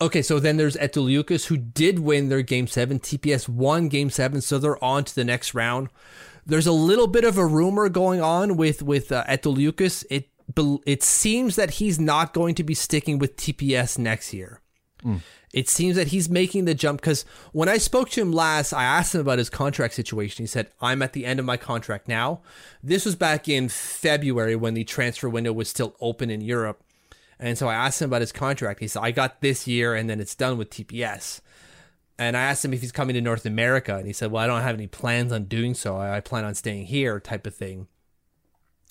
Okay, 0.00 0.22
so 0.22 0.40
then 0.40 0.56
there's 0.56 0.76
Eetu 0.76 1.04
Liukas, 1.04 1.46
who 1.46 1.56
did 1.56 2.00
win 2.00 2.28
their 2.28 2.42
game 2.42 2.66
seven. 2.66 2.98
TPS 2.98 3.48
won 3.48 3.88
game 3.88 4.10
seven, 4.10 4.40
so 4.40 4.58
they're 4.58 4.82
on 4.82 5.04
to 5.04 5.14
the 5.14 5.24
next 5.24 5.54
round. 5.54 5.88
There's 6.44 6.66
a 6.66 6.72
little 6.72 7.06
bit 7.06 7.24
of 7.24 7.38
a 7.38 7.46
rumor 7.46 7.88
going 7.88 8.20
on 8.20 8.56
with 8.56 8.82
with 8.82 9.12
uh, 9.12 9.24
Eetu 9.24 9.56
Liukas. 9.56 10.04
It 10.10 10.30
it 10.86 11.02
seems 11.02 11.56
that 11.56 11.72
he's 11.72 12.00
not 12.00 12.34
going 12.34 12.54
to 12.56 12.64
be 12.64 12.74
sticking 12.74 13.18
with 13.18 13.36
TPS 13.36 13.96
next 13.98 14.34
year. 14.34 14.60
Mm. 15.04 15.20
It 15.52 15.68
seems 15.68 15.94
that 15.96 16.08
he's 16.08 16.28
making 16.28 16.64
the 16.64 16.74
jump 16.74 17.00
because 17.00 17.24
when 17.52 17.68
I 17.68 17.78
spoke 17.78 18.10
to 18.10 18.20
him 18.20 18.32
last, 18.32 18.72
I 18.72 18.84
asked 18.84 19.14
him 19.14 19.20
about 19.20 19.38
his 19.38 19.50
contract 19.50 19.94
situation. 19.94 20.42
He 20.42 20.46
said, 20.48 20.70
I'm 20.80 21.02
at 21.02 21.12
the 21.12 21.24
end 21.24 21.38
of 21.38 21.46
my 21.46 21.56
contract 21.56 22.08
now. 22.08 22.40
This 22.82 23.04
was 23.04 23.14
back 23.14 23.48
in 23.48 23.68
February 23.68 24.56
when 24.56 24.74
the 24.74 24.84
transfer 24.84 25.28
window 25.28 25.52
was 25.52 25.68
still 25.68 25.94
open 26.00 26.30
in 26.30 26.40
Europe. 26.40 26.82
And 27.38 27.56
so 27.58 27.68
I 27.68 27.74
asked 27.74 28.00
him 28.00 28.10
about 28.10 28.22
his 28.22 28.32
contract. 28.32 28.80
He 28.80 28.88
said, 28.88 29.02
I 29.02 29.10
got 29.10 29.40
this 29.40 29.68
year 29.68 29.94
and 29.94 30.08
then 30.08 30.20
it's 30.20 30.34
done 30.34 30.58
with 30.58 30.70
TPS. 30.70 31.40
And 32.18 32.36
I 32.36 32.42
asked 32.42 32.64
him 32.64 32.72
if 32.72 32.80
he's 32.80 32.92
coming 32.92 33.14
to 33.14 33.20
North 33.20 33.44
America. 33.44 33.96
And 33.96 34.06
he 34.06 34.12
said, 34.12 34.30
Well, 34.30 34.42
I 34.42 34.46
don't 34.46 34.62
have 34.62 34.76
any 34.76 34.86
plans 34.86 35.32
on 35.32 35.44
doing 35.44 35.74
so. 35.74 35.96
I 35.96 36.20
plan 36.20 36.44
on 36.44 36.54
staying 36.54 36.86
here, 36.86 37.18
type 37.18 37.46
of 37.46 37.54
thing. 37.54 37.88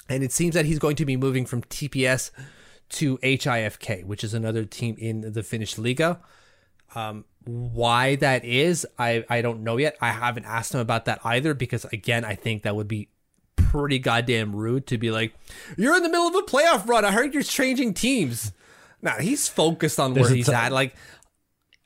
And 0.09 0.23
it 0.23 0.33
seems 0.33 0.55
that 0.55 0.65
he's 0.65 0.79
going 0.79 0.97
to 0.97 1.05
be 1.05 1.15
moving 1.15 1.45
from 1.45 1.61
TPS 1.63 2.31
to 2.93 3.17
HIFK, 3.19 4.05
which 4.05 4.23
is 4.23 4.33
another 4.33 4.65
team 4.65 4.95
in 4.97 5.33
the 5.33 5.43
Finnish 5.43 5.75
Liiga. 5.75 6.19
Um, 6.95 7.25
why 7.45 8.15
that 8.17 8.45
is, 8.45 8.85
I, 8.97 9.25
I 9.29 9.41
don't 9.41 9.63
know 9.63 9.77
yet. 9.77 9.97
I 9.99 10.11
haven't 10.11 10.45
asked 10.45 10.73
him 10.73 10.79
about 10.79 11.05
that 11.05 11.19
either 11.23 11.53
because, 11.53 11.85
again, 11.85 12.23
I 12.23 12.35
think 12.35 12.63
that 12.63 12.75
would 12.75 12.87
be 12.87 13.09
pretty 13.55 13.99
goddamn 13.99 14.55
rude 14.55 14.85
to 14.87 14.97
be 14.97 15.09
like, 15.11 15.33
"You're 15.77 15.95
in 15.97 16.03
the 16.03 16.09
middle 16.09 16.27
of 16.27 16.35
a 16.35 16.41
playoff 16.43 16.87
run. 16.87 17.03
I 17.03 17.11
heard 17.11 17.33
you're 17.33 17.43
changing 17.43 17.95
teams." 17.95 18.53
Now 19.01 19.17
he's 19.17 19.47
focused 19.49 19.99
on 19.99 20.13
where 20.13 20.29
he's 20.29 20.45
t- 20.45 20.53
at. 20.53 20.71
Like, 20.71 20.95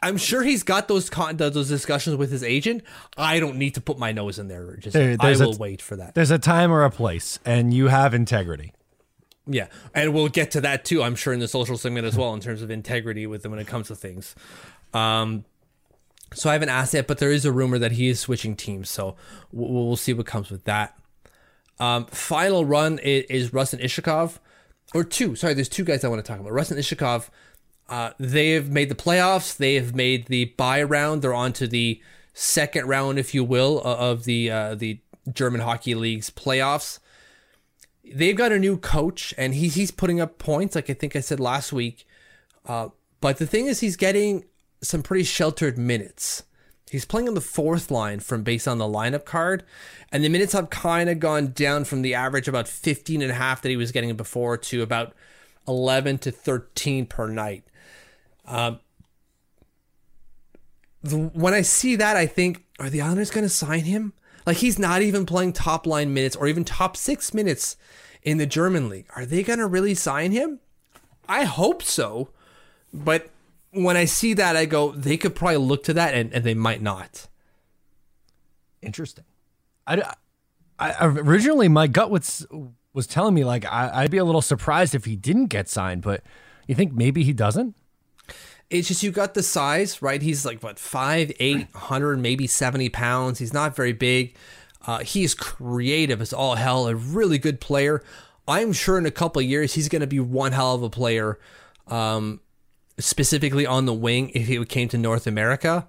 I'm 0.03 0.17
sure 0.17 0.43
he's 0.43 0.63
got 0.63 0.87
those 0.87 1.09
con- 1.09 1.37
those 1.37 1.69
discussions 1.69 2.17
with 2.17 2.29
his 2.31 2.43
agent. 2.43 2.83
I 3.17 3.39
don't 3.39 3.55
need 3.57 3.73
to 3.75 3.81
put 3.81 3.97
my 3.97 4.11
nose 4.11 4.37
in 4.37 4.47
there. 4.49 4.75
Just 4.77 4.93
There- 4.93 5.15
I 5.19 5.25
there's 5.27 5.39
will 5.39 5.57
wait 5.57 5.81
for 5.81 5.95
that. 5.95 6.13
There's 6.13 6.29
a 6.31 6.37
time 6.37 6.71
or 6.71 6.83
a 6.83 6.91
place, 6.91 7.39
and 7.45 7.73
you 7.73 7.87
have 7.87 8.13
integrity. 8.13 8.73
Yeah, 9.47 9.67
and 9.93 10.13
we'll 10.13 10.27
get 10.27 10.51
to 10.51 10.61
that 10.61 10.85
too. 10.85 11.01
I'm 11.01 11.15
sure 11.15 11.33
in 11.33 11.39
the 11.39 11.47
social 11.47 11.77
segment 11.77 12.05
as 12.05 12.17
well 12.17 12.33
in 12.33 12.41
terms 12.41 12.61
of 12.61 12.69
integrity 12.69 13.25
with 13.27 13.43
them 13.43 13.51
when 13.51 13.59
it 13.59 13.67
comes 13.67 13.87
to 13.87 13.95
things. 13.95 14.35
Um, 14.93 15.45
so 16.33 16.49
I 16.49 16.53
haven't 16.53 16.69
asked 16.69 16.93
yet, 16.93 17.07
but 17.07 17.19
there 17.19 17.31
is 17.31 17.45
a 17.45 17.51
rumor 17.51 17.79
that 17.79 17.93
he 17.93 18.09
is 18.09 18.19
switching 18.19 18.55
teams. 18.55 18.89
So 18.89 19.15
we'll, 19.51 19.87
we'll 19.87 19.95
see 19.95 20.13
what 20.13 20.25
comes 20.25 20.51
with 20.51 20.65
that. 20.65 20.97
Um, 21.79 22.05
final 22.07 22.65
run 22.65 22.99
is, 22.99 23.25
is 23.29 23.51
Ruslan 23.51 23.81
Iskhakov, 23.81 24.39
or 24.93 25.03
two. 25.03 25.35
Sorry, 25.35 25.53
there's 25.53 25.69
two 25.69 25.83
guys 25.83 26.03
I 26.03 26.07
want 26.07 26.23
to 26.23 26.29
talk 26.29 26.39
about. 26.39 26.51
Ruslan 26.51 26.77
Iskhakov. 26.77 27.29
Uh, 27.87 28.11
they 28.19 28.51
have 28.51 28.69
made 28.69 28.89
the 28.89 28.95
playoffs. 28.95 29.55
They 29.55 29.75
have 29.75 29.95
made 29.95 30.25
the 30.27 30.45
bye 30.57 30.83
round. 30.83 31.21
They're 31.21 31.33
on 31.33 31.53
to 31.53 31.67
the 31.67 32.01
second 32.33 32.87
round, 32.87 33.17
if 33.17 33.33
you 33.33 33.43
will, 33.43 33.79
of 33.81 34.25
the 34.25 34.51
uh, 34.51 34.75
the 34.75 34.99
German 35.31 35.61
Hockey 35.61 35.95
League's 35.95 36.29
playoffs. 36.29 36.99
They've 38.13 38.35
got 38.35 38.51
a 38.51 38.59
new 38.59 38.77
coach, 38.77 39.33
and 39.37 39.53
he's 39.53 39.75
he's 39.75 39.91
putting 39.91 40.19
up 40.19 40.37
points, 40.37 40.75
like 40.75 40.89
I 40.89 40.93
think 40.93 41.15
I 41.15 41.19
said 41.19 41.39
last 41.39 41.73
week. 41.73 42.07
Uh, 42.65 42.89
but 43.21 43.37
the 43.37 43.47
thing 43.47 43.67
is, 43.67 43.79
he's 43.79 43.95
getting 43.95 44.45
some 44.81 45.03
pretty 45.03 45.23
sheltered 45.23 45.77
minutes. 45.77 46.43
He's 46.89 47.05
playing 47.05 47.27
on 47.27 47.33
the 47.33 47.41
fourth 47.41 47.91
line 47.91 48.19
from 48.19 48.43
based 48.43 48.67
on 48.67 48.77
the 48.77 48.85
lineup 48.85 49.25
card, 49.25 49.63
and 50.11 50.23
the 50.23 50.29
minutes 50.29 50.53
have 50.53 50.69
kind 50.69 51.09
of 51.09 51.19
gone 51.19 51.51
down 51.51 51.83
from 51.83 52.01
the 52.01 52.13
average 52.13 52.47
about 52.47 52.67
15 52.67 53.21
and 53.21 53.31
a 53.31 53.35
half 53.35 53.61
that 53.61 53.69
he 53.69 53.77
was 53.77 53.91
getting 53.91 54.15
before 54.15 54.57
to 54.57 54.81
about 54.81 55.13
11 55.67 56.19
to 56.19 56.31
13 56.31 57.05
per 57.05 57.27
night. 57.27 57.65
Um, 58.45 58.79
the, 61.03 61.17
when 61.17 61.53
I 61.53 61.61
see 61.61 61.97
that, 61.97 62.15
I 62.15 62.25
think, 62.25 62.63
are 62.79 62.89
the 62.89 63.01
Islanders 63.01 63.31
going 63.31 63.45
to 63.45 63.49
sign 63.49 63.81
him? 63.81 64.13
Like 64.47 64.57
he's 64.57 64.79
not 64.79 65.01
even 65.01 65.25
playing 65.25 65.53
top 65.53 65.85
line 65.85 66.13
minutes 66.13 66.35
or 66.35 66.47
even 66.47 66.63
top 66.63 66.95
six 66.95 67.33
minutes 67.33 67.75
in 68.23 68.37
the 68.37 68.45
German 68.45 68.87
league. 68.87 69.07
Are 69.13 69.25
they 69.25 69.43
going 69.43 69.59
to 69.59 69.67
really 69.67 69.93
sign 69.93 70.31
him? 70.31 70.61
I 71.27 71.43
hope 71.43 71.83
so, 71.83 72.29
but 72.93 73.29
when 73.71 73.97
I 73.97 74.05
see 74.05 74.33
that, 74.35 74.55
I 74.55 74.65
go, 74.65 74.93
they 74.93 75.17
could 75.17 75.35
probably 75.35 75.57
look 75.57 75.83
to 75.83 75.93
that, 75.93 76.13
and, 76.13 76.33
and 76.33 76.45
they 76.45 76.53
might 76.53 76.81
not. 76.81 77.27
Interesting. 78.81 79.25
I, 79.85 80.13
I 80.79 81.05
originally 81.05 81.67
my 81.67 81.87
gut 81.87 82.09
was 82.09 82.47
was 82.93 83.05
telling 83.05 83.33
me 83.33 83.43
like 83.43 83.65
I, 83.65 83.91
I'd 83.93 84.11
be 84.11 84.17
a 84.17 84.25
little 84.25 84.41
surprised 84.41 84.95
if 84.95 85.03
he 85.03 85.17
didn't 85.17 85.47
get 85.47 85.67
signed, 85.67 86.03
but 86.03 86.23
you 86.67 86.75
think 86.75 86.93
maybe 86.93 87.23
he 87.23 87.33
doesn't? 87.33 87.75
It's 88.69 88.87
just 88.87 89.01
you 89.01 89.11
got 89.11 89.33
the 89.33 89.43
size, 89.43 90.01
right? 90.01 90.21
He's 90.21 90.45
like 90.45 90.61
what 90.61 90.77
five, 90.77 91.31
eight, 91.39 91.67
hundred, 91.73 92.19
maybe 92.19 92.47
seventy 92.47 92.89
pounds. 92.89 93.39
He's 93.39 93.53
not 93.53 93.75
very 93.75 93.93
big. 93.93 94.35
Uh, 94.85 94.99
he 94.99 95.23
is 95.23 95.33
creative 95.33 96.21
as 96.21 96.33
all 96.33 96.55
hell. 96.55 96.87
A 96.87 96.95
really 96.95 97.37
good 97.37 97.61
player. 97.61 98.03
I'm 98.47 98.73
sure 98.73 98.97
in 98.97 99.05
a 99.05 99.11
couple 99.11 99.41
of 99.41 99.47
years 99.47 99.73
he's 99.73 99.89
going 99.89 100.01
to 100.01 100.07
be 100.07 100.19
one 100.19 100.53
hell 100.53 100.73
of 100.75 100.83
a 100.83 100.89
player, 100.89 101.37
um, 101.87 102.39
specifically 102.97 103.65
on 103.65 103.85
the 103.85 103.93
wing 103.93 104.31
if 104.33 104.47
he 104.47 104.63
came 104.65 104.87
to 104.89 104.97
North 104.97 105.27
America. 105.27 105.87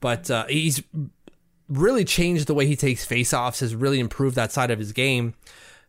But 0.00 0.30
uh, 0.30 0.46
he's 0.48 0.82
really 1.68 2.04
changed 2.04 2.46
the 2.46 2.54
way 2.54 2.66
he 2.66 2.76
takes 2.76 3.06
faceoffs. 3.06 3.60
Has 3.60 3.74
really 3.74 4.00
improved 4.00 4.36
that 4.36 4.52
side 4.52 4.70
of 4.70 4.78
his 4.78 4.92
game. 4.92 5.34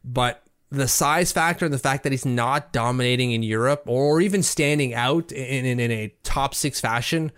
But 0.03 0.43
the 0.71 0.87
size 0.87 1.31
factor 1.31 1.65
and 1.65 1.73
the 1.73 1.79
fact 1.79 2.03
that 2.03 2.11
he's 2.11 2.25
not 2.25 2.71
dominating 2.71 3.33
in 3.33 3.43
Europe 3.43 3.83
or 3.87 4.21
even 4.21 4.41
standing 4.41 4.93
out 4.93 5.31
in, 5.31 5.65
in, 5.65 5.79
in 5.79 5.91
a 5.91 6.13
top 6.23 6.55
six 6.55 6.79
fashion 6.79 7.31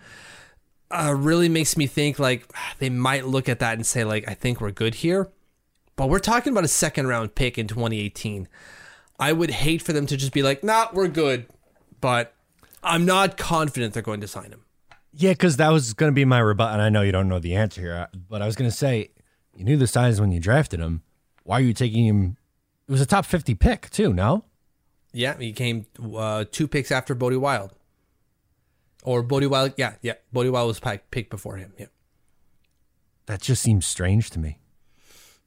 uh, 0.90 1.12
really 1.16 1.48
makes 1.48 1.76
me 1.76 1.86
think 1.86 2.18
like 2.18 2.46
they 2.78 2.88
might 2.88 3.26
look 3.26 3.48
at 3.48 3.58
that 3.58 3.74
and 3.74 3.84
say 3.84 4.04
like 4.04 4.28
I 4.28 4.34
think 4.34 4.60
we're 4.60 4.70
good 4.70 4.96
here. 4.96 5.28
But 5.96 6.08
we're 6.08 6.20
talking 6.20 6.52
about 6.52 6.64
a 6.64 6.68
second 6.68 7.08
round 7.08 7.34
pick 7.34 7.58
in 7.58 7.66
2018. 7.66 8.48
I 9.18 9.32
would 9.32 9.50
hate 9.50 9.82
for 9.82 9.92
them 9.92 10.06
to 10.06 10.16
just 10.16 10.32
be 10.32 10.42
like, 10.42 10.64
nah, 10.64 10.88
we're 10.92 11.08
good. 11.08 11.46
But 12.00 12.34
I'm 12.82 13.04
not 13.04 13.36
confident 13.36 13.94
they're 13.94 14.02
going 14.02 14.20
to 14.20 14.28
sign 14.28 14.50
him. 14.50 14.64
Yeah, 15.12 15.30
because 15.30 15.56
that 15.58 15.70
was 15.70 15.92
going 15.92 16.10
to 16.10 16.14
be 16.14 16.24
my 16.24 16.40
rebuttal, 16.40 16.74
and 16.74 16.82
I 16.82 16.88
know 16.88 17.02
you 17.02 17.12
don't 17.12 17.28
know 17.28 17.38
the 17.38 17.54
answer 17.54 17.80
here, 17.80 18.08
but 18.28 18.42
I 18.42 18.46
was 18.46 18.56
going 18.56 18.68
to 18.68 18.76
say 18.76 19.10
you 19.54 19.64
knew 19.64 19.76
the 19.76 19.86
size 19.86 20.20
when 20.20 20.32
you 20.32 20.40
drafted 20.40 20.80
him. 20.80 21.02
Why 21.44 21.58
are 21.58 21.62
you 21.62 21.72
taking 21.72 22.04
him? 22.06 22.36
It 22.88 22.92
was 22.92 23.00
a 23.00 23.06
top 23.06 23.24
fifty 23.24 23.54
pick 23.54 23.90
too. 23.90 24.12
No, 24.12 24.44
Yeah, 25.12 25.38
he 25.38 25.52
came 25.52 25.86
uh, 26.16 26.44
two 26.50 26.68
picks 26.68 26.90
after 26.92 27.14
Bode 27.14 27.34
Wilde. 27.36 27.72
Or 29.04 29.22
Bode 29.22 29.44
Wilde, 29.44 29.74
yeah, 29.76 29.94
yeah. 30.02 30.14
Bode 30.32 30.48
Wilde 30.48 30.68
was 30.68 30.80
picked 31.10 31.30
before 31.30 31.56
him. 31.56 31.72
Yeah. 31.78 31.86
that 33.26 33.40
just 33.42 33.62
seems 33.62 33.84
strange 33.86 34.30
to 34.30 34.38
me. 34.38 34.58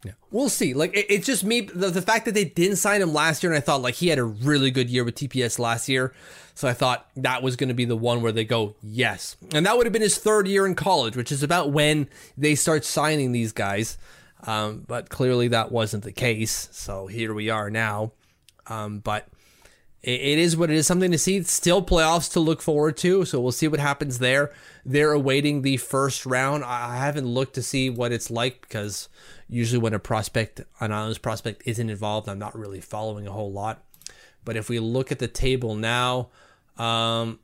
Yeah. 0.04 0.12
We'll 0.30 0.50
see. 0.50 0.74
Like 0.76 0.96
it, 0.96 1.08
it's 1.10 1.26
just 1.26 1.44
me 1.44 1.62
the, 1.62 1.90
the 1.90 2.04
fact 2.04 2.26
that 2.26 2.36
they 2.36 2.46
didn't 2.46 2.78
sign 2.78 3.02
him 3.02 3.14
last 3.14 3.42
year 3.42 3.52
and 3.52 3.58
I 3.58 3.62
thought 3.62 3.82
like 3.82 3.96
he 3.96 4.10
had 4.10 4.20
a 4.20 4.24
really 4.24 4.70
good 4.70 4.90
year 4.92 5.04
with 5.04 5.16
TPS 5.16 5.58
last 5.58 5.90
year. 5.90 6.14
So 6.54 6.68
I 6.68 6.74
thought 6.74 7.08
that 7.16 7.42
was 7.44 7.56
going 7.56 7.70
to 7.70 7.74
be 7.76 7.86
the 7.86 7.96
one 7.98 8.22
where 8.22 8.32
they 8.32 8.46
go, 8.46 8.76
"Yes." 8.82 9.38
And 9.54 9.66
that 9.66 9.76
would 9.78 9.86
have 9.86 9.94
been 9.94 10.02
his 10.02 10.18
third 10.18 10.48
year 10.48 10.66
in 10.66 10.76
college, 10.76 11.16
which 11.16 11.32
is 11.32 11.44
about 11.44 11.72
when 11.72 12.10
they 12.38 12.56
start 12.56 12.86
signing 12.86 13.32
these 13.32 13.52
guys. 13.52 13.98
Um, 14.44 14.84
but 14.88 15.10
clearly 15.10 15.48
that 15.50 15.72
wasn't 15.72 16.04
the 16.04 16.12
case. 16.12 16.70
So 16.72 17.08
here 17.08 17.34
we 17.34 17.50
are 17.50 17.70
now. 17.70 18.12
Um, 18.68 19.00
but 19.00 19.28
it, 20.04 20.22
it 20.22 20.40
is 20.40 20.56
what 20.56 20.70
it 20.70 20.76
is. 20.76 20.88
Something 20.88 21.12
to 21.12 21.18
see. 21.18 21.42
Still 21.44 21.84
playoffs 21.84 22.32
to 22.34 22.40
look 22.40 22.62
forward 22.62 22.98
to. 22.98 23.26
So 23.26 23.42
we'll 23.42 23.52
see 23.52 23.68
what 23.68 23.80
happens 23.80 24.20
there. 24.20 24.52
They're 24.86 25.12
awaiting 25.12 25.62
the 25.62 25.78
first 25.78 26.26
round. 26.26 26.64
I 26.64 26.98
haven't 26.98 27.26
looked 27.26 27.56
to 27.56 27.64
see 27.64 27.90
what 27.90 28.12
it's 28.12 28.30
like 28.30 28.62
because 28.62 29.10
usually 29.50 29.80
when 29.80 29.94
a 29.94 30.00
prospect, 30.00 30.62
an 30.80 30.92
Islanders 30.92 31.18
prospect, 31.18 31.64
isn't 31.66 31.90
involved, 31.90 32.30
I'm 32.30 32.40
not 32.40 32.58
really 32.58 32.82
following 32.82 33.28
a 33.28 33.32
whole 33.32 33.52
lot. 33.52 33.84
But 34.46 34.56
if 34.56 34.70
we 34.70 34.80
look 34.80 35.12
at 35.12 35.20
the 35.20 35.28
table 35.28 35.76
now, 35.76 36.30
um, 36.78 37.40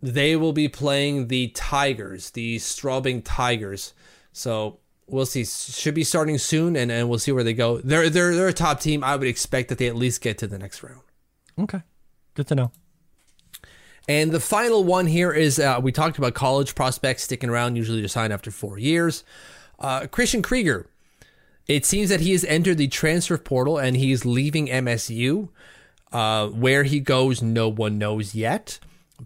they 0.00 0.36
will 0.36 0.52
be 0.52 0.68
playing 0.68 1.28
the 1.28 1.48
Tigers, 1.48 2.30
the 2.30 2.56
Straubing 2.56 3.22
Tigers. 3.24 3.92
So 4.32 4.78
we'll 5.08 5.26
see. 5.26 5.44
Should 5.44 5.94
be 5.94 6.04
starting 6.04 6.38
soon, 6.38 6.76
and, 6.76 6.90
and 6.90 7.08
we'll 7.08 7.18
see 7.18 7.32
where 7.32 7.44
they 7.44 7.54
go. 7.54 7.78
They're 7.78 8.10
they're 8.10 8.34
they're 8.34 8.48
a 8.48 8.52
top 8.52 8.80
team. 8.80 9.02
I 9.02 9.16
would 9.16 9.28
expect 9.28 9.68
that 9.68 9.78
they 9.78 9.88
at 9.88 9.96
least 9.96 10.20
get 10.20 10.38
to 10.38 10.46
the 10.46 10.58
next 10.58 10.82
round. 10.82 11.00
Okay, 11.58 11.82
good 12.34 12.46
to 12.48 12.54
know. 12.54 12.72
And 14.08 14.30
the 14.30 14.40
final 14.40 14.84
one 14.84 15.06
here 15.06 15.32
is 15.32 15.58
uh, 15.58 15.78
we 15.82 15.92
talked 15.92 16.16
about 16.16 16.32
college 16.32 16.74
prospects 16.74 17.24
sticking 17.24 17.50
around, 17.50 17.76
usually 17.76 18.00
to 18.00 18.08
sign 18.08 18.32
after 18.32 18.50
four 18.50 18.78
years. 18.78 19.22
Uh, 19.78 20.06
Christian 20.06 20.42
Krygier. 20.42 20.86
It 21.66 21.84
seems 21.84 22.08
that 22.08 22.20
he 22.20 22.32
has 22.32 22.44
entered 22.44 22.78
the 22.78 22.88
transfer 22.88 23.36
portal 23.36 23.76
and 23.76 23.94
he's 23.94 24.24
leaving 24.24 24.68
MSU. 24.68 25.50
Uh, 26.10 26.48
where 26.48 26.84
he 26.84 27.00
goes, 27.00 27.42
no 27.42 27.68
one 27.68 27.98
knows 27.98 28.34
yet. 28.34 28.78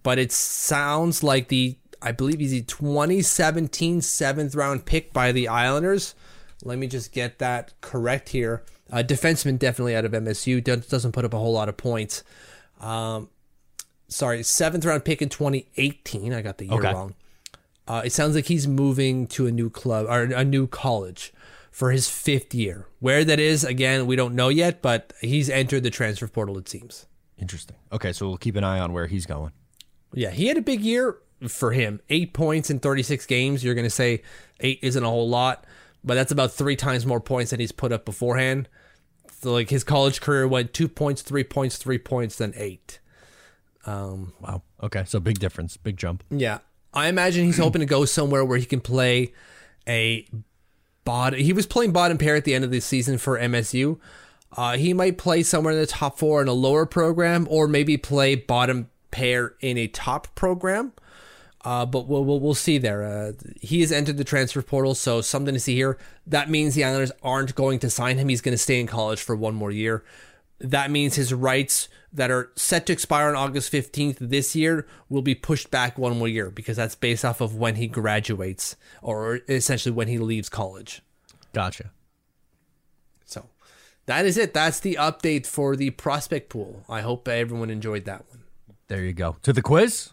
But 0.03 0.19
it 0.19 0.33
sounds 0.33 1.23
like 1.23 1.47
the, 1.47 1.77
I 2.03 2.13
believe 2.13 2.41
he's 2.41 2.51
the 2.51 2.63
2017 2.63 4.01
seventh 4.01 4.55
round 4.55 4.85
pick 4.85 5.13
by 5.13 5.33
the 5.33 5.49
Islanders. 5.49 6.15
Let 6.65 6.79
me 6.79 6.87
just 6.87 7.13
get 7.13 7.39
that 7.39 7.73
correct 7.81 8.31
here. 8.31 8.63
Uh, 8.91 9.03
defenseman 9.03 9.59
definitely 9.59 9.97
out 9.97 10.05
of 10.05 10.13
MSU 10.13 10.63
doesn't 10.63 11.13
put 11.13 11.25
up 11.25 11.33
a 11.35 11.39
whole 11.39 11.53
lot 11.53 11.69
of 11.69 11.77
points. 11.77 12.23
Um, 12.81 13.29
sorry, 14.09 14.43
seventh 14.43 14.85
round 14.85 15.05
pick 15.05 15.23
in 15.23 15.29
2018. 15.29 16.33
I 16.33 16.43
got 16.43 16.59
the 16.59 16.67
year 16.67 16.79
Okay. 16.79 16.93
wrong. 16.93 17.15
Uh, 17.89 18.03
it 18.05 18.13
sounds 18.13 18.35
like 18.37 18.47
he's 18.47 18.69
moving 18.69 19.27
to 19.29 19.47
a 19.47 19.51
new 19.51 19.69
club 19.71 20.07
or 20.09 20.23
a 20.23 20.45
new 20.45 20.67
college 20.67 21.33
for 21.71 21.91
his 21.91 22.09
fifth 22.09 22.55
year. 22.55 22.87
Where 23.01 23.25
that 23.25 23.41
is, 23.41 23.65
again, 23.65 24.07
we 24.07 24.15
don't 24.15 24.35
know 24.35 24.49
yet, 24.51 24.83
but 24.83 25.13
he's 25.21 25.51
entered 25.51 25.83
the 25.83 25.91
transfer 25.91 26.29
portal, 26.29 26.59
it 26.59 26.69
seems. 26.69 27.07
Interesting. 27.39 27.77
Okay, 27.91 28.13
so 28.13 28.29
we'll 28.29 28.37
keep 28.37 28.55
an 28.57 28.63
eye 28.63 28.79
on 28.79 28.93
where 28.93 29.07
he's 29.09 29.27
going. 29.27 29.53
Yeah, 30.15 30.31
he 30.31 30.47
had 30.47 30.57
a 30.59 30.63
big 30.63 30.83
year 30.83 31.17
for 31.49 31.73
him. 31.73 32.01
Eight 32.09 32.33
points 32.33 32.71
in 32.71 32.79
36 32.79 33.27
games. 33.27 33.65
You're 33.65 33.75
going 33.75 33.87
to 33.87 33.91
say 33.91 34.23
eight 34.61 34.79
isn't 34.83 35.03
a 35.03 35.09
whole 35.09 35.29
lot, 35.29 35.65
but 36.05 36.15
that's 36.15 36.33
about 36.33 36.53
three 36.53 36.77
times 36.77 37.07
more 37.07 37.21
points 37.21 37.51
than 37.51 37.61
he's 37.61 37.73
put 37.73 37.93
up 37.93 38.05
beforehand. 38.05 38.69
So, 39.41 39.53
like, 39.53 39.71
his 39.71 39.83
college 39.83 40.21
career 40.21 40.47
went 40.47 40.73
two 40.73 40.89
points, 40.89 41.23
three 41.23 41.45
points, 41.45 41.77
three 41.77 41.99
points, 41.99 42.37
then 42.37 42.53
eight. 42.57 43.01
Wow. 44.41 44.63
Okay, 44.83 45.05
so 45.07 45.19
big 45.21 45.39
difference, 45.39 45.77
big 45.77 45.97
jump. 45.97 46.23
Yeah. 46.31 46.59
I 46.95 47.09
imagine 47.09 47.45
he's 47.47 47.59
hoping 47.59 47.81
to 47.81 47.87
go 47.87 48.05
somewhere 48.05 48.45
where 48.45 48.59
he 48.59 48.67
can 48.67 48.81
play 48.81 49.33
a 49.89 50.29
bottom. 51.05 51.41
He 51.41 51.53
was 51.53 51.67
playing 51.67 51.93
bottom 51.93 52.19
pair 52.19 52.37
at 52.37 52.45
the 52.45 52.55
end 52.55 52.65
of 52.65 52.71
the 52.71 52.81
season 52.81 53.19
for 53.19 53.39
MSU. 53.39 53.99
Uh, 54.57 54.77
he 54.77 54.93
might 54.93 55.17
play 55.17 55.43
somewhere 55.43 55.73
in 55.73 55.81
the 55.81 55.87
top 55.87 56.19
four 56.19 56.43
in 56.43 56.49
a 56.49 56.53
lower 56.53 56.85
program, 56.85 57.47
or 57.51 57.67
maybe 57.67 57.97
play 57.97 58.35
bottom 58.35 58.91
pair 59.11 59.55
in 59.61 59.79
a 59.79 59.87
top 59.87 60.35
program. 60.35 60.93
Uh, 61.65 61.87
but 61.87 62.09
we'll, 62.09 62.25
we'll 62.25 62.41
we'll 62.41 62.55
see 62.55 62.79
there. 62.79 63.05
Uh, 63.05 63.33
he 63.61 63.81
has 63.81 63.93
entered 63.93 64.17
the 64.17 64.25
transfer 64.25 64.63
portal, 64.63 64.95
so 64.95 65.21
something 65.21 65.55
to 65.55 65.61
see 65.61 65.77
here. 65.77 65.97
That 66.27 66.51
means 66.51 66.75
the 66.75 66.85
Islanders 66.85 67.13
aren't 67.23 67.55
going 67.55 67.79
to 67.81 67.91
sign 67.91 68.19
him. 68.19 68.29
He's 68.29 68.41
going 68.41 68.55
to 68.55 68.59
stay 68.59 68.81
in 68.81 68.87
college 68.87 69.23
for 69.23 69.37
one 69.37 69.55
more 69.55 69.71
year. 69.71 70.03
That 70.59 70.91
means 70.91 71.15
his 71.15 71.33
rights 71.33 71.89
that 72.13 72.31
are 72.31 72.51
set 72.57 72.87
to 72.87 72.93
expire 72.93 73.29
on 73.29 73.37
August 73.37 73.73
15th 73.73 74.19
this 74.19 74.55
year 74.55 74.87
will 75.09 75.23
be 75.23 75.35
pushed 75.35 75.71
back 75.71 75.97
one 75.97 76.19
more 76.19 76.29
year 76.29 76.51
because 76.51 76.77
that's 76.77 76.95
based 76.95 77.25
off 77.25 77.41
of 77.41 77.57
when 77.57 77.77
he 77.77 77.87
graduates 77.87 78.77
or 79.01 79.41
essentially 79.49 79.93
when 79.93 80.09
he 80.09 80.19
leaves 80.19 80.49
college. 80.49 81.01
Gotcha. 81.53 81.91
So 83.25 83.47
that 84.07 84.27
is 84.27 84.37
it. 84.37 84.53
That's 84.53 84.81
the 84.81 84.99
update 85.01 85.47
for 85.47 85.75
the 85.75 85.91
prospect 85.91 86.51
pool. 86.51 86.85
I 86.89 87.01
hope 87.01 87.27
everyone 87.29 87.71
enjoyed 87.71 88.05
that 88.05 88.25
one. 88.29 88.43
There 88.89 89.03
you 89.03 89.15
go. 89.15 89.37
To 89.43 89.53
the 89.53 89.63
quiz? 89.63 90.11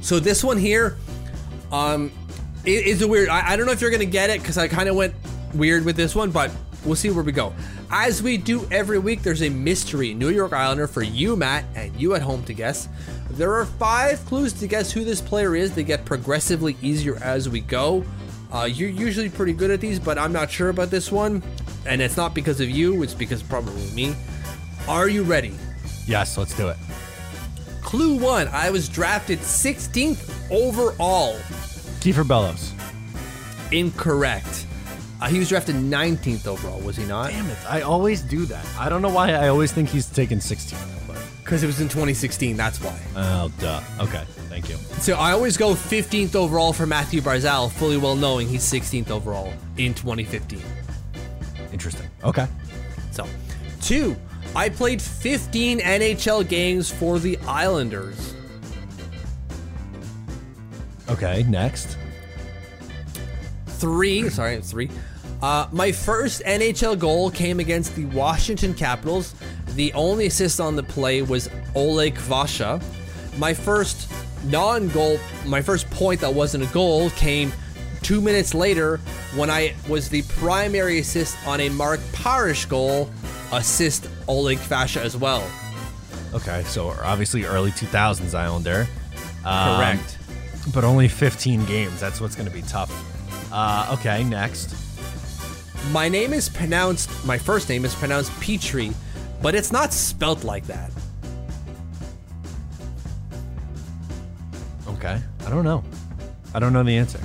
So 0.00 0.20
this 0.20 0.42
one 0.42 0.58
here, 0.58 0.96
um, 1.72 2.10
it 2.64 2.86
is 2.86 3.02
a 3.02 3.08
weird. 3.08 3.28
I, 3.28 3.52
I 3.52 3.56
don't 3.56 3.66
know 3.66 3.72
if 3.72 3.80
you're 3.80 3.90
gonna 3.90 4.04
get 4.04 4.30
it 4.30 4.40
because 4.40 4.58
I 4.58 4.68
kind 4.68 4.88
of 4.88 4.96
went 4.96 5.14
weird 5.54 5.84
with 5.84 5.96
this 5.96 6.14
one, 6.14 6.30
but 6.30 6.50
we'll 6.84 6.96
see 6.96 7.10
where 7.10 7.24
we 7.24 7.32
go. 7.32 7.52
As 7.90 8.22
we 8.22 8.36
do 8.36 8.66
every 8.70 8.98
week, 8.98 9.22
there's 9.22 9.42
a 9.42 9.48
mystery 9.48 10.14
New 10.14 10.28
York 10.28 10.52
Islander 10.52 10.86
for 10.86 11.02
you, 11.02 11.36
Matt, 11.36 11.64
and 11.74 11.94
you 12.00 12.14
at 12.14 12.22
home 12.22 12.44
to 12.44 12.54
guess. 12.54 12.88
There 13.30 13.52
are 13.54 13.66
five 13.66 14.24
clues 14.26 14.52
to 14.54 14.66
guess 14.66 14.92
who 14.92 15.04
this 15.04 15.20
player 15.20 15.56
is. 15.56 15.74
They 15.74 15.84
get 15.84 16.04
progressively 16.04 16.76
easier 16.82 17.16
as 17.22 17.48
we 17.48 17.60
go. 17.60 18.04
Uh, 18.52 18.64
you're 18.64 18.90
usually 18.90 19.28
pretty 19.28 19.52
good 19.52 19.70
at 19.70 19.80
these, 19.80 19.98
but 19.98 20.18
I'm 20.18 20.32
not 20.32 20.50
sure 20.50 20.68
about 20.68 20.90
this 20.90 21.10
one, 21.12 21.42
and 21.86 22.00
it's 22.00 22.16
not 22.16 22.34
because 22.34 22.60
of 22.60 22.68
you. 22.68 23.02
It's 23.02 23.14
because 23.14 23.42
probably 23.42 23.90
me. 23.92 24.14
Are 24.88 25.08
you 25.08 25.22
ready? 25.22 25.54
Yes, 26.06 26.36
let's 26.36 26.56
do 26.56 26.68
it. 26.68 26.76
Clue 27.90 28.14
one: 28.18 28.46
I 28.48 28.70
was 28.70 28.88
drafted 28.88 29.40
16th 29.40 30.30
overall. 30.50 31.34
Kieffer 32.00 32.26
Bellows. 32.26 32.72
Incorrect. 33.72 34.66
Uh, 35.20 35.26
he 35.26 35.38
was 35.40 35.48
drafted 35.48 35.74
19th 35.74 36.46
overall, 36.46 36.80
was 36.80 36.96
he 36.96 37.04
not? 37.04 37.30
Damn 37.30 37.50
it. 37.50 37.58
I 37.68 37.80
always 37.82 38.22
do 38.22 38.46
that. 38.46 38.64
I 38.78 38.88
don't 38.88 39.02
know 39.02 39.10
why 39.10 39.32
I 39.32 39.48
always 39.48 39.70
think 39.72 39.88
he's 39.88 40.06
taken 40.06 40.40
16. 40.40 40.78
But, 41.06 41.18
Because 41.44 41.62
it 41.62 41.66
was 41.66 41.80
in 41.80 41.88
2016, 41.88 42.56
that's 42.56 42.80
why. 42.80 42.96
oh, 43.16 43.52
duh. 43.58 43.82
Okay. 43.98 44.22
Thank 44.48 44.68
you. 44.70 44.76
So 45.00 45.14
I 45.16 45.32
always 45.32 45.56
go 45.56 45.74
15th 45.74 46.34
overall 46.36 46.72
for 46.72 46.86
Mathew 46.86 47.20
Barzal, 47.20 47.70
fully 47.72 47.96
well 47.98 48.14
knowing 48.16 48.48
he's 48.48 48.62
16th 48.62 49.10
overall 49.10 49.52
in 49.76 49.94
2015. 49.94 50.62
Interesting. 51.72 52.08
Okay. 52.24 52.46
So, 53.10 53.26
two, 53.82 54.16
I 54.54 54.68
played 54.68 55.00
15 55.00 55.80
NHL 55.80 56.48
games 56.48 56.90
for 56.90 57.18
the 57.18 57.38
Islanders. 57.46 58.34
Okay. 61.08 61.44
Next. 61.44 61.96
Three, 63.66 64.28
sorry, 64.28 64.60
three. 64.60 64.90
Uh, 65.42 65.66
my 65.72 65.90
first 65.90 66.42
NHL 66.44 66.98
goal 66.98 67.30
came 67.30 67.60
against 67.60 67.96
the 67.96 68.04
Washington 68.06 68.74
Capitals. 68.74 69.34
The 69.74 69.92
only 69.94 70.26
assist 70.26 70.60
on 70.60 70.76
the 70.76 70.82
play 70.82 71.22
was 71.22 71.48
Oleg 71.74 72.14
Kvasha. 72.16 72.82
My 73.38 73.54
first 73.54 74.10
non-goal, 74.44 75.18
my 75.46 75.62
first 75.62 75.88
point 75.90 76.20
that 76.20 76.32
wasn't 76.32 76.64
a 76.64 76.72
goal 76.72 77.10
came 77.10 77.52
two 78.02 78.20
minutes 78.20 78.54
later 78.54 78.98
when 79.34 79.48
I 79.48 79.74
was 79.88 80.08
the 80.08 80.22
primary 80.22 80.98
assist 80.98 81.36
on 81.46 81.60
a 81.60 81.68
Mark 81.70 82.00
Parrish 82.12 82.66
goal. 82.66 83.10
Assist 83.52 84.08
Oleg 84.30 84.58
Kvasha 84.58 84.98
as 85.02 85.16
well. 85.16 85.48
Okay. 86.32 86.62
So 86.64 86.90
obviously 87.02 87.44
early 87.44 87.72
2000s 87.72 88.34
Islander. 88.34 88.86
Um, 89.44 89.76
Correct. 89.76 90.18
But 90.72 90.84
only 90.84 91.08
15 91.08 91.64
games. 91.64 91.98
That's 92.00 92.20
what's 92.20 92.36
going 92.36 92.48
to 92.48 92.54
be 92.54 92.62
tough. 92.62 92.90
Uh, 93.52 93.96
okay. 93.98 94.22
Next. 94.24 94.74
My 95.92 96.08
name 96.08 96.32
is 96.32 96.48
pronounced, 96.48 97.08
my 97.24 97.38
first 97.38 97.68
name 97.68 97.84
is 97.86 97.94
pronounced 97.94 98.30
Petrie, 98.40 98.92
but 99.42 99.54
it's 99.54 99.72
not 99.72 99.92
spelt 99.94 100.44
like 100.44 100.66
that. 100.66 100.90
Okay. 104.88 105.18
I 105.46 105.50
don't 105.50 105.64
know. 105.64 105.82
I 106.54 106.58
don't 106.58 106.72
know 106.72 106.82
the 106.82 106.96
answer. 106.96 107.18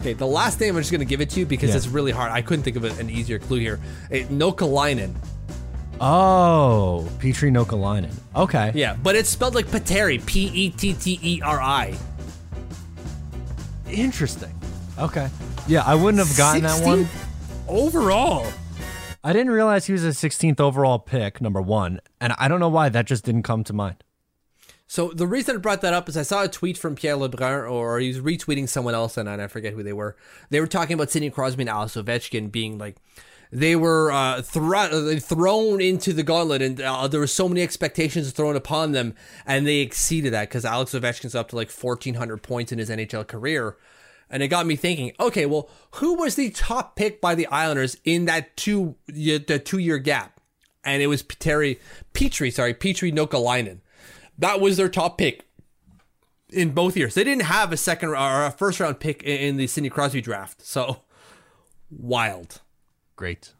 Okay, 0.00 0.12
the 0.12 0.26
last 0.26 0.60
name 0.60 0.76
I'm 0.76 0.82
just 0.82 0.92
gonna 0.92 1.04
give 1.04 1.20
it 1.20 1.30
to 1.30 1.40
you 1.40 1.46
because 1.46 1.70
Yeah. 1.70 1.76
it's 1.76 1.86
really 1.86 2.12
hard. 2.12 2.30
I 2.32 2.42
couldn't 2.42 2.64
think 2.64 2.76
of 2.76 2.84
an 2.84 3.08
easier 3.08 3.38
clue 3.38 3.58
here. 3.60 3.80
It, 4.10 4.28
Nokelainen. 4.28 5.14
Oh, 6.06 7.08
Petteri 7.18 7.50
Nokelainen. 7.50 8.12
Okay. 8.36 8.72
Yeah, 8.74 8.94
but 8.94 9.16
it's 9.16 9.30
spelled 9.30 9.54
like 9.54 9.64
Pateri. 9.68 10.24
P 10.26 10.50
E 10.52 10.68
T 10.68 10.92
T 10.92 11.18
E 11.22 11.40
R 11.40 11.58
I. 11.58 11.96
Interesting. 13.90 14.52
Okay. 14.98 15.30
Yeah, 15.66 15.82
I 15.86 15.94
wouldn't 15.94 16.22
have 16.22 16.36
gotten 16.36 16.64
that 16.64 16.84
one. 16.84 17.08
Overall. 17.66 18.46
I 19.24 19.32
didn't 19.32 19.52
realize 19.52 19.86
he 19.86 19.94
was 19.94 20.04
a 20.04 20.08
16th 20.08 20.60
overall 20.60 20.98
pick, 20.98 21.40
number 21.40 21.62
one, 21.62 22.00
and 22.20 22.34
I 22.38 22.48
don't 22.48 22.60
know 22.60 22.68
why 22.68 22.90
that 22.90 23.06
just 23.06 23.24
didn't 23.24 23.44
come 23.44 23.64
to 23.64 23.72
mind. 23.72 24.04
So 24.86 25.08
the 25.08 25.26
reason 25.26 25.56
I 25.56 25.58
brought 25.58 25.80
that 25.80 25.94
up 25.94 26.10
is 26.10 26.18
I 26.18 26.22
saw 26.22 26.42
a 26.42 26.48
tweet 26.48 26.76
from 26.76 26.96
Pierre 26.96 27.16
LeBrun, 27.16 27.70
or 27.70 27.98
he 27.98 28.08
was 28.08 28.20
retweeting 28.20 28.68
someone 28.68 28.94
else, 28.94 29.16
and 29.16 29.26
I 29.26 29.46
forget 29.46 29.72
who 29.72 29.82
they 29.82 29.94
were. 29.94 30.16
They 30.50 30.60
were 30.60 30.66
talking 30.66 30.92
about 30.92 31.10
Sidney 31.10 31.30
Crosby 31.30 31.62
and 31.62 31.70
Alex 31.70 31.94
Ovechkin 31.94 32.52
being 32.52 32.76
like, 32.76 32.98
they 33.54 33.76
were 33.76 34.10
uh, 34.10 34.42
thro- 34.42 35.16
thrown 35.20 35.80
into 35.80 36.12
the 36.12 36.24
gauntlet, 36.24 36.60
and 36.60 36.80
uh, 36.80 37.06
there 37.06 37.20
were 37.20 37.28
so 37.28 37.48
many 37.48 37.62
expectations 37.62 38.32
thrown 38.32 38.56
upon 38.56 38.90
them, 38.90 39.14
and 39.46 39.64
they 39.64 39.78
exceeded 39.78 40.32
that 40.32 40.48
because 40.48 40.64
Alex 40.64 40.92
Ovechkin's 40.92 41.36
up 41.36 41.50
to 41.50 41.56
like 41.56 41.70
1,400 41.70 42.42
points 42.42 42.72
in 42.72 42.80
his 42.80 42.90
NHL 42.90 43.28
career. 43.28 43.76
And 44.28 44.42
it 44.42 44.48
got 44.48 44.66
me 44.66 44.74
thinking, 44.74 45.12
okay, 45.20 45.46
well, 45.46 45.70
who 45.92 46.14
was 46.14 46.34
the 46.34 46.50
top 46.50 46.96
pick 46.96 47.20
by 47.20 47.36
the 47.36 47.46
Islanders 47.46 47.96
in 48.04 48.24
that 48.24 48.56
two 48.56 48.96
the 49.06 49.38
two 49.38 49.78
year 49.78 49.98
gap? 49.98 50.40
And 50.82 51.00
it 51.00 51.06
was 51.06 51.22
Petteri, 51.22 51.78
Petteri, 52.12 52.52
sorry, 52.52 52.74
Petteri 52.74 53.14
Nokelainen. 53.14 53.78
That 54.36 54.60
was 54.60 54.76
their 54.76 54.88
top 54.88 55.16
pick 55.16 55.46
in 56.50 56.70
both 56.70 56.96
years. 56.96 57.14
They 57.14 57.22
didn't 57.22 57.44
have 57.44 57.72
a 57.72 57.76
second 57.76 58.08
or 58.08 58.44
a 58.44 58.50
first 58.50 58.80
round 58.80 58.98
pick 58.98 59.22
in 59.22 59.58
the 59.58 59.68
Sidney 59.68 59.90
Crosby 59.90 60.20
draft. 60.20 60.66
So 60.66 61.02
wild. 61.88 62.60
Great. 63.16 63.52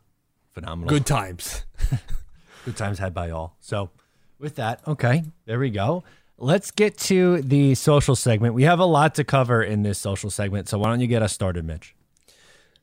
Phenomenal. 0.53 0.89
Good 0.89 1.07
times. 1.07 1.65
Good 2.65 2.77
times 2.77 2.99
had 2.99 3.13
by 3.13 3.31
all. 3.31 3.57
So, 3.61 3.91
with 4.39 4.57
that, 4.57 4.81
okay, 4.87 5.25
there 5.47 5.59
we 5.59 5.71
go. 5.71 6.05
Let's 6.39 6.71
get 6.71 6.97
to 6.99 7.43
the 7.43 7.75
social 7.75 8.17
segment. 8.17 8.55
We 8.55 8.65
have 8.65 8.79
a 8.79 8.85
lot 8.85 9.15
to 9.17 9.25
cover 9.25 9.63
in 9.63 9.83
this 9.83 9.99
social 9.99 10.31
segment. 10.31 10.69
So, 10.69 10.79
why 10.79 10.89
don't 10.89 11.01
you 11.01 11.07
get 11.07 11.23
us 11.23 11.33
started, 11.33 11.65
Mitch? 11.65 11.95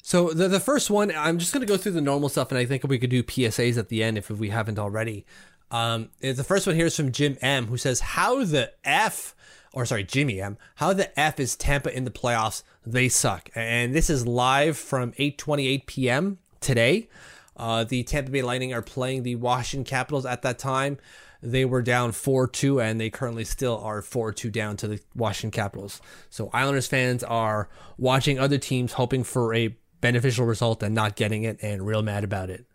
So 0.02 0.30
the 0.32 0.48
the 0.48 0.60
first 0.60 0.90
one, 0.90 1.12
I'm 1.16 1.38
just 1.38 1.54
gonna 1.54 1.66
go 1.66 1.78
through 1.78 1.92
the 1.94 2.02
normal 2.02 2.30
stuff, 2.30 2.50
and 2.52 2.58
I 2.58 2.66
think 2.66 2.84
we 2.84 3.00
could 3.00 3.10
do 3.10 3.24
PSAs 3.24 3.78
at 3.78 3.90
the 3.90 4.04
end 4.04 4.18
if 4.18 4.30
we 4.30 4.50
haven't 4.50 4.80
already. 4.80 5.26
Um, 5.70 6.10
the 6.20 6.44
first 6.44 6.68
one 6.68 6.76
here 6.76 6.88
is 6.88 6.96
from 6.96 7.12
Jim 7.12 7.38
M, 7.42 7.68
who 7.68 7.78
says, 7.78 8.00
"How 8.00 8.44
the 8.44 8.72
f." 8.84 9.36
Or 9.74 9.86
sorry, 9.86 10.04
Jimmy 10.04 10.42
M. 10.42 10.58
How 10.76 10.92
the 10.92 11.18
f 11.18 11.40
is 11.40 11.56
Tampa 11.56 11.96
in 11.96 12.04
the 12.04 12.12
playoffs? 12.12 12.64
They 12.86 13.08
suck. 13.08 13.50
And 13.56 13.96
this 13.96 14.10
is 14.10 14.28
live 14.28 14.78
from 14.78 15.14
8:28 15.14 15.86
p.m. 15.86 16.40
today. 16.62 17.10
Uh, 17.58 17.84
the 17.84 18.04
Tampa 18.04 18.32
Bay 18.32 18.42
Lightning 18.42 18.74
are 18.74 18.82
playing 18.82 19.24
the 19.24 19.36
Washington 19.36 19.84
Capitals 19.84 20.26
at 20.26 20.42
that 20.44 20.58
time. 20.58 20.98
They 21.44 21.66
were 21.66 21.82
down 21.82 22.12
4 22.12 22.48
2, 22.48 22.80
and 22.80 23.02
they 23.02 23.10
currently 23.10 23.44
still 23.44 23.78
are 23.80 24.02
4 24.02 24.32
2 24.32 24.50
down 24.50 24.78
to 24.78 24.88
the 24.88 25.00
Washington 25.16 25.52
Capitals. 25.52 26.02
So 26.30 26.50
Islanders 26.54 26.88
fans 26.88 27.24
are 27.24 27.68
watching 27.98 28.40
other 28.40 28.58
teams, 28.58 28.94
hoping 28.94 29.24
for 29.24 29.54
a 29.54 29.76
beneficial 30.00 30.46
result 30.46 30.82
and 30.84 30.96
not 30.96 31.16
getting 31.16 31.44
it, 31.44 31.60
and 31.62 31.86
real 31.86 32.04
mad 32.04 32.24
about 32.24 32.50
it. 32.50 32.66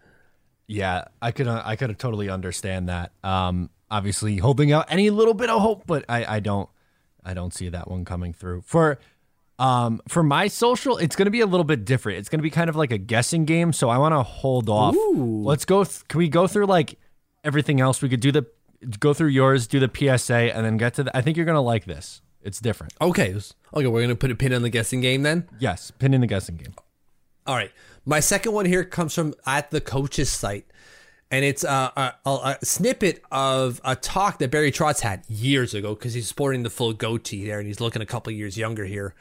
Yeah, 0.67 1.05
I 1.23 1.31
could 1.31 1.47
I 1.47 1.77
could 1.77 1.97
totally 1.99 2.29
understand 2.29 2.89
that. 2.89 3.13
Um, 3.23 3.71
obviously 3.91 4.37
holding 4.39 4.73
out 4.73 4.87
any 4.89 5.11
little 5.11 5.35
bit 5.35 5.49
of 5.49 5.63
hope, 5.63 5.85
but 5.87 6.05
I, 6.09 6.37
I 6.37 6.41
don't 6.41 6.69
I 7.25 7.35
don't 7.35 7.55
see 7.55 7.69
that 7.69 7.89
one 7.89 8.05
coming 8.05 8.33
through. 8.33 8.63
For 8.63 8.99
um 9.59 10.01
for 10.09 10.23
my 10.23 10.49
social, 10.49 10.99
it's 10.99 11.17
going 11.17 11.27
to 11.27 11.31
be 11.31 11.41
a 11.41 11.47
little 11.47 11.65
bit 11.65 11.85
different. 11.85 12.19
It's 12.19 12.29
going 12.29 12.39
to 12.39 12.43
be 12.43 12.51
kind 12.51 12.69
of 12.69 12.77
like 12.77 12.93
a 12.93 12.99
guessing 12.99 13.45
game, 13.45 13.73
so 13.73 13.89
I 13.89 13.99
want 13.99 14.13
to 14.13 14.23
hold 14.23 14.69
off. 14.69 14.95
Let's 15.15 15.65
go. 15.65 15.85
Th- 15.85 16.07
can 16.09 16.19
we 16.19 16.29
go 16.29 16.47
through 16.47 16.67
like 16.67 16.99
everything 17.45 17.81
else? 17.81 18.03
We 18.03 18.09
could 18.09 18.21
do 18.21 18.33
the 18.33 18.47
go 19.01 19.15
through 19.15 19.29
yours, 19.29 19.67
do 19.67 19.81
the 19.81 19.91
PSA, 20.19 20.55
and 20.57 20.65
then 20.65 20.77
get 20.77 20.95
to 20.95 21.05
the. 21.05 21.17
I 21.17 21.23
think 21.23 21.37
you're 21.37 21.47
going 21.47 21.57
to 21.57 21.61
like 21.61 21.85
this. 21.85 22.23
It's 22.43 22.61
different. 22.61 22.93
Okay, 23.01 23.35
okay, 23.75 23.87
we're 23.89 24.03
gonna 24.03 24.15
put 24.15 24.31
a 24.31 24.37
pin 24.37 24.53
on 24.53 24.63
the 24.63 24.71
guessing 24.71 25.01
game 25.01 25.23
then. 25.23 25.49
Yes, 25.59 25.91
pin 25.91 26.15
in 26.15 26.21
the 26.21 26.29
guessing 26.29 26.57
game. 26.57 26.75
All 27.47 27.55
right. 27.57 27.71
My 28.05 28.21
second 28.21 28.53
one 28.53 28.67
here 28.67 28.85
comes 28.85 29.15
from 29.15 29.35
at 29.47 29.71
the 29.71 29.81
coach's 29.81 30.31
site. 30.31 30.67
And 31.29 31.45
it's 31.45 31.65
a, 31.65 32.15
a, 32.25 32.31
a 32.31 32.59
snippet 32.63 33.21
of 33.33 33.81
a 33.85 33.97
talk 33.97 34.39
that 34.39 34.53
Barry 34.53 34.71
Trotz 34.71 35.01
had 35.01 35.25
years 35.29 35.75
ago 35.75 35.95
because 35.95 36.15
he's 36.15 36.29
sporting 36.29 36.63
the 36.63 36.71
full 36.71 36.93
goatee 36.93 37.45
there 37.45 37.59
and 37.59 37.67
he's 37.67 37.81
looking 37.81 38.01
a 38.01 38.07
couple 38.07 38.33
years 38.33 38.57
younger 38.57 38.85
here. 38.85 39.13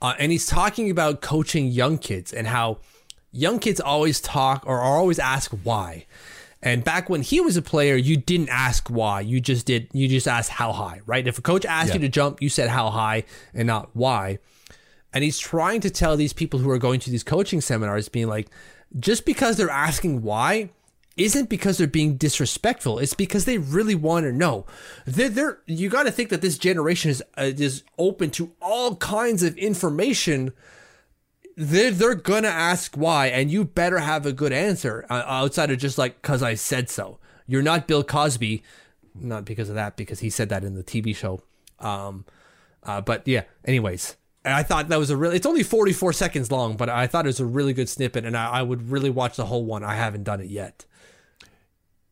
Uh, 0.00 0.14
and 0.18 0.30
he's 0.30 0.46
talking 0.46 0.90
about 0.90 1.20
coaching 1.20 1.68
young 1.68 1.98
kids 1.98 2.32
and 2.32 2.46
how 2.46 2.78
young 3.32 3.58
kids 3.58 3.80
always 3.80 4.20
talk 4.20 4.64
or 4.66 4.80
are 4.80 4.96
always 4.96 5.18
ask 5.18 5.52
why. 5.62 6.06
And 6.62 6.82
back 6.82 7.08
when 7.08 7.22
he 7.22 7.40
was 7.40 7.56
a 7.56 7.62
player, 7.62 7.96
you 7.96 8.16
didn't 8.16 8.48
ask 8.48 8.88
why. 8.88 9.20
You 9.20 9.40
just 9.40 9.66
did. 9.66 9.88
You 9.92 10.08
just 10.08 10.26
asked 10.26 10.50
how 10.50 10.72
high, 10.72 11.00
right? 11.06 11.26
If 11.26 11.38
a 11.38 11.42
coach 11.42 11.64
asked 11.64 11.94
you 11.94 12.00
to 12.00 12.08
jump, 12.08 12.42
you 12.42 12.48
said 12.48 12.70
how 12.70 12.90
high 12.90 13.24
and 13.54 13.66
not 13.66 13.90
why. 13.94 14.38
And 15.12 15.22
he's 15.22 15.38
trying 15.38 15.80
to 15.82 15.90
tell 15.90 16.16
these 16.16 16.32
people 16.32 16.60
who 16.60 16.70
are 16.70 16.78
going 16.78 16.98
to 17.00 17.10
these 17.10 17.22
coaching 17.22 17.60
seminars, 17.60 18.08
being 18.08 18.26
like, 18.26 18.48
just 18.98 19.24
because 19.24 19.56
they're 19.56 19.70
asking 19.70 20.22
why, 20.22 20.70
isn't 21.16 21.48
because 21.48 21.78
they're 21.78 21.86
being 21.86 22.16
disrespectful. 22.16 22.98
It's 22.98 23.14
because 23.14 23.44
they 23.44 23.58
really 23.58 23.94
want 23.94 24.24
to 24.24 24.32
know. 24.32 24.66
They're, 25.06 25.28
they're 25.28 25.58
you 25.66 25.88
got 25.88 26.04
to 26.04 26.10
think 26.10 26.28
that 26.30 26.42
this 26.42 26.58
generation 26.58 27.10
is 27.10 27.22
uh, 27.38 27.52
is 27.56 27.82
open 27.98 28.30
to 28.32 28.52
all 28.60 28.96
kinds 28.96 29.42
of 29.42 29.56
information. 29.56 30.52
They're, 31.56 31.90
they're 31.90 32.14
gonna 32.14 32.48
ask 32.48 32.96
why, 32.96 33.28
and 33.28 33.50
you 33.50 33.64
better 33.64 33.98
have 33.98 34.26
a 34.26 34.32
good 34.32 34.52
answer 34.52 35.06
uh, 35.08 35.22
outside 35.26 35.70
of 35.70 35.78
just 35.78 35.96
like 35.96 36.20
because 36.20 36.42
I 36.42 36.54
said 36.54 36.90
so. 36.90 37.18
You're 37.46 37.62
not 37.62 37.86
Bill 37.86 38.04
Cosby, 38.04 38.62
not 39.14 39.44
because 39.44 39.70
of 39.70 39.74
that, 39.76 39.96
because 39.96 40.20
he 40.20 40.28
said 40.28 40.50
that 40.50 40.64
in 40.64 40.74
the 40.74 40.84
TV 40.84 41.16
show. 41.16 41.42
Um, 41.78 42.26
uh, 42.82 43.00
but 43.00 43.26
yeah. 43.26 43.44
Anyways, 43.64 44.16
I 44.44 44.62
thought 44.62 44.88
that 44.88 44.98
was 44.98 45.08
a 45.08 45.16
really. 45.16 45.36
It's 45.36 45.46
only 45.46 45.62
44 45.62 46.12
seconds 46.12 46.52
long, 46.52 46.76
but 46.76 46.90
I 46.90 47.06
thought 47.06 47.24
it 47.24 47.28
was 47.28 47.40
a 47.40 47.46
really 47.46 47.72
good 47.72 47.88
snippet, 47.88 48.26
and 48.26 48.36
I, 48.36 48.50
I 48.50 48.62
would 48.62 48.90
really 48.90 49.10
watch 49.10 49.36
the 49.36 49.46
whole 49.46 49.64
one. 49.64 49.82
I 49.82 49.94
haven't 49.94 50.24
done 50.24 50.42
it 50.42 50.50
yet. 50.50 50.84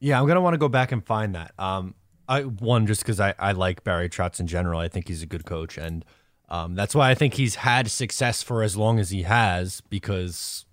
Yeah, 0.05 0.21
I'm 0.21 0.29
gonna 0.29 0.43
want 0.43 0.53
to 0.53 0.59
go 0.59 0.69
back 0.69 0.93
and 0.93 1.03
find 1.03 1.35
that. 1.35 1.53
Um, 1.59 1.95
I 2.29 2.43
one 2.43 2.87
just 2.87 3.01
because 3.01 3.21
I 3.21 3.33
I 3.39 3.53
like 3.53 3.85
Barry 3.85 4.11
Trotz 4.11 4.39
in 4.39 4.47
general. 4.47 4.79
I 4.79 4.87
think 4.87 5.09
he's 5.09 5.23
a 5.23 5.27
good 5.27 5.47
coach, 5.47 5.79
and 5.79 6.05
um, 6.51 6.75
that's 6.75 6.95
why 6.95 7.11
I 7.11 7.15
think 7.15 7.35
he's 7.35 7.55
had 7.55 7.91
success 7.91 8.43
for 8.43 8.63
as 8.63 8.77
long 8.77 8.99
as 8.99 9.09
he 9.09 9.23
has 9.23 9.81
because 9.89 10.67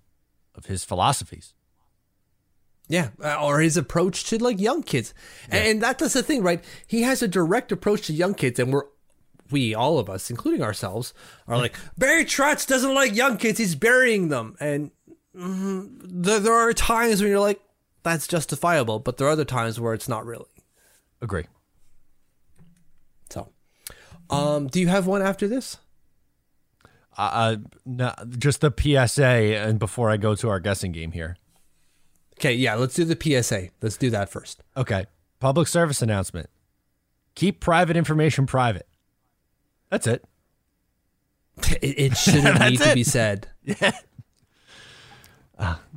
of 0.54 0.66
his 0.66 0.84
philosophies. 0.84 1.54
Yeah, 2.88 3.08
uh, 3.24 3.42
or 3.42 3.60
his 3.60 3.78
approach 3.78 4.24
to 4.24 4.36
like 4.36 4.60
young 4.60 4.82
kids, 4.82 5.14
and, 5.48 5.66
and 5.66 5.82
that, 5.82 5.98
that's 5.98 6.12
the 6.12 6.22
thing, 6.22 6.42
right? 6.42 6.62
He 6.86 7.00
has 7.00 7.22
a 7.22 7.28
direct 7.28 7.72
approach 7.72 8.08
to 8.08 8.12
young 8.12 8.34
kids, 8.34 8.58
and 8.58 8.70
we're 8.70 8.84
we 9.50 9.74
all 9.74 9.98
of 9.98 10.10
us, 10.10 10.28
including 10.28 10.62
ourselves, 10.62 11.14
are 11.48 11.56
like 11.56 11.74
Barry 11.96 12.26
Trotz 12.26 12.66
doesn't 12.66 12.94
like 12.94 13.16
young 13.16 13.38
kids; 13.38 13.58
he's 13.58 13.76
burying 13.76 14.28
them, 14.28 14.56
and 14.60 14.90
mm, 15.34 15.88
there, 16.04 16.38
there 16.38 16.52
are 16.52 16.74
times 16.74 17.22
when 17.22 17.30
you're 17.30 17.40
like, 17.40 17.62
that's 18.02 18.26
justifiable, 18.26 18.98
but 18.98 19.16
there 19.16 19.26
are 19.26 19.30
other 19.30 19.44
times 19.44 19.78
where 19.78 19.94
it's 19.94 20.08
not 20.08 20.26
really. 20.26 20.50
Agree. 21.20 21.46
So, 23.30 23.48
um, 24.30 24.66
do 24.66 24.80
you 24.80 24.88
have 24.88 25.06
one 25.06 25.22
after 25.22 25.46
this? 25.46 25.78
Uh, 27.16 27.20
uh 27.20 27.56
no, 27.84 28.12
just 28.38 28.60
the 28.60 28.72
PSA, 28.76 29.24
and 29.24 29.78
before 29.78 30.10
I 30.10 30.16
go 30.16 30.34
to 30.34 30.48
our 30.48 30.60
guessing 30.60 30.92
game 30.92 31.12
here. 31.12 31.36
Okay, 32.38 32.54
yeah, 32.54 32.74
let's 32.74 32.94
do 32.94 33.04
the 33.04 33.16
PSA. 33.16 33.68
Let's 33.80 33.96
do 33.96 34.10
that 34.10 34.28
first. 34.28 34.62
Okay, 34.76 35.06
public 35.38 35.68
service 35.68 36.02
announcement: 36.02 36.50
keep 37.34 37.60
private 37.60 37.96
information 37.96 38.46
private. 38.46 38.88
That's 39.90 40.06
it. 40.06 40.24
It, 41.82 41.98
it 41.98 42.16
shouldn't 42.16 42.60
need 42.70 42.80
to 42.80 42.94
be 42.94 43.04
said. 43.04 43.48
Yeah. 43.64 43.92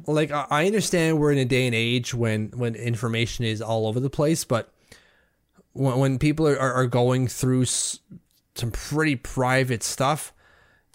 Like 0.06 0.32
I 0.32 0.66
understand 0.66 1.20
we're 1.20 1.32
in 1.32 1.38
a 1.38 1.46
day 1.46 1.66
and 1.66 1.76
age 1.76 2.14
when 2.14 2.50
when 2.50 2.76
information 2.76 3.46
is 3.46 3.62
all 3.62 3.88
over 3.88 4.00
the 4.00 4.10
place, 4.10 4.44
but 4.44 4.72
when, 5.74 5.98
when 5.98 6.20
people 6.20 6.48
are, 6.48 6.58
are, 6.58 6.88
going 6.88 7.28
through 7.28 7.66
some 7.66 8.72
pretty 8.72 9.16
private 9.16 9.84
stuff, 9.84 10.34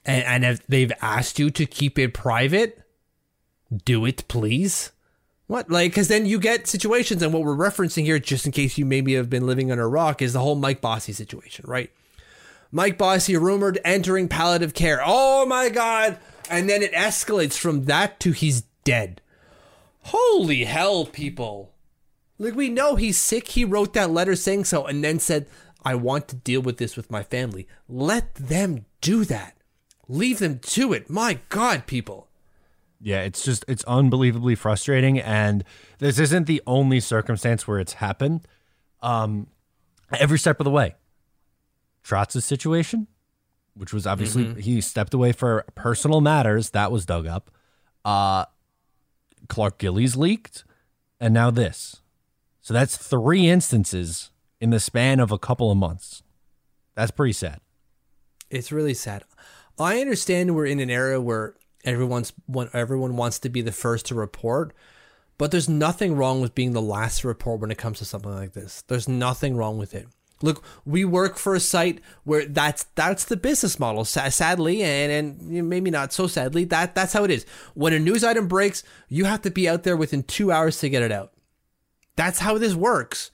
and, 0.04 0.24
and 0.24 0.44
if 0.44 0.66
they've 0.66 0.92
asked 1.02 1.38
you 1.38 1.50
to 1.50 1.66
keep 1.66 1.98
it 1.98 2.14
private, 2.14 2.82
do 3.84 4.06
it, 4.06 4.26
please. 4.28 4.92
What 5.46 5.70
like? 5.70 5.90
Because 5.90 6.08
then 6.08 6.26
you 6.26 6.38
get 6.38 6.66
situations, 6.66 7.22
and 7.22 7.32
what 7.32 7.42
we're 7.42 7.56
referencing 7.56 8.04
here, 8.04 8.18
just 8.18 8.46
in 8.46 8.52
case 8.52 8.78
you 8.78 8.86
maybe 8.86 9.14
have 9.14 9.28
been 9.28 9.46
living 9.46 9.70
under 9.70 9.84
a 9.84 9.88
rock, 9.88 10.22
is 10.22 10.32
the 10.32 10.40
whole 10.40 10.54
Mike 10.54 10.80
Bossy 10.80 11.12
situation, 11.12 11.64
right? 11.66 11.90
Mike 12.70 12.96
Bossy 12.96 13.36
rumored 13.36 13.80
entering 13.84 14.28
palliative 14.28 14.74
care. 14.74 15.02
Oh 15.04 15.44
my 15.46 15.68
god! 15.68 16.18
And 16.50 16.68
then 16.68 16.82
it 16.82 16.92
escalates 16.92 17.56
from 17.56 17.84
that 17.84 18.20
to 18.20 18.32
he's 18.32 18.62
dead. 18.84 19.22
Holy 20.02 20.64
hell, 20.64 21.06
people. 21.06 21.72
Like 22.38 22.54
we 22.54 22.68
know 22.68 22.96
he's 22.96 23.18
sick. 23.18 23.48
He 23.48 23.64
wrote 23.64 23.94
that 23.94 24.10
letter 24.10 24.34
saying 24.34 24.64
so 24.64 24.84
and 24.84 25.04
then 25.04 25.18
said, 25.20 25.46
I 25.84 25.94
want 25.94 26.28
to 26.28 26.36
deal 26.36 26.60
with 26.60 26.78
this 26.78 26.96
with 26.96 27.10
my 27.10 27.22
family. 27.22 27.68
Let 27.88 28.34
them 28.34 28.84
do 29.00 29.24
that. 29.26 29.56
Leave 30.08 30.40
them 30.40 30.58
to 30.58 30.92
it. 30.92 31.08
My 31.08 31.38
God, 31.48 31.86
people. 31.86 32.28
Yeah, 33.00 33.22
it's 33.22 33.44
just 33.44 33.64
it's 33.66 33.84
unbelievably 33.84 34.56
frustrating, 34.56 35.18
and 35.18 35.64
this 35.98 36.18
isn't 36.18 36.46
the 36.46 36.60
only 36.66 37.00
circumstance 37.00 37.66
where 37.66 37.78
it's 37.78 37.94
happened. 37.94 38.46
Um, 39.00 39.46
every 40.12 40.38
step 40.38 40.60
of 40.60 40.64
the 40.64 40.70
way, 40.70 40.96
Trotz's 42.04 42.44
situation, 42.44 43.06
which 43.80 43.94
was 43.94 44.06
obviously 44.06 44.60
he 44.60 44.80
stepped 44.82 45.14
away 45.14 45.32
for 45.32 45.64
personal 45.74 46.20
matters, 46.20 46.70
that 46.70 46.92
was 46.92 47.06
dug 47.06 47.26
up. 47.26 47.50
Uh, 48.04 48.44
Clark 49.48 49.78
Gillies 49.78 50.16
leaked, 50.16 50.64
and 51.18 51.32
now 51.32 51.50
this. 51.50 52.02
So 52.60 52.74
that's 52.74 52.98
three 52.98 53.48
instances 53.48 54.30
in 54.60 54.68
the 54.68 54.78
span 54.78 55.18
of 55.18 55.32
a 55.32 55.38
couple 55.38 55.70
of 55.70 55.78
months. 55.78 56.22
That's 56.94 57.10
pretty 57.10 57.32
sad. 57.32 57.60
It's 58.50 58.70
really 58.70 58.92
sad. 58.92 59.24
I 59.78 60.00
understand 60.02 60.54
we're 60.54 60.66
in 60.66 60.78
an 60.80 60.90
era 60.90 61.18
where 61.20 61.54
everyone's 61.84 62.34
one- 62.44 62.68
everyone 62.74 63.16
wants 63.16 63.38
to 63.38 63.48
be 63.48 63.62
the 63.62 63.72
first 63.72 64.04
to 64.06 64.14
report, 64.14 64.74
but 65.38 65.50
there's 65.50 65.70
nothing 65.70 66.16
wrong 66.16 66.42
with 66.42 66.54
being 66.54 66.72
the 66.72 66.82
last 66.82 67.22
to 67.22 67.28
report 67.28 67.60
when 67.60 67.70
it 67.70 67.78
comes 67.78 67.98
to 68.00 68.04
something 68.04 68.34
like 68.34 68.52
this. 68.52 68.82
There's 68.88 69.08
nothing 69.08 69.56
wrong 69.56 69.78
with 69.78 69.94
it. 69.94 70.06
Look, 70.42 70.64
we 70.86 71.04
work 71.04 71.36
for 71.36 71.54
a 71.54 71.60
site 71.60 72.00
where 72.24 72.46
that's 72.46 72.84
that's 72.94 73.24
the 73.24 73.36
business 73.36 73.78
model. 73.78 74.04
Sadly, 74.04 74.82
and 74.82 75.12
and 75.12 75.68
maybe 75.68 75.90
not 75.90 76.12
so 76.12 76.26
sadly, 76.26 76.64
that 76.64 76.94
that's 76.94 77.12
how 77.12 77.24
it 77.24 77.30
is. 77.30 77.44
When 77.74 77.92
a 77.92 77.98
news 77.98 78.24
item 78.24 78.48
breaks, 78.48 78.82
you 79.08 79.26
have 79.26 79.42
to 79.42 79.50
be 79.50 79.68
out 79.68 79.82
there 79.82 79.96
within 79.96 80.22
two 80.22 80.50
hours 80.50 80.78
to 80.80 80.88
get 80.88 81.02
it 81.02 81.12
out. 81.12 81.32
That's 82.16 82.40
how 82.40 82.58
this 82.58 82.74
works. 82.74 83.30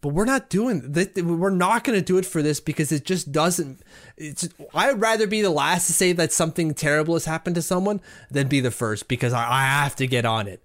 But 0.00 0.10
we're 0.10 0.24
not 0.24 0.48
doing 0.48 0.92
this. 0.92 1.08
We're 1.16 1.50
not 1.50 1.82
going 1.82 1.98
to 1.98 2.04
do 2.04 2.18
it 2.18 2.26
for 2.26 2.40
this 2.40 2.60
because 2.60 2.92
it 2.92 3.04
just 3.04 3.32
doesn't. 3.32 3.82
It's. 4.16 4.48
I'd 4.72 5.00
rather 5.00 5.26
be 5.26 5.42
the 5.42 5.50
last 5.50 5.88
to 5.88 5.92
say 5.92 6.12
that 6.12 6.32
something 6.32 6.72
terrible 6.74 7.14
has 7.14 7.24
happened 7.24 7.56
to 7.56 7.62
someone 7.62 8.00
than 8.30 8.46
be 8.46 8.60
the 8.60 8.70
first 8.70 9.08
because 9.08 9.32
I, 9.32 9.50
I 9.50 9.62
have 9.64 9.96
to 9.96 10.06
get 10.06 10.24
on 10.24 10.46
it. 10.46 10.62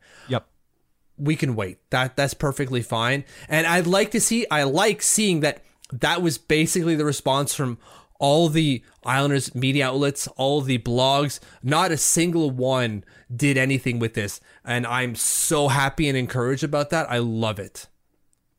We 1.18 1.36
can 1.36 1.55
wait. 1.55 1.78
That 1.89 2.16
that's 2.16 2.34
perfectly 2.34 2.82
fine. 2.82 3.24
And 3.47 3.68
I'd 3.68 3.88
like 3.88 4.11
to 4.11 4.22
see. 4.22 4.45
I 4.49 4.64
like 4.64 5.01
seeing 5.01 5.41
that. 5.41 5.64
That 5.91 6.22
was 6.22 6.38
basically 6.38 6.95
the 6.95 7.05
response 7.05 7.53
from 7.53 7.78
all 8.20 8.47
the 8.47 8.82
Islanders 9.05 9.53
media 9.53 9.88
outlets, 9.88 10.28
all 10.38 10.61
the 10.61 10.78
blogs. 10.80 11.39
Not 11.61 11.91
a 11.91 11.97
single 11.97 12.49
one 12.51 13.03
did 13.34 13.57
anything 13.57 13.99
with 13.99 14.14
this, 14.14 14.39
and 14.64 14.88
I'm 14.88 15.16
so 15.16 15.68
happy 15.68 16.07
and 16.07 16.18
encouraged 16.18 16.64
about 16.64 16.89
that. 16.91 17.11
I 17.11 17.18
love 17.18 17.59
it. 17.59 17.88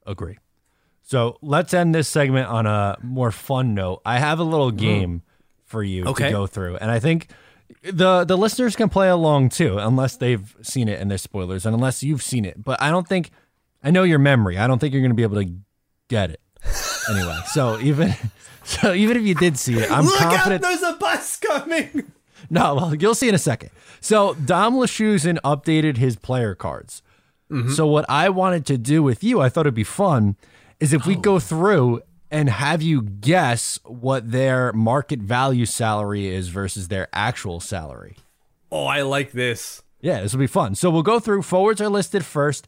Agree. 0.07 0.39
So 1.03 1.39
let's 1.43 1.75
end 1.75 1.95
this 1.95 2.09
segment 2.09 2.49
on 2.49 2.67
a 2.67 2.97
more 3.03 3.31
fun 3.31 3.75
note. 3.75 4.01
I 4.05 4.19
have 4.19 4.39
a 4.39 4.45
little 4.45 4.71
mm-hmm. 4.71 4.79
game 4.79 5.23
for 5.65 5.83
you 5.83 6.05
Okay. 6.05 6.27
to 6.27 6.31
go 6.31 6.47
through, 6.47 6.77
and 6.77 6.91
I 6.91 7.01
think 7.01 7.29
the 7.93 8.25
the 8.25 8.37
listeners 8.37 8.77
can 8.77 8.89
play 8.89 9.09
along 9.09 9.51
too, 9.51 9.79
unless 9.79 10.17
they've 10.17 10.57
seen 10.63 10.89
it 10.89 11.01
and 11.01 11.11
there's 11.11 11.23
spoilers, 11.23 11.67
and 11.67 11.75
unless 11.75 12.03
you've 12.03 12.23
seen 12.23 12.45
it. 12.45 12.63
But 12.63 12.81
I 12.81 12.91
don't 12.91 13.07
think 13.07 13.31
I 13.83 13.91
know 13.91 14.03
your 14.03 14.19
memory. 14.19 14.59
I 14.59 14.67
don't 14.67 14.79
think 14.79 14.93
you're 14.93 15.03
going 15.03 15.11
to 15.11 15.17
be 15.17 15.23
able 15.23 15.43
to 15.43 15.55
get 16.09 16.31
it 16.31 16.41
anyway. 17.11 17.39
So 17.47 17.79
even 17.81 18.15
so, 18.65 18.95
even 18.95 19.17
if 19.17 19.25
you 19.25 19.35
did 19.35 19.59
see 19.59 19.75
it, 19.75 19.91
I'm 19.91 20.07
Look 20.07 20.19
confident. 20.19 20.65
out! 20.65 20.69
There's 20.69 20.83
a 20.83 20.97
bus 20.97 21.37
coming. 21.37 22.13
No, 22.51 22.75
well, 22.75 22.95
you'll 22.95 23.15
see 23.15 23.29
in 23.29 23.35
a 23.35 23.39
second. 23.39 23.71
So 24.01 24.35
Dom 24.35 24.75
Luszczyszyn 24.75 25.39
updated 25.45 25.97
his 25.97 26.17
player 26.17 26.55
cards. 26.55 27.03
Mm-hmm. 27.51 27.73
So 27.73 27.87
what 27.87 28.05
I 28.09 28.29
wanted 28.29 28.67
to 28.67 28.79
do 28.79 29.03
with 29.03 29.23
you, 29.25 29.41
I 29.41 29.49
thought 29.49 29.63
it'd 29.63 29.75
be 29.75 29.85
fun, 29.85 30.37
is 30.81 30.93
if 30.93 31.07
we 31.07 31.17
go 31.17 31.37
oh. 31.37 31.39
through 31.39 32.03
and 32.35 32.49
have 32.49 32.83
you 32.83 33.01
guess 33.01 33.79
what 33.85 34.33
their 34.33 34.73
market 34.73 35.21
value 35.21 35.65
salary 35.65 36.27
is 36.27 36.49
versus 36.49 36.89
their 36.89 37.07
actual 37.13 37.61
salary. 37.61 38.17
Oh, 38.73 38.87
I 38.87 39.03
like 39.03 39.31
this. 39.31 39.83
Yeah, 40.01 40.21
this 40.21 40.33
will 40.33 40.41
be 40.41 40.49
fun. 40.49 40.75
So 40.75 40.91
we'll 40.91 41.05
go 41.05 41.21
through. 41.21 41.43
Forwards 41.43 41.81
are 41.81 41.89
listed 41.89 42.25
first. 42.25 42.67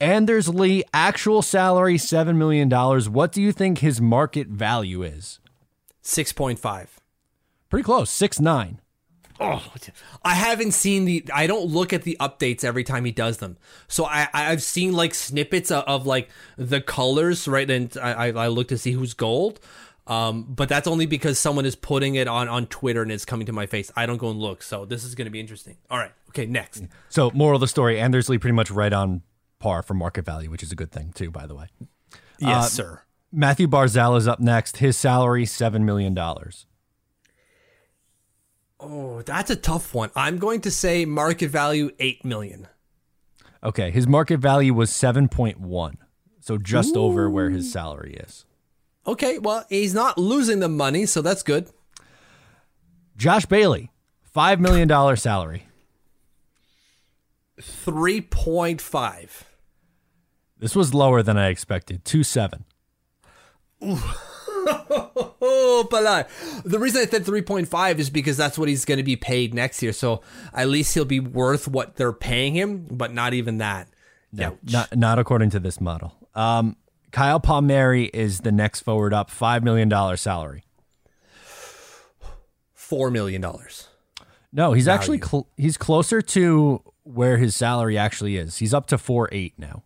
Anders 0.00 0.48
Lee, 0.48 0.82
actual 0.94 1.42
salary 1.42 1.98
$7 1.98 2.36
million. 2.36 2.70
What 3.12 3.32
do 3.32 3.42
you 3.42 3.52
think 3.52 3.78
his 3.78 4.00
market 4.00 4.48
value 4.48 5.02
is? 5.02 5.40
Six 6.00 6.32
point 6.32 6.58
five. 6.58 6.98
Pretty 7.68 7.84
close, 7.84 8.10
six 8.10 8.40
nine. 8.40 8.80
Oh, 9.42 9.62
I 10.24 10.34
haven't 10.34 10.72
seen 10.72 11.04
the. 11.04 11.24
I 11.34 11.46
don't 11.46 11.66
look 11.66 11.92
at 11.92 12.02
the 12.02 12.16
updates 12.20 12.62
every 12.64 12.84
time 12.84 13.04
he 13.04 13.12
does 13.12 13.38
them. 13.38 13.56
So 13.88 14.04
I 14.04 14.28
I've 14.32 14.62
seen 14.62 14.92
like 14.92 15.14
snippets 15.14 15.70
of, 15.70 15.84
of 15.84 16.06
like 16.06 16.30
the 16.56 16.80
colors, 16.80 17.48
right? 17.48 17.68
And 17.70 17.96
I 18.00 18.28
I 18.30 18.48
look 18.48 18.68
to 18.68 18.78
see 18.78 18.92
who's 18.92 19.14
gold. 19.14 19.60
Um, 20.06 20.42
but 20.48 20.68
that's 20.68 20.88
only 20.88 21.06
because 21.06 21.38
someone 21.38 21.64
is 21.64 21.76
putting 21.76 22.16
it 22.16 22.26
on 22.28 22.48
on 22.48 22.66
Twitter 22.66 23.02
and 23.02 23.12
it's 23.12 23.24
coming 23.24 23.46
to 23.46 23.52
my 23.52 23.66
face. 23.66 23.90
I 23.96 24.06
don't 24.06 24.16
go 24.18 24.30
and 24.30 24.38
look. 24.40 24.62
So 24.62 24.84
this 24.84 25.04
is 25.04 25.14
going 25.14 25.26
to 25.26 25.30
be 25.30 25.40
interesting. 25.40 25.76
All 25.90 25.98
right. 25.98 26.10
Okay. 26.30 26.44
Next. 26.46 26.82
So, 27.08 27.30
moral 27.32 27.56
of 27.56 27.60
the 27.60 27.68
story, 27.68 28.00
Anders 28.00 28.28
Lee 28.28 28.38
pretty 28.38 28.54
much 28.54 28.70
right 28.70 28.92
on 28.92 29.22
par 29.60 29.82
for 29.82 29.94
market 29.94 30.24
value, 30.24 30.50
which 30.50 30.62
is 30.62 30.72
a 30.72 30.74
good 30.74 30.90
thing 30.90 31.12
too, 31.14 31.30
by 31.30 31.46
the 31.46 31.54
way. 31.54 31.66
Yes, 32.38 32.64
Uh, 32.64 32.68
sir. 32.68 33.02
Mathew 33.30 33.68
Barzal 33.68 34.18
is 34.18 34.26
up 34.26 34.40
next. 34.40 34.78
His 34.78 34.96
salary 34.96 35.46
seven 35.46 35.84
million 35.84 36.14
dollars. 36.14 36.66
Oh, 38.84 39.22
that's 39.22 39.48
a 39.48 39.54
tough 39.54 39.94
one. 39.94 40.10
I'm 40.16 40.38
going 40.38 40.60
to 40.62 40.70
say 40.70 41.04
market 41.04 41.50
value 41.50 41.92
eight 42.00 42.24
million. 42.24 42.66
Okay, 43.62 43.92
his 43.92 44.08
market 44.08 44.40
value 44.40 44.74
was 44.74 44.90
7.1. 44.90 45.94
So 46.40 46.58
just 46.58 46.96
over 46.96 47.30
where 47.30 47.50
his 47.50 47.72
salary 47.72 48.14
is. 48.14 48.44
Okay, 49.06 49.38
well, 49.38 49.64
he's 49.68 49.94
not 49.94 50.18
losing 50.18 50.58
the 50.58 50.68
money, 50.68 51.06
so 51.06 51.22
that's 51.22 51.44
good. 51.44 51.70
Josh 53.16 53.46
Bailey, 53.46 53.92
$5 54.34 54.58
million 54.58 55.16
salary. 55.16 55.68
3.5. 57.60 59.28
This 60.58 60.74
was 60.74 60.92
lower 60.92 61.22
than 61.22 61.38
I 61.38 61.48
expected. 61.50 62.04
2.7. 62.04 62.64
The 66.64 66.78
reason 66.78 67.02
I 67.02 67.06
said 67.06 67.24
3.5 67.24 67.98
is 67.98 68.10
because 68.10 68.36
that's 68.36 68.58
what 68.58 68.68
he's 68.68 68.84
going 68.84 68.98
to 68.98 69.04
be 69.04 69.16
paid 69.16 69.54
next 69.54 69.82
year. 69.82 69.92
So 69.92 70.22
at 70.52 70.68
least 70.68 70.94
he'll 70.94 71.04
be 71.04 71.20
worth 71.20 71.68
what 71.68 71.96
they're 71.96 72.12
paying 72.12 72.54
him, 72.54 72.86
but 72.90 73.12
not 73.12 73.34
even 73.34 73.58
that. 73.58 73.88
No, 74.32 74.58
not 74.62 74.96
not 74.96 75.18
according 75.18 75.50
to 75.50 75.60
this 75.60 75.80
model. 75.80 76.14
Um, 76.34 76.76
Kyle 77.10 77.40
Palmieri 77.40 78.06
is 78.06 78.40
the 78.40 78.52
next 78.52 78.80
forward 78.80 79.12
up, 79.12 79.30
$5 79.30 79.62
million 79.62 80.16
salary. 80.16 80.64
$4 82.74 83.12
million. 83.12 83.44
No, 84.52 84.72
he's 84.72 84.88
actually 84.88 85.20
cl- 85.20 85.48
he's 85.56 85.76
closer 85.76 86.20
to 86.20 86.82
where 87.04 87.38
his 87.38 87.56
salary 87.56 87.96
actually 87.96 88.36
is. 88.36 88.58
He's 88.58 88.74
up 88.74 88.86
to 88.88 88.98
four 88.98 89.28
eight 89.32 89.54
now. 89.58 89.82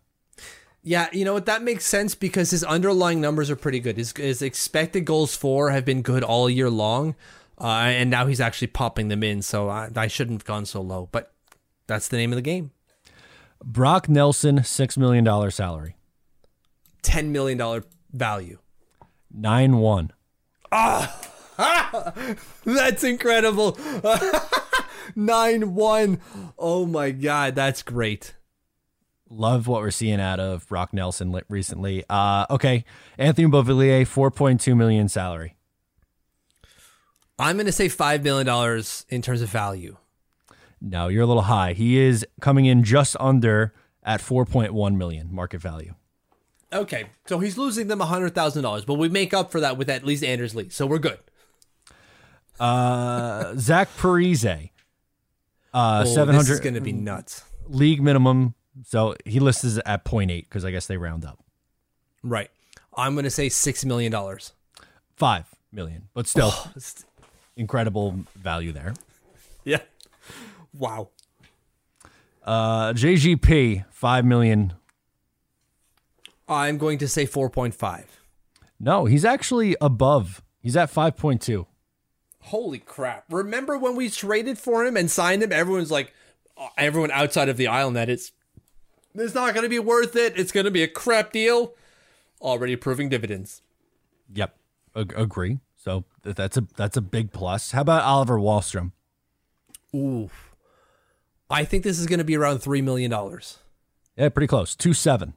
Yeah, 0.88 1.08
you 1.12 1.24
know 1.24 1.32
what? 1.34 1.46
That 1.46 1.64
makes 1.64 1.84
sense 1.84 2.14
because 2.14 2.52
his 2.52 2.62
underlying 2.62 3.20
numbers 3.20 3.50
are 3.50 3.56
pretty 3.56 3.80
good. 3.80 3.96
His, 3.96 4.12
his 4.12 4.40
expected 4.40 5.04
goals 5.04 5.34
for 5.34 5.70
have 5.70 5.84
been 5.84 6.00
good 6.00 6.22
all 6.22 6.48
year 6.48 6.70
long, 6.70 7.16
uh, 7.60 7.66
and 7.66 8.08
now 8.08 8.26
he's 8.26 8.40
actually 8.40 8.68
popping 8.68 9.08
them 9.08 9.24
in. 9.24 9.42
So 9.42 9.68
I, 9.68 9.90
I 9.96 10.06
shouldn't 10.06 10.42
have 10.42 10.46
gone 10.46 10.64
so 10.64 10.80
low, 10.80 11.08
but 11.10 11.32
that's 11.88 12.06
the 12.06 12.16
name 12.16 12.30
of 12.30 12.36
the 12.36 12.42
game. 12.42 12.70
Brock 13.64 14.08
Nelson, 14.08 14.62
six 14.62 14.96
million 14.96 15.24
dollar 15.24 15.50
salary. 15.50 15.96
$10 17.02 17.30
million 17.30 17.82
value. 18.12 18.58
Nine 19.28 19.78
one. 19.78 20.12
Ah, 20.70 21.20
That's 22.64 23.02
incredible. 23.02 23.76
9 25.16 25.74
1. 25.74 26.20
Oh 26.58 26.86
my 26.86 27.10
God, 27.10 27.56
that's 27.56 27.82
great. 27.82 28.34
Love 29.28 29.66
what 29.66 29.80
we're 29.80 29.90
seeing 29.90 30.20
out 30.20 30.38
of 30.38 30.68
Brock 30.68 30.92
Nelson 30.92 31.36
recently. 31.48 32.04
Uh, 32.08 32.46
okay, 32.50 32.84
Anthony 33.18 33.48
Beauvillier, 33.48 34.06
four 34.06 34.30
point 34.30 34.60
two 34.60 34.74
million 34.76 35.08
salary. 35.08 35.54
I'm 37.38 37.56
going 37.56 37.66
to 37.66 37.72
say 37.72 37.86
$5 37.88 38.22
million 38.22 38.82
in 39.10 39.20
terms 39.20 39.42
of 39.42 39.50
value. 39.50 39.98
No, 40.80 41.08
you're 41.08 41.24
a 41.24 41.26
little 41.26 41.42
high. 41.42 41.74
He 41.74 41.98
is 41.98 42.24
coming 42.40 42.64
in 42.64 42.82
just 42.82 43.14
under 43.20 43.74
at 44.02 44.22
four 44.22 44.46
point 44.46 44.72
one 44.72 44.96
million 44.96 45.28
market 45.34 45.60
value. 45.60 45.94
Okay, 46.72 47.10
so 47.26 47.38
he's 47.38 47.58
losing 47.58 47.88
them 47.88 47.98
$100,000, 48.00 48.86
but 48.86 48.94
we 48.94 49.08
make 49.10 49.34
up 49.34 49.52
for 49.52 49.60
that 49.60 49.76
with 49.76 49.90
at 49.90 50.02
least 50.04 50.24
Anders 50.24 50.54
Lee, 50.54 50.68
so 50.70 50.86
we're 50.86 50.98
good. 50.98 51.18
Uh, 52.58 53.54
Zach 53.56 53.88
Parise, 53.98 54.70
uh, 55.74 56.04
Oh, 56.06 56.14
seven 56.14 56.36
This 56.36 56.48
is 56.48 56.60
going 56.60 56.74
to 56.74 56.80
be 56.80 56.92
nuts. 56.92 57.44
league 57.68 58.02
minimum. 58.02 58.54
So 58.84 59.14
he 59.24 59.40
lists 59.40 59.64
it 59.64 59.82
at 59.86 60.04
0.8 60.04 60.26
because 60.44 60.64
I 60.64 60.70
guess 60.70 60.86
they 60.86 60.96
round 60.96 61.24
up. 61.24 61.42
Right. 62.22 62.50
I'm 62.96 63.14
going 63.14 63.24
to 63.24 63.30
say 63.30 63.48
$6 63.48 63.84
million. 63.84 64.14
Five 65.16 65.46
million, 65.72 66.08
but 66.14 66.26
still 66.26 66.48
It's- 66.76 67.04
incredible 67.56 68.20
value 68.34 68.72
there. 68.72 68.94
Yeah. 69.64 69.80
Wow. 70.74 71.08
Uh, 72.44 72.92
JGP, 72.92 73.86
five 73.90 74.24
million. 74.24 74.74
I'm 76.48 76.78
going 76.78 76.98
to 76.98 77.08
say 77.08 77.26
4.5. 77.26 78.04
No, 78.78 79.06
he's 79.06 79.24
actually 79.24 79.76
above. 79.80 80.42
He's 80.60 80.76
at 80.76 80.92
5.2. 80.92 81.66
Holy 82.42 82.78
crap. 82.78 83.24
Remember 83.30 83.76
when 83.76 83.96
we 83.96 84.08
traded 84.10 84.58
for 84.58 84.84
him 84.84 84.96
and 84.96 85.10
signed 85.10 85.42
him? 85.42 85.50
Everyone's 85.50 85.90
like, 85.90 86.12
uh, 86.56 86.68
everyone 86.78 87.10
outside 87.10 87.48
of 87.48 87.56
the 87.56 87.66
island 87.66 87.96
that 87.96 88.08
it's, 88.08 88.30
it's 89.18 89.34
not 89.34 89.54
going 89.54 89.64
to 89.64 89.68
be 89.68 89.78
worth 89.78 90.16
it. 90.16 90.38
It's 90.38 90.52
going 90.52 90.64
to 90.64 90.70
be 90.70 90.82
a 90.82 90.88
crap 90.88 91.32
deal. 91.32 91.74
Already 92.40 92.76
proving 92.76 93.08
dividends. 93.08 93.62
Yep, 94.34 94.56
Ag- 94.94 95.14
agree. 95.16 95.60
So 95.76 96.04
that's 96.22 96.56
a 96.56 96.66
that's 96.76 96.96
a 96.96 97.00
big 97.00 97.32
plus. 97.32 97.70
How 97.70 97.82
about 97.82 98.02
Oliver 98.02 98.38
Wahlstrom? 98.38 98.92
Ooh. 99.94 100.30
I 101.48 101.64
think 101.64 101.84
this 101.84 101.98
is 101.98 102.06
going 102.06 102.18
to 102.18 102.24
be 102.24 102.36
around 102.36 102.58
$3 102.58 102.82
million. 102.82 103.12
Yeah, 104.16 104.28
pretty 104.30 104.48
close. 104.48 104.74
Two 104.74 104.92
seven. 104.92 105.34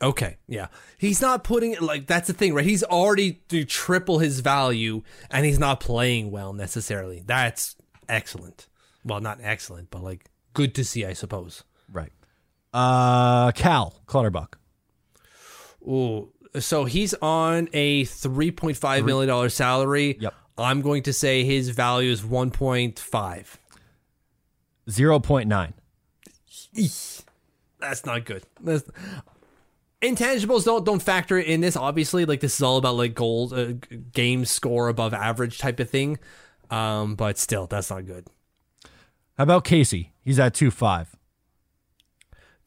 Okay, 0.00 0.36
yeah. 0.46 0.68
He's 0.96 1.20
not 1.20 1.42
putting 1.44 1.72
it 1.72 1.82
like 1.82 2.06
that's 2.06 2.28
the 2.28 2.32
thing, 2.32 2.54
right? 2.54 2.64
He's 2.64 2.84
already 2.84 3.42
to 3.48 3.64
triple 3.64 4.18
his 4.20 4.40
value 4.40 5.02
and 5.30 5.44
he's 5.44 5.58
not 5.58 5.80
playing 5.80 6.30
well 6.30 6.52
necessarily. 6.52 7.22
That's 7.26 7.76
excellent. 8.08 8.68
Well, 9.04 9.20
not 9.20 9.38
excellent, 9.42 9.90
but 9.90 10.02
like 10.02 10.30
good 10.54 10.74
to 10.76 10.84
see, 10.84 11.04
I 11.04 11.14
suppose. 11.14 11.64
Right. 11.90 12.12
Uh, 12.78 13.50
Cal 13.52 14.00
Clutterbuck. 14.06 14.56
Ooh, 15.82 16.30
so 16.60 16.84
he's 16.84 17.12
on 17.14 17.68
a 17.72 18.04
three 18.04 18.52
point 18.52 18.76
five 18.76 19.04
million 19.04 19.26
dollar 19.26 19.48
salary. 19.48 20.16
Yep. 20.20 20.32
I'm 20.56 20.80
going 20.80 21.02
to 21.04 21.12
say 21.12 21.42
his 21.42 21.70
value 21.70 22.10
is 22.10 22.24
one 22.24 22.52
point 22.52 23.00
five. 23.00 23.58
Zero 24.88 25.18
point 25.18 25.48
nine. 25.48 25.74
That's 27.80 28.06
not 28.06 28.24
good. 28.24 28.44
That's, 28.60 28.88
intangibles 30.00 30.64
don't 30.64 30.84
don't 30.84 31.02
factor 31.02 31.36
in 31.36 31.60
this. 31.60 31.76
Obviously, 31.76 32.26
like 32.26 32.38
this 32.38 32.54
is 32.54 32.62
all 32.62 32.76
about 32.76 32.94
like 32.94 33.12
goals, 33.12 33.52
uh, 33.52 33.72
game 34.12 34.44
score 34.44 34.88
above 34.88 35.12
average 35.12 35.58
type 35.58 35.80
of 35.80 35.90
thing. 35.90 36.20
Um, 36.70 37.16
but 37.16 37.38
still, 37.38 37.66
that's 37.66 37.90
not 37.90 38.06
good. 38.06 38.28
How 39.36 39.42
about 39.42 39.64
Casey? 39.64 40.12
He's 40.24 40.38
at 40.38 40.54
two 40.54 40.70
five. 40.70 41.17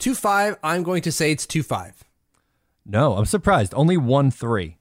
Two 0.02 0.16
five. 0.16 0.58
I'm 0.64 0.84
going 0.84 1.02
to 1.04 1.12
say 1.12 1.32
it's 1.32 1.46
two 1.46 1.64
five. 1.64 2.04
No, 2.86 3.14
I'm 3.16 3.26
surprised. 3.26 3.74
Only 3.76 3.96
one 3.96 4.32
three. 4.32 4.78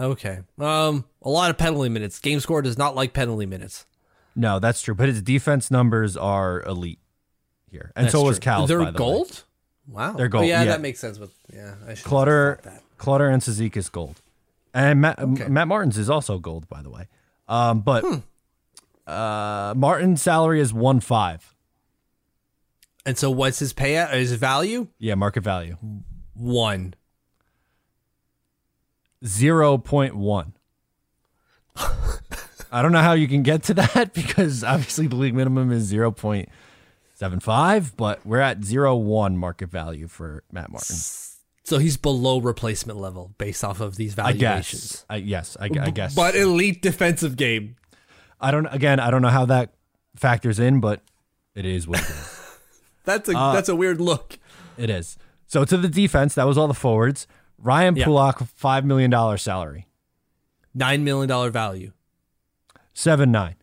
Okay. 0.00 0.38
Um, 0.58 1.04
a 1.20 1.28
lot 1.28 1.50
of 1.50 1.58
penalty 1.58 1.90
minutes. 1.90 2.18
Game 2.18 2.40
score 2.40 2.62
does 2.62 2.78
not 2.78 2.94
like 2.94 3.12
penalty 3.12 3.44
minutes. 3.44 3.84
No, 4.34 4.58
that's 4.58 4.80
true. 4.80 4.94
But 4.94 5.08
his 5.08 5.20
defense 5.20 5.70
numbers 5.70 6.16
are 6.16 6.62
elite 6.62 7.00
here, 7.70 7.92
and 7.96 8.06
That's 8.06 8.12
so 8.12 8.22
was. 8.22 8.38
Cal's. 8.38 8.68
They're 8.68 8.78
the 8.78 8.84
way. 8.86 8.92
gold. 8.92 9.44
Wow. 9.88 10.12
They're 10.12 10.28
gold, 10.28 10.44
Oh, 10.44 10.46
yeah, 10.46 10.62
yeah. 10.62 10.68
that 10.70 10.80
makes 10.80 11.00
sense. 11.00 11.18
With 11.18 11.34
yeah, 11.52 11.74
I 11.86 11.94
should 11.94 12.06
Clutter. 12.06 12.60
Clutter, 12.96 13.28
and 13.28 13.42
Sazika 13.42 13.90
gold, 13.90 14.22
and 14.72 15.00
Matt, 15.00 15.18
Okay. 15.18 15.48
Matt 15.48 15.66
Martin's 15.66 15.98
is 15.98 16.08
also 16.08 16.38
gold, 16.38 16.68
by 16.68 16.80
the 16.80 16.90
way. 16.90 17.08
Um, 17.48 17.80
but 17.80 18.04
Hmm. 18.04 18.18
uh, 19.10 19.74
Martin's 19.76 20.22
salary 20.22 20.60
is 20.60 20.72
one 20.72 21.00
five. 21.00 21.54
And 23.06 23.16
so, 23.16 23.30
what's 23.30 23.58
his 23.58 23.72
payout? 23.72 24.12
His 24.12 24.32
value? 24.32 24.88
Yeah, 24.98 25.14
market 25.14 25.42
value 25.42 25.76
One. 26.34 26.94
zero 29.24 29.78
point 29.78 30.14
one. 30.16 30.54
I 32.72 32.82
don't 32.82 32.92
know 32.92 33.00
how 33.02 33.14
you 33.14 33.26
can 33.26 33.42
get 33.42 33.64
to 33.64 33.74
that 33.74 34.12
because 34.14 34.62
obviously 34.62 35.06
the 35.06 35.16
league 35.16 35.34
minimum 35.34 35.72
is 35.72 35.84
zero 35.84 36.10
point 36.10 36.48
seven 37.14 37.40
five, 37.40 37.96
but 37.96 38.24
we're 38.26 38.40
at 38.40 38.64
zero 38.64 38.96
one 38.96 39.36
market 39.36 39.70
value 39.70 40.06
for 40.08 40.42
Matt 40.52 40.70
Martin. 40.70 40.96
So 41.64 41.78
he's 41.78 41.96
below 41.96 42.40
replacement 42.40 42.98
level 42.98 43.32
based 43.38 43.62
off 43.64 43.80
of 43.80 43.96
these 43.96 44.18
I 44.18 44.32
valuations. 44.32 44.90
guess. 44.90 45.04
I, 45.08 45.16
yes, 45.16 45.56
I, 45.60 45.64
I 45.64 45.90
guess. 45.90 46.14
But 46.14 46.34
elite 46.34 46.82
defensive 46.82 47.36
game. 47.36 47.76
I 48.40 48.50
don't. 48.50 48.66
Again, 48.66 49.00
I 49.00 49.10
don't 49.10 49.22
know 49.22 49.28
how 49.28 49.46
that 49.46 49.74
factors 50.16 50.58
in, 50.58 50.80
but 50.80 51.02
it 51.54 51.64
is 51.64 51.86
what 51.86 52.00
it 52.00 52.08
is. 52.08 52.36
That's 53.10 53.28
a 53.28 53.36
Uh, 53.36 53.52
that's 53.52 53.68
a 53.68 53.76
weird 53.76 54.00
look. 54.00 54.38
It 54.76 54.90
is. 54.90 55.16
So 55.46 55.64
to 55.64 55.76
the 55.76 55.88
defense, 55.88 56.34
that 56.36 56.46
was 56.46 56.56
all 56.56 56.68
the 56.68 56.74
forwards. 56.74 57.26
Ryan 57.58 57.96
Yeah. 57.96 58.04
Pulock, 58.04 58.40
five 58.56 58.84
million 58.84 59.10
dollar 59.10 59.36
salary, 59.36 59.86
Nine 60.74 61.04
million 61.04 61.28
dollar 61.28 61.50
value. 61.50 61.92
seven 62.94 63.30
nine. 63.30 63.56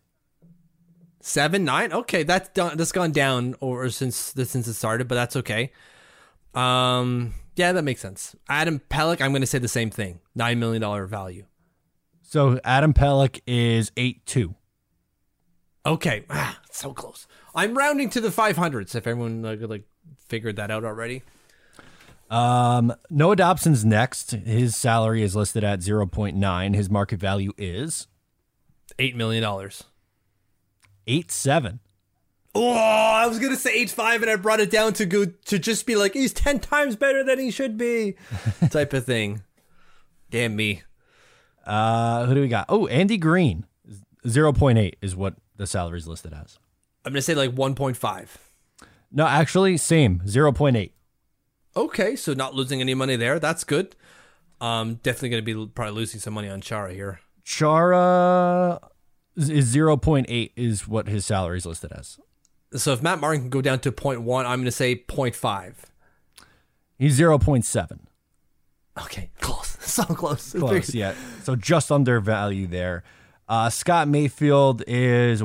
Seven 1.20 1.64
nine. 1.64 1.92
Okay, 1.92 2.22
that's 2.22 2.48
done. 2.50 2.76
That's 2.76 2.92
gone 2.92 3.12
down 3.12 3.54
over 3.60 3.90
since 3.90 4.16
since 4.16 4.66
it 4.68 4.74
started, 4.74 5.08
but 5.08 5.14
that's 5.16 5.36
okay. 5.36 5.72
Um, 6.54 7.34
yeah, 7.56 7.72
that 7.72 7.82
makes 7.82 8.00
sense. 8.00 8.36
Adam 8.48 8.80
Pelech, 8.88 9.20
I'm 9.20 9.32
going 9.32 9.42
to 9.42 9.46
say 9.46 9.58
the 9.58 9.68
same 9.68 9.90
thing. 9.90 10.20
Nine 10.34 10.58
million 10.58 10.80
dollar 10.80 11.06
value. 11.06 11.44
So 12.22 12.60
Adam 12.64 12.92
Pelech 12.94 13.40
is 13.46 13.90
eight 13.96 14.24
two. 14.26 14.54
Okay, 15.84 16.24
ah, 16.30 16.60
so 16.70 16.92
close. 16.92 17.26
I'm 17.54 17.76
rounding 17.76 18.10
to 18.10 18.20
the 18.20 18.28
500s. 18.28 18.94
If 18.94 19.06
everyone 19.06 19.42
like, 19.42 19.60
like 19.62 19.82
figured 20.26 20.56
that 20.56 20.70
out 20.70 20.84
already. 20.84 21.22
Um, 22.30 22.94
Noah 23.08 23.36
Dobson's 23.36 23.84
next. 23.84 24.32
His 24.32 24.76
salary 24.76 25.22
is 25.22 25.34
listed 25.34 25.64
at 25.64 25.82
zero 25.82 26.06
point 26.06 26.36
nine. 26.36 26.74
His 26.74 26.90
market 26.90 27.18
value 27.20 27.52
is 27.56 28.06
Eight 28.98 29.16
million 29.16 29.42
dollars. 29.42 29.84
eight 31.06 31.30
seven. 31.30 31.80
Oh, 32.54 32.70
I 32.72 33.26
was 33.26 33.38
gonna 33.38 33.56
say 33.56 33.72
eight 33.72 33.88
five, 33.90 34.20
and 34.22 34.30
I 34.30 34.36
brought 34.36 34.60
it 34.60 34.70
down 34.70 34.92
to 34.94 35.06
go 35.06 35.24
to 35.24 35.58
just 35.58 35.86
be 35.86 35.96
like 35.96 36.12
he's 36.14 36.32
ten 36.34 36.58
times 36.60 36.96
better 36.96 37.22
than 37.24 37.38
he 37.38 37.50
should 37.50 37.78
be, 37.78 38.16
type 38.70 38.92
of 38.92 39.06
thing. 39.06 39.42
Damn 40.30 40.54
me. 40.56 40.82
Uh, 41.64 42.26
who 42.26 42.34
do 42.34 42.40
we 42.42 42.48
got? 42.48 42.66
Oh, 42.68 42.86
Andy 42.88 43.16
Greene. 43.16 43.64
0.8 44.26 44.94
is 45.00 45.14
what 45.16 45.34
the 45.56 45.66
salary 45.66 45.98
is 45.98 46.08
listed 46.08 46.34
as. 46.34 46.58
I'm 47.08 47.14
gonna 47.14 47.22
say 47.22 47.34
like 47.34 47.52
one 47.52 47.74
point 47.74 47.96
five. 47.96 48.36
No, 49.10 49.26
actually, 49.26 49.78
same 49.78 50.20
0.8. 50.26 50.90
Okay, 51.74 52.14
so 52.14 52.34
not 52.34 52.54
losing 52.54 52.82
any 52.82 52.92
money 52.92 53.16
there. 53.16 53.38
That's 53.38 53.64
good. 53.64 53.96
Um, 54.60 54.96
definitely 54.96 55.30
gonna 55.30 55.42
be 55.42 55.72
probably 55.74 55.94
losing 55.94 56.20
some 56.20 56.34
money 56.34 56.50
on 56.50 56.60
Chara 56.60 56.92
here. 56.92 57.20
Chara 57.42 58.78
is 59.34 59.74
0.8 59.74 60.50
is 60.54 60.86
what 60.86 61.08
his 61.08 61.24
salary 61.24 61.56
is 61.56 61.64
listed 61.64 61.92
as. 61.92 62.18
So 62.74 62.92
if 62.92 63.00
Matt 63.00 63.20
Martin 63.20 63.40
can 63.40 63.48
go 63.50 63.62
down 63.62 63.78
to 63.80 63.90
0.1, 63.90 64.44
I'm 64.44 64.60
gonna 64.60 64.70
say 64.70 64.94
0.5. 64.94 65.74
He's 66.98 67.18
0.7. 67.18 68.00
Okay, 69.02 69.30
close. 69.40 69.78
So 69.80 70.04
close. 70.04 70.52
Close, 70.52 70.94
yeah. 70.94 71.14
So 71.44 71.56
just 71.56 71.90
under 71.90 72.20
value 72.20 72.66
there. 72.66 73.02
Uh, 73.48 73.70
Scott 73.70 74.08
Mayfield 74.08 74.82
is 74.86 75.42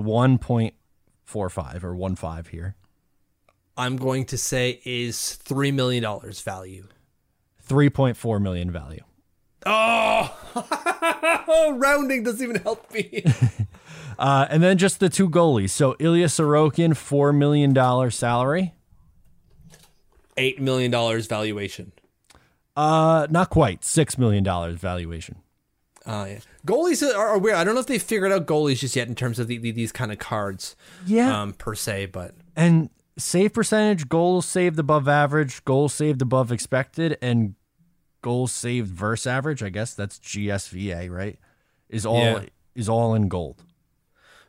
1.45 1.34 1.84
or 1.84 1.96
one 1.96 2.16
five 2.16 2.48
here. 2.48 2.76
I'm 3.76 3.98
going 3.98 4.26
to 4.26 4.38
say 4.38 4.82
is 4.86 5.36
three 5.36 5.72
million 5.72 6.04
dollars 6.04 6.42
value. 6.42 6.88
3.4 7.68 8.42
million 8.42 8.72
value. 8.72 9.04
Oh, 9.66 11.74
rounding 11.78 12.24
doesn't 12.24 12.44
even 12.44 12.62
help 12.62 12.92
me. 12.94 13.24
Uh, 14.20 14.46
and 14.52 14.62
then 14.62 14.78
just 14.78 15.00
the 15.00 15.10
two 15.10 15.28
goalies. 15.28 15.72
So 15.72 15.96
Ilya 16.00 16.28
Sorokin, 16.28 16.92
$4 16.92 17.36
million 17.36 18.12
salary. 18.12 18.76
Eight 20.38 20.62
million 20.62 20.92
dollars 20.92 21.28
valuation. 21.28 21.92
Uh, 22.76 23.28
not 23.30 23.50
quite. 23.50 23.82
$6 23.82 24.18
million 24.18 24.44
valuation. 24.78 25.38
Uh, 26.06 26.26
yeah. 26.30 26.40
Goalies 26.68 27.02
are, 27.08 27.16
are 27.16 27.38
weird. 27.38 27.56
I 27.56 27.64
don't 27.64 27.76
know 27.76 27.80
if 27.82 27.88
they 27.88 28.00
figured 28.00 28.32
out 28.32 28.46
goalies 28.46 28.80
just 28.80 28.96
yet 28.96 29.08
in 29.08 29.16
terms 29.16 29.40
of 29.40 29.48
the, 29.48 29.58
the, 29.58 29.72
these 29.72 29.92
kind 29.92 30.12
of 30.12 30.20
cards. 30.20 30.76
Yeah. 31.06 31.42
Um, 31.42 31.54
per 31.54 31.76
se, 31.76 32.08
but 32.08 32.36
And 32.56 32.90
save 33.18 33.54
percentage, 33.54 34.10
goals 34.10 34.46
saved 34.46 34.78
above 34.80 35.08
average, 35.08 35.64
goals 35.66 35.94
saved 35.94 36.22
above 36.22 36.52
expected, 36.52 37.18
and 37.22 37.56
goals 38.22 38.52
saved 38.52 38.90
versus 38.90 39.28
average. 39.28 39.64
I 39.64 39.70
guess 39.70 39.94
that's 39.94 40.20
GSVA, 40.20 41.10
right? 41.10 41.40
Is 41.90 42.06
all 42.06 42.18
Yeah. 42.20 42.46
is 42.76 42.90
all 42.90 43.14
in 43.14 43.28
gold. 43.30 43.64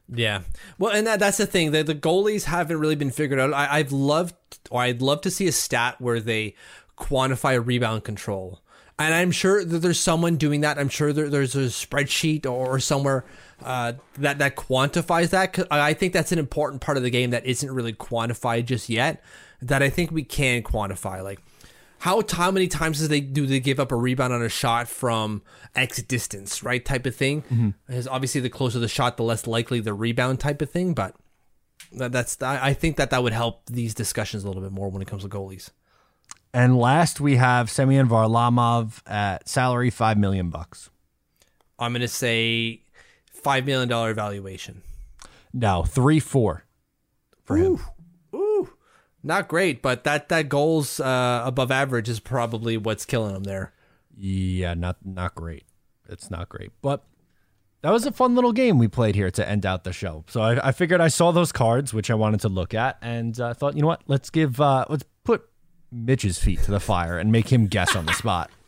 Yeah. 0.09 0.43
Well, 0.79 0.93
and 0.93 1.07
that, 1.07 1.19
that's 1.19 1.39
the 1.39 1.47
thing. 1.47 1.71
The, 1.73 1.83
the 1.83 1.95
goalies 1.95 2.45
haven't 2.45 2.79
really 2.79 2.95
been 2.97 3.11
figured 3.11 3.39
out. 3.41 3.53
I, 3.55 3.79
I've 3.79 3.93
loved, 3.93 4.35
or 4.71 4.83
I'd 4.83 5.01
love 5.01 5.21
to 5.23 5.31
see 5.31 5.47
a 5.47 5.53
stat 5.53 6.01
where 6.01 6.21
they 6.21 6.55
quantify 6.99 7.65
rebound 7.65 8.05
control. 8.05 8.61
And 8.99 9.13
I'm 9.13 9.33
sure 9.33 9.65
that 9.65 9.79
there's 9.79 9.99
someone 9.99 10.37
doing 10.37 10.61
that. 10.61 10.79
I'm 10.79 10.89
sure 10.89 11.13
there, 11.13 11.29
there's 11.29 11.57
a 11.57 11.65
spreadsheet 11.67 12.47
or 12.47 12.79
somewhere 12.79 13.25
uh, 13.65 13.95
that, 14.19 14.39
that 14.39 14.55
quantifies 14.57 15.31
that. 15.31 15.53
'Cause 15.53 15.67
I 15.71 15.95
think 15.95 16.13
that's 16.13 16.31
an 16.31 16.39
important 16.39 16.81
part 16.81 16.97
of 16.97 17.03
the 17.03 17.11
game 17.11 17.31
that 17.31 17.45
isn't 17.45 17.71
really 17.71 17.93
quantified 17.93 18.67
just 18.67 18.89
yet. 18.89 19.23
That 19.63 19.83
I 19.83 19.91
think 19.91 20.11
we 20.13 20.23
can 20.23 20.63
quantify. 20.63 21.25
Like, 21.25 21.41
how 22.01 22.23
how 22.31 22.51
many 22.51 22.69
times 22.69 23.01
do 23.01 23.09
they 23.09 23.21
do 23.21 23.47
they 23.47 23.61
give 23.61 23.81
up 23.81 23.91
a 23.91 23.97
rebound 23.97 24.33
on 24.33 24.43
a 24.43 24.49
shot 24.49 24.89
from 24.89 25.43
X 25.75 26.01
distance, 26.03 26.63
right? 26.63 26.85
Type 26.85 27.07
of 27.07 27.17
thing. 27.17 27.43
Because 27.87 28.07
obviously, 28.07 28.41
the 28.43 28.51
closer 28.51 28.79
the 28.79 28.89
shot, 28.89 29.17
the 29.17 29.23
less 29.25 29.47
likely 29.47 29.81
the 29.81 29.95
rebound 29.95 30.39
type 30.39 30.61
of 30.63 30.71
thing. 30.71 30.93
But 30.95 31.17
that, 31.93 32.13
that's 32.13 32.41
I 32.43 32.75
think 32.75 32.97
that 32.99 33.11
that 33.11 33.23
would 33.23 33.33
help 33.33 33.67
these 33.67 33.95
discussions 33.95 34.45
a 34.45 34.49
little 34.49 34.63
bit 34.63 34.73
more 34.73 34.89
when 34.91 35.01
it 35.03 35.09
comes 35.09 35.23
to 35.23 35.29
goalies. 35.29 35.71
And 36.55 36.79
last 36.79 37.21
we 37.21 37.35
have 37.35 37.69
Semyon 37.69 38.09
Varlamov 38.09 39.03
at 39.11 39.49
salary 39.49 39.91
five 39.91 40.17
million 40.17 40.51
bucks. 40.51 40.89
I'm 41.81 41.93
gonna 41.93 42.07
say 42.07 42.83
five 43.27 43.67
million 43.67 43.89
dollar 43.89 44.15
valuation. 44.15 44.83
No, 45.53 45.83
three 45.83 46.21
four 46.21 46.65
for 47.43 47.57
him. 47.57 47.81
Ooh, 48.33 48.73
not 49.21 49.49
great, 49.49 49.83
but 49.83 50.05
that 50.05 50.29
that 50.29 50.49
goals 50.49 51.01
uh, 51.01 51.43
above 51.45 51.73
average 51.73 52.09
is 52.09 52.21
probably 52.21 52.77
what's 52.77 53.05
killing 53.05 53.35
him 53.35 53.43
there. 53.43 53.73
Yeah, 54.17 54.75
not 54.75 54.99
not 55.05 55.35
great. 55.35 55.65
It's 56.09 56.31
not 56.31 56.49
great, 56.49 56.71
but 56.83 57.03
that 57.83 57.91
was 57.91 58.07
a 58.07 58.13
fun 58.13 58.37
little 58.37 58.53
game 58.53 58.79
we 58.79 58.87
played 58.87 59.17
here 59.17 59.33
to 59.33 59.49
end 59.49 59.67
out 59.67 59.83
the 59.83 59.93
show. 59.93 60.25
So 60.29 60.41
I, 60.41 60.69
I 60.69 60.73
figured 60.73 61.01
I 61.01 61.09
saw 61.09 61.33
those 61.33 61.51
cards, 61.51 61.93
which 61.93 62.13
I 62.13 62.15
wanted 62.15 62.41
to 62.43 62.49
look 62.49 62.75
at, 62.75 62.97
and 63.03 63.39
uh, 63.41 63.55
thought, 63.55 63.75
you 63.75 63.83
know 63.83 63.89
what? 63.89 64.03
Let's 64.07 64.31
give 64.31 64.61
uh, 64.61 64.85
let's 64.89 65.05
Mitch's 65.95 66.39
feet 66.39 66.63
to 66.65 66.71
the 66.71 66.81
fire 66.81 67.19
and 67.19 67.31
make 67.31 67.53
him 67.53 67.67
guess 67.67 67.95
on 67.95 68.07
the 68.07 68.13
spot. 68.13 68.51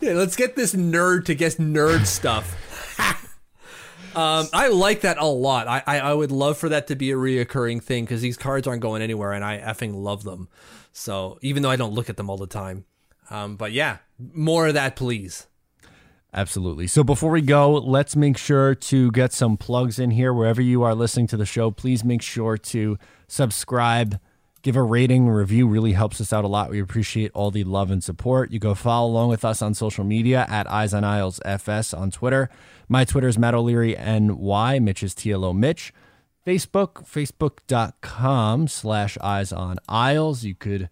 Yeah, 0.00 0.14
let's 0.14 0.34
get 0.34 0.56
this 0.56 0.74
nerd 0.74 1.26
to 1.26 1.34
guess 1.36 1.56
nerd 1.58 2.06
stuff. 2.06 2.58
um, 4.16 4.48
I 4.52 4.66
like 4.66 5.02
that 5.02 5.16
a 5.16 5.26
lot. 5.26 5.68
I, 5.68 5.80
I, 5.86 6.00
I 6.00 6.12
would 6.12 6.32
love 6.32 6.58
for 6.58 6.68
that 6.70 6.88
to 6.88 6.96
be 6.96 7.12
a 7.12 7.14
reoccurring 7.14 7.84
thing 7.84 8.04
because 8.04 8.20
these 8.20 8.36
cards 8.36 8.66
aren't 8.66 8.82
going 8.82 9.00
anywhere, 9.00 9.30
and 9.30 9.44
I 9.44 9.58
effing 9.60 9.94
love 9.94 10.24
them. 10.24 10.48
So 10.92 11.38
even 11.40 11.62
though 11.62 11.70
I 11.70 11.76
don't 11.76 11.92
look 11.92 12.10
at 12.10 12.16
them 12.16 12.28
all 12.28 12.36
the 12.36 12.48
time, 12.48 12.84
um, 13.30 13.54
but 13.54 13.70
yeah, 13.70 13.98
more 14.18 14.66
of 14.66 14.74
that, 14.74 14.96
please. 14.96 15.46
Absolutely. 16.34 16.86
So 16.86 17.04
before 17.04 17.30
we 17.30 17.42
go, 17.42 17.72
let's 17.72 18.16
make 18.16 18.38
sure 18.38 18.74
to 18.74 19.10
get 19.12 19.32
some 19.32 19.56
plugs 19.56 19.98
in 19.98 20.10
here. 20.10 20.32
Wherever 20.32 20.62
you 20.62 20.82
are 20.82 20.94
listening 20.94 21.26
to 21.28 21.36
the 21.36 21.44
show, 21.44 21.70
please 21.70 22.02
make 22.04 22.22
sure 22.22 22.56
to 22.56 22.98
subscribe, 23.28 24.18
give 24.62 24.76
a 24.76 24.82
rating, 24.82 25.28
review. 25.28 25.66
Really 25.66 25.92
helps 25.92 26.20
us 26.20 26.32
out 26.32 26.44
a 26.44 26.48
lot. 26.48 26.70
We 26.70 26.80
appreciate 26.80 27.30
all 27.34 27.50
the 27.50 27.64
love 27.64 27.90
and 27.90 28.02
support. 28.02 28.50
You 28.50 28.58
go 28.58 28.74
follow 28.74 29.10
along 29.10 29.28
with 29.28 29.44
us 29.44 29.60
on 29.60 29.74
social 29.74 30.04
media 30.04 30.46
at 30.48 30.70
Eyes 30.70 30.94
on 30.94 31.04
Isles 31.04 31.40
FS 31.44 31.92
on 31.92 32.10
Twitter. 32.10 32.48
My 32.88 33.04
Twitter 33.04 33.28
is 33.28 33.38
Matt 33.38 33.54
O'Leary 33.54 33.94
NY. 33.94 34.78
Mitch 34.80 35.02
is 35.02 35.14
TLO 35.14 35.54
Mitch. 35.54 35.92
Facebook, 36.46 37.06
facebook.com 37.06 38.68
slash 38.68 39.16
Eyes 39.20 39.52
on 39.52 39.78
Isles. 39.88 40.44
You 40.44 40.54
could 40.54 40.88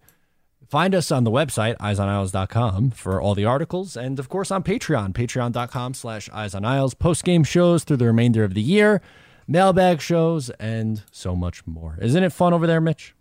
Find 0.71 0.95
us 0.95 1.11
on 1.11 1.25
the 1.25 1.31
website, 1.31 1.75
eyes 1.81 1.99
on 1.99 2.07
eyesonisles.com, 2.07 2.91
for 2.91 3.19
all 3.19 3.35
the 3.35 3.43
articles. 3.43 3.97
And 3.97 4.17
of 4.19 4.29
course 4.29 4.51
on 4.51 4.63
Patreon, 4.63 5.11
patreon.com 5.11 5.93
slash 5.93 6.29
Eyes 6.29 6.55
on 6.55 6.63
Isles. 6.63 6.93
post-game 6.93 7.43
shows 7.43 7.83
through 7.83 7.97
the 7.97 8.05
remainder 8.05 8.45
of 8.45 8.53
the 8.53 8.61
year, 8.61 9.01
mailbag 9.49 9.99
shows, 9.99 10.49
and 10.51 11.03
so 11.11 11.35
much 11.35 11.67
more. 11.67 11.97
Isn't 12.01 12.23
it 12.23 12.31
fun 12.31 12.53
over 12.53 12.67
there, 12.67 12.79
Mitch? 12.79 13.13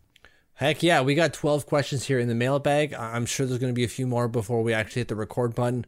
Heck 0.60 0.82
yeah, 0.82 1.00
we 1.00 1.14
got 1.14 1.32
12 1.32 1.64
questions 1.64 2.04
here 2.04 2.18
in 2.18 2.28
the 2.28 2.34
mailbag. 2.34 2.92
I'm 2.92 3.24
sure 3.24 3.46
there's 3.46 3.58
going 3.58 3.72
to 3.72 3.74
be 3.74 3.84
a 3.84 3.88
few 3.88 4.06
more 4.06 4.28
before 4.28 4.62
we 4.62 4.74
actually 4.74 5.00
hit 5.00 5.08
the 5.08 5.16
record 5.16 5.54
button. 5.54 5.86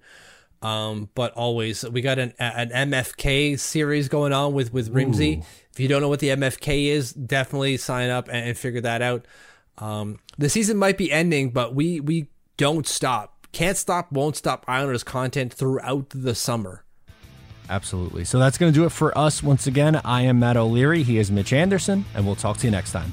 Um, 0.63 1.11
but 1.15 1.35
always, 1.35 1.87
we 1.87 2.01
got 2.01 2.19
an, 2.19 2.33
an 2.39 2.71
MFK 2.71 3.59
series 3.59 4.09
going 4.09 4.33
on 4.33 4.55
with, 4.55 4.73
with 4.73 4.89
Rimsey. 4.89 5.45
If 5.73 5.79
you 5.79 5.89
don't 5.89 6.01
know 6.01 6.09
what 6.09 6.21
the 6.21 6.29
MFK 6.29 6.87
is, 6.87 7.13
definitely 7.13 7.77
sign 7.77 8.09
up 8.09 8.29
and, 8.29 8.49
and 8.49 8.57
figure 8.57 8.81
that 8.81 9.03
out. 9.03 9.27
Um, 9.77 10.21
the 10.39 10.49
season 10.49 10.79
might 10.79 10.97
be 10.97 11.13
ending, 11.13 11.51
but 11.51 11.75
we, 11.75 12.01
we 12.01 12.31
don't 12.57 12.87
stop. 12.87 13.47
Can't 13.53 13.77
stop, 13.77 14.11
won't 14.11 14.37
stop 14.37 14.65
Islanders 14.67 15.05
content 15.05 15.53
throughout 15.53 16.09
the 16.15 16.35
summer. 16.35 16.83
Absolutely. 17.69 18.25
So 18.25 18.39
that's 18.39 18.57
going 18.57 18.73
to 18.73 18.79
do 18.79 18.87
it 18.87 18.93
for 18.93 19.17
us. 19.19 19.43
Once 19.43 19.67
again, 19.67 20.01
I 20.03 20.23
am 20.23 20.39
Matt 20.39 20.57
O'Leary. 20.57 21.03
He 21.03 21.19
is 21.19 21.31
Mitch 21.31 21.53
Anderson, 21.53 22.07
and 22.15 22.25
we'll 22.25 22.37
talk 22.37 22.57
to 22.57 22.67
you 22.67 22.71
next 22.71 22.93
time. 22.93 23.13